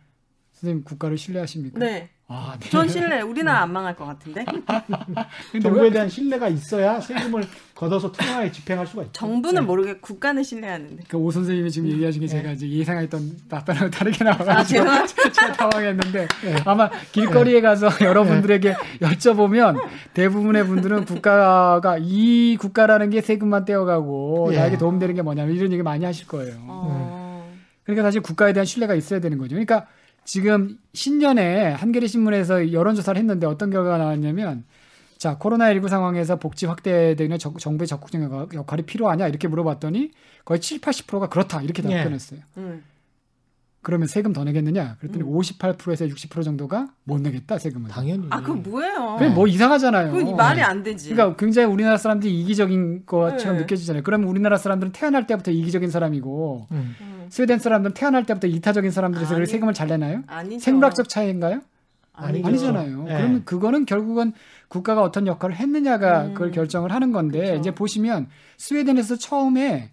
선생님 0.65 0.85
국가를 0.85 1.19
신뢰하십니까? 1.19 1.79
네. 1.79 2.09
아, 2.27 2.57
네. 2.59 2.71
전 2.71 2.89
신뢰. 2.89 3.21
우리나라 3.21 3.61
안 3.61 3.73
망할 3.73 3.95
것 3.95 4.07
같은데. 4.07 4.47
정부에 5.61 5.83
왜- 5.83 5.91
대한 5.91 6.09
신뢰가 6.09 6.49
있어야 6.49 6.99
세금을 6.99 7.45
걷어서 7.75 8.11
투명하게 8.11 8.51
집행할 8.51 8.87
수가 8.87 9.03
있죠. 9.03 9.13
정부는 9.13 9.61
네. 9.61 9.67
모르게 9.67 9.99
국가는 9.99 10.43
신뢰하는데. 10.43 11.05
그오 11.07 11.31
선생님이 11.31 11.71
지금 11.71 11.91
얘기하신 11.91 12.21
게 12.21 12.25
예. 12.25 12.29
제가 12.29 12.53
이제 12.53 12.67
예상했던 12.67 13.37
답변하고 13.51 13.91
다르게 13.91 14.25
아, 14.25 14.31
나와가지고 14.31 14.65
죄송합니다. 14.85 15.23
제가 15.33 15.53
당황했는데 15.53 16.29
예. 16.47 16.57
아마 16.65 16.89
길거리에 17.13 17.61
가서 17.61 17.89
여러분들에게 18.01 18.75
여쭤보면 19.03 19.79
대부분의 20.15 20.67
분들은 20.67 21.05
국가가 21.05 21.99
이 22.01 22.57
국가라는 22.59 23.11
게 23.11 23.21
세금만 23.21 23.67
떼어가고 23.67 24.49
예. 24.55 24.57
나에게 24.57 24.79
도움되는 24.79 25.15
게 25.15 25.21
뭐냐면 25.21 25.55
이런 25.55 25.71
얘기 25.73 25.83
많이 25.83 26.07
하실 26.07 26.27
거예요. 26.27 26.55
어. 26.61 27.53
그러니까 27.85 28.03
사실 28.05 28.23
국가에 28.23 28.55
대한 28.55 28.65
신뢰가 28.65 28.95
있어야 28.95 29.21
되는 29.21 29.37
거죠. 29.37 29.51
그러니까 29.51 29.87
지금 30.25 30.79
신년에 30.95 31.73
한겨레 31.73 32.07
신문에서 32.07 32.73
여론 32.73 32.95
조사를 32.95 33.19
했는데 33.19 33.47
어떤 33.47 33.71
결과가 33.71 33.99
나왔냐면 33.99 34.65
자 35.19 35.39
코로나19 35.39 35.89
상황에서 35.89 36.37
복지 36.39 36.67
확대되는 36.67 37.39
정- 37.39 37.57
정부의 37.57 37.87
적극적 37.87 38.23
역- 38.23 38.55
역할이 38.55 38.83
필요하냐 38.83 39.29
이렇게 39.29 39.49
물어봤더니 39.49 40.11
거의 40.45 40.61
7, 40.61 40.81
80%가 40.81 41.29
그렇다 41.29 41.63
이렇게 41.63 41.83
예. 41.89 41.97
답변했어요. 41.99 42.41
음. 42.59 42.83
그러면 43.83 44.09
세금 44.09 44.33
더 44.33 44.45
내겠느냐? 44.45 44.97
그랬더니 44.99 45.25
음. 45.25 45.33
58%에서 45.39 46.07
60% 46.07 46.43
정도가 46.43 46.89
못 47.05 47.21
내겠다 47.21 47.59
세금을. 47.59 47.91
당연히. 47.91 48.27
아, 48.31 48.41
그거 48.41 48.55
뭐예요? 48.55 49.17
그게 49.19 49.31
뭐 49.31 49.47
이상하잖아요. 49.47 50.11
그거 50.11 50.33
말이 50.35 50.63
안 50.63 50.83
되지. 50.83 51.11
그러니까 51.11 51.37
굉장히 51.37 51.71
우리나라 51.71 51.99
사람들이 51.99 52.41
이기적인 52.41 53.05
것처럼 53.05 53.57
네. 53.57 53.63
느껴지잖아요. 53.63 54.03
그러면 54.03 54.29
우리나라 54.31 54.57
사람들은 54.57 54.93
태어날 54.93 55.27
때부터 55.27 55.51
이기적인 55.51 55.91
사람이고 55.91 56.67
음. 56.73 56.97
음. 57.25 57.31
스웨덴 57.31 57.59
사람들은 57.59 57.95
태어날 57.95 58.25
때부터 58.25 58.47
이타적인 58.47 58.91
사람들에서 58.91 59.37
아니. 59.37 59.47
세금을 59.47 59.75
잘 59.75 59.89
내나요? 59.89 60.23
아니죠. 60.27 60.61
생물학적 60.61 61.09
차이인가요? 61.09 61.61
아니죠. 62.13 62.47
아니잖아요. 62.47 63.05
네. 63.05 63.17
그러면 63.17 63.45
그거는 63.45 63.87
결국은 63.87 64.33
국가가 64.69 65.03
어떤 65.03 65.27
역할을 65.27 65.57
했느냐가 65.57 66.27
음. 66.27 66.35
그걸 66.35 66.51
결정을 66.53 66.93
하는 66.93 67.13
건데 67.13 67.41
그쵸. 67.41 67.55
이제 67.57 67.71
보시면 67.73 68.29
스웨덴에서 68.59 69.17
처음에 69.17 69.91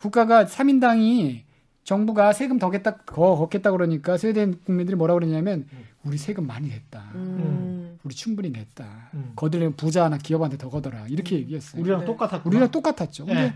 국가가 0.00 0.44
3인당이 0.44 1.42
정부가 1.84 2.32
세금 2.32 2.58
더 2.58 2.70
겠다 2.70 2.98
더 3.06 3.36
걷겠다 3.36 3.70
그러니까 3.70 4.16
스웨덴 4.16 4.60
국민들이 4.64 4.96
뭐라 4.96 5.14
그러냐면 5.14 5.66
음. 5.72 5.84
우리 6.04 6.16
세금 6.16 6.46
많이 6.46 6.68
냈다. 6.68 7.02
음. 7.14 7.98
우리 8.02 8.14
충분히 8.14 8.50
냈다. 8.50 9.10
음. 9.14 9.32
거들려면 9.36 9.74
부자나 9.76 10.18
기업한테 10.18 10.56
더 10.56 10.70
걷어라. 10.70 11.06
이렇게 11.08 11.36
얘기했어요. 11.36 11.82
우리랑 11.82 12.00
네. 12.00 12.06
똑같았고. 12.06 12.48
우리랑 12.48 12.70
똑같았죠. 12.70 13.26
근데 13.26 13.40
예. 13.40 13.54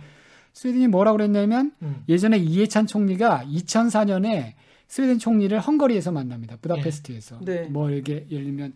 스웨덴이 0.53 0.88
뭐라 0.88 1.12
그랬냐면 1.12 1.72
음. 1.82 2.05
예전에 2.09 2.38
이해찬 2.38 2.86
총리가 2.86 3.44
2004년에 3.46 4.55
스웨덴 4.88 5.18
총리를 5.18 5.59
헝가리에서 5.59 6.12
만납니다. 6.12 6.57
부다페스트에서. 6.57 7.40
네. 7.44 7.62
뭐 7.62 7.90
이렇게 7.90 8.26
예를 8.30 8.44
들면 8.44 8.74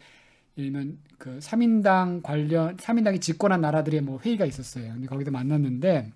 예를 0.56 0.72
들면 0.72 0.98
그 1.18 1.38
3인당 1.38 2.22
관련 2.22 2.76
3인당이 2.78 3.20
집권한 3.20 3.60
나라들의 3.60 4.00
뭐 4.00 4.18
회의가 4.18 4.46
있었어요. 4.46 4.92
근데 4.94 5.06
거기서 5.06 5.30
만났는데 5.30 6.12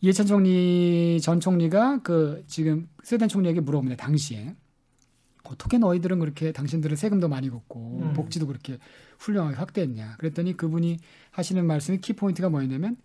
이해찬 0.00 0.26
총리 0.26 1.18
전 1.20 1.40
총리가 1.40 2.02
그 2.02 2.44
지금 2.46 2.88
스웨덴 3.02 3.28
총리에게 3.28 3.60
물어봅니다. 3.60 3.96
당시에 3.96 4.54
어떻게 5.42 5.78
너희들은 5.78 6.18
그렇게 6.18 6.52
당신들은 6.52 6.96
세금도 6.96 7.28
많이 7.28 7.50
걷고 7.50 8.00
음. 8.02 8.12
복지도 8.12 8.46
그렇게 8.46 8.78
훌륭하게 9.18 9.56
확대했냐. 9.56 10.16
그랬더니 10.18 10.56
그분이 10.56 10.98
하시는 11.30 11.64
말씀이 11.66 12.00
키 12.00 12.12
포인트가 12.12 12.48
뭐였냐면 12.48 12.96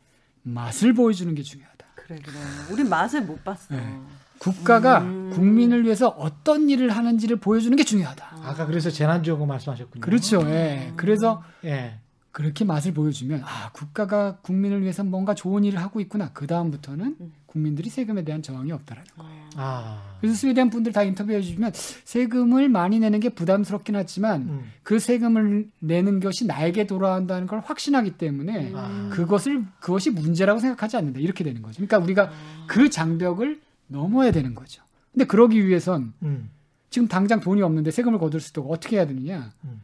맛을 0.44 0.94
보여주는 0.94 1.34
게 1.36 1.44
중요하다. 1.44 1.86
그래 1.96 2.20
그래. 2.24 2.36
우린 2.72 2.90
맛을 2.90 3.22
못 3.24 3.44
봤어. 3.44 3.76
네. 3.76 4.00
국가가 4.40 5.02
음. 5.02 5.30
국민을 5.32 5.84
위해서 5.84 6.08
어떤 6.08 6.68
일을 6.70 6.90
하는지를 6.90 7.38
보여주는 7.38 7.76
게 7.78 7.84
중요하다. 7.84 8.38
아까 8.44 8.66
그래서 8.66 8.90
재난지원금 8.90 9.48
말씀하셨군요. 9.48 10.02
그렇죠. 10.02 10.42
예. 10.50 10.94
그래서 10.96 11.44
예. 11.64 12.00
그렇게 12.32 12.66
맛을 12.66 12.94
보여주면 12.94 13.44
아 13.44 13.72
국가가 13.72 14.38
국민을 14.38 14.82
위해서 14.82 15.04
뭔가 15.04 15.36
좋은 15.36 15.64
일을 15.64 15.80
하고 15.80 16.00
있구나. 16.00 16.32
그 16.34 16.48
다음부터는 16.48 17.18
음. 17.20 17.34
국민들이 17.52 17.90
세금에 17.90 18.24
대한 18.24 18.42
저항이 18.42 18.72
없다라는. 18.72 19.08
거. 19.18 19.24
아. 19.24 19.42
아. 19.58 20.18
그래서 20.22 20.36
스웨덴 20.38 20.70
분들 20.70 20.94
다 20.94 21.04
인터뷰해 21.04 21.42
주시면 21.42 21.74
세금을 21.74 22.70
많이 22.70 23.00
내는 23.00 23.20
게 23.20 23.30
부담스럽긴 23.30 23.98
하지만 23.98 24.44
음. 24.44 24.72
그 24.84 25.00
세금을 25.00 25.70
내는 25.80 26.22
것이 26.22 26.46
나에게 26.46 26.88
돌아온다는 26.88 27.48
걸 27.48 27.60
확신하기 27.60 28.12
때문에 28.12 28.72
아. 28.74 29.10
그것을 29.12 29.66
그것이 29.82 30.12
문제라고 30.12 30.60
생각하지 30.62 30.96
않는다. 30.96 31.20
이렇게 31.20 31.44
되는 31.44 31.62
거죠. 31.62 31.86
그러니까 31.86 31.98
우리가 31.98 32.32
그 32.68 32.90
장벽을 32.90 33.60
넘어야 33.88 34.32
되는 34.32 34.56
거죠. 34.56 34.82
근데 35.12 35.26
그러기 35.26 35.68
위해선 35.68 36.14
음. 36.24 36.50
지금 36.90 37.10
당장 37.10 37.42
돈이 37.42 37.62
없는데 37.62 37.92
세금을 37.92 38.18
거둘 38.18 38.40
수도 38.40 38.62
없고 38.62 38.74
어떻게 38.74 38.96
해야 38.96 39.06
되느냐? 39.06 39.52
음. 39.66 39.82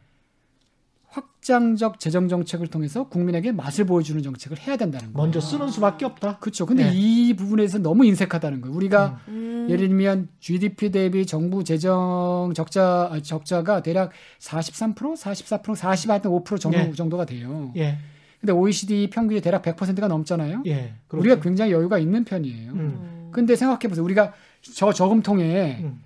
확장적 1.08 1.98
재정 2.00 2.28
정책을 2.28 2.66
통해서 2.66 3.08
국민에게 3.08 3.52
맛을 3.52 3.86
보여주는 3.86 4.22
정책을 4.22 4.58
해야 4.58 4.76
된다는 4.76 5.12
거예요. 5.12 5.24
먼저 5.24 5.40
쓰는 5.40 5.68
수밖에 5.68 6.04
없다. 6.04 6.38
그렇죠. 6.38 6.66
근데 6.66 6.84
네. 6.84 6.92
이 6.94 7.34
부분에서 7.34 7.78
너무 7.78 8.04
인색하다는 8.04 8.60
거예요. 8.60 8.76
우리가 8.76 9.20
음. 9.28 9.66
예를 9.70 9.88
들면 9.88 10.28
GDP 10.40 10.90
대비 10.90 11.26
정부 11.26 11.64
재정 11.64 12.52
적자 12.54 13.08
아, 13.10 13.20
적자가 13.20 13.82
대략 13.82 14.12
43%, 14.40 14.94
44%, 15.16 15.62
45% 15.62 16.60
정도 16.60 16.78
예. 16.78 16.92
정도가 16.92 17.24
돼요. 17.24 17.72
예, 17.76 17.98
근데 18.40 18.52
OECD 18.52 19.10
평균이 19.10 19.40
대략 19.40 19.62
100%가 19.62 20.08
넘잖아요. 20.08 20.62
예. 20.66 20.94
그렇죠. 21.08 21.20
우리가 21.20 21.40
굉장히 21.40 21.72
여유가 21.72 21.98
있는 21.98 22.24
편이에요. 22.24 22.72
음. 22.72 22.78
음. 22.78 23.28
근데 23.32 23.56
생각해 23.56 23.88
보세요. 23.88 24.04
우리가 24.04 24.32
저 24.62 24.92
저금통에 24.92 25.80
음. 25.82 26.00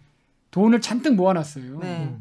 돈을 0.50 0.80
잔뜩 0.80 1.14
모아놨어요. 1.14 1.78
네. 1.80 2.16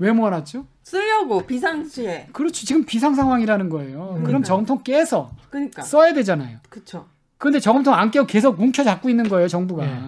음. 0.00 0.04
왜 0.04 0.12
모아놨죠? 0.12 0.64
쓰려고 0.82 1.46
비상시에. 1.46 2.28
그렇죠. 2.32 2.66
지금 2.66 2.84
비상 2.84 3.14
상황이라는 3.14 3.68
거예요. 3.68 3.98
그럼 3.98 4.14
그러니까요. 4.24 4.42
저금통 4.44 4.82
깨서 4.82 5.30
그러니까. 5.50 5.82
써야 5.82 6.12
되잖아요. 6.14 6.58
그쵸. 6.68 7.06
근데 7.38 7.60
저금통 7.60 7.94
안 7.94 8.10
깨고 8.10 8.26
계속 8.26 8.58
뭉쳐 8.58 8.84
잡고 8.84 9.08
있는 9.08 9.28
거예요, 9.28 9.48
정부가. 9.48 9.84
예. 9.86 9.98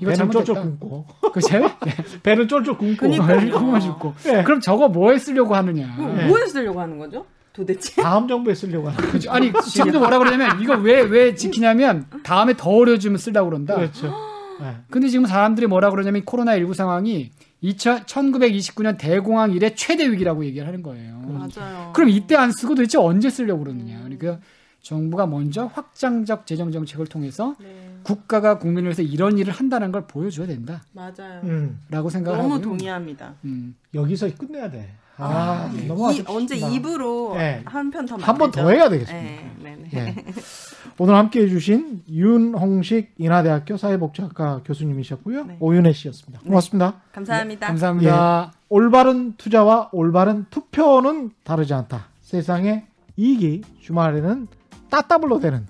이거 0.00 0.10
배는 0.10 0.30
쫄쫄. 0.30 0.54
굶고 0.54 1.06
그죠? 1.32 1.48
배는 2.22 2.48
쫄쫄 2.48 2.76
굶고 2.76 2.96
그러니까요. 3.00 3.52
굶어 3.58 3.80
죽고. 3.80 4.14
예. 4.26 4.42
그럼 4.42 4.60
저거 4.60 4.88
뭐에 4.88 5.18
쓰려고 5.18 5.54
하느냐? 5.54 5.94
그럼 5.96 6.16
네. 6.16 6.26
뭐에 6.26 6.46
쓰려고 6.46 6.80
하는 6.80 6.98
거죠? 6.98 7.24
도대체? 7.52 7.94
다음 8.02 8.28
정부에 8.28 8.54
쓰려고 8.54 8.88
하는 8.90 9.10
그죠? 9.10 9.30
아니 9.30 9.52
지금도 9.52 9.98
뭐라 10.00 10.18
그러냐면 10.18 10.60
이거 10.60 10.74
왜 10.76 11.02
왜 11.02 11.34
지키냐면 11.34 12.06
다음에 12.22 12.54
더 12.56 12.70
어려워지면 12.70 13.16
쓰려고 13.18 13.48
그런다. 13.50 13.74
그렇죠. 13.76 14.14
예. 14.62 14.76
근데 14.90 15.08
지금 15.08 15.24
사람들이 15.26 15.66
뭐라 15.66 15.90
그러냐면 15.90 16.24
코로나 16.24 16.56
19 16.56 16.74
상황이 16.74 17.30
2000, 17.30 17.45
1929년 17.62 18.98
대공황 18.98 19.52
이래 19.52 19.74
최대 19.74 20.10
위기라고 20.10 20.44
얘기를 20.44 20.66
하는 20.66 20.82
거예요. 20.82 21.18
맞아요. 21.20 21.92
그럼 21.94 22.10
이때 22.10 22.36
안 22.36 22.52
쓰고 22.52 22.74
도대체 22.74 22.98
언제 22.98 23.30
쓰려고 23.30 23.64
그러느냐? 23.64 23.98
그러니까 24.04 24.38
정부가 24.82 25.26
먼저 25.26 25.66
확장적 25.66 26.46
재정 26.46 26.70
정책을 26.70 27.06
통해서 27.06 27.56
네. 27.60 27.98
국가가 28.04 28.58
국민을 28.58 28.84
위해서 28.84 29.02
이런 29.02 29.36
일을 29.36 29.52
한다는 29.52 29.90
걸 29.90 30.06
보여줘야 30.06 30.46
된다라고 30.46 30.82
맞아요. 30.92 31.40
음. 31.44 31.80
생각을 31.90 32.38
너무 32.38 32.54
하고요. 32.54 32.60
동의합니다. 32.62 33.34
음. 33.44 33.74
여기서 33.94 34.28
끝내야 34.36 34.70
돼. 34.70 34.94
아, 35.18 35.72
이, 35.74 35.86
넘어가십시다. 35.86 36.30
언제 36.32 36.56
2부로 36.58 37.36
네. 37.36 37.62
한편 37.64 38.04
더 38.06 38.16
한 38.16 38.36
번 38.36 38.50
더 38.52 38.68
해야 38.70 38.88
되겠습니다. 38.90 39.24
네, 39.24 39.52
네, 39.62 39.76
네. 39.76 39.90
예. 39.94 40.24
오늘 40.98 41.14
함께 41.14 41.42
해주신 41.42 42.04
윤홍식 42.08 43.14
인하대학교 43.18 43.76
사회복지학과 43.76 44.62
교수님이셨고요. 44.64 45.44
네. 45.44 45.56
오윤혜 45.60 45.92
씨였습니다. 45.92 46.40
고맙습니다. 46.40 47.02
감사합니다. 47.12 47.66
감사합니다. 47.66 48.52
올바른 48.68 49.34
투자와 49.36 49.90
올바른 49.92 50.46
투표는 50.48 51.32
다르지 51.44 51.74
않다. 51.74 52.08
세상의 52.22 52.86
이익이 53.16 53.62
주말에는 53.80 54.48
따따블로 54.88 55.40
되는 55.40 55.66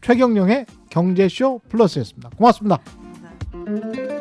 최경영의 0.00 0.66
경제쇼 0.90 1.60
플러스였습니다. 1.68 2.30
고맙습니다. 2.36 2.78
감사합니다. 3.52 4.13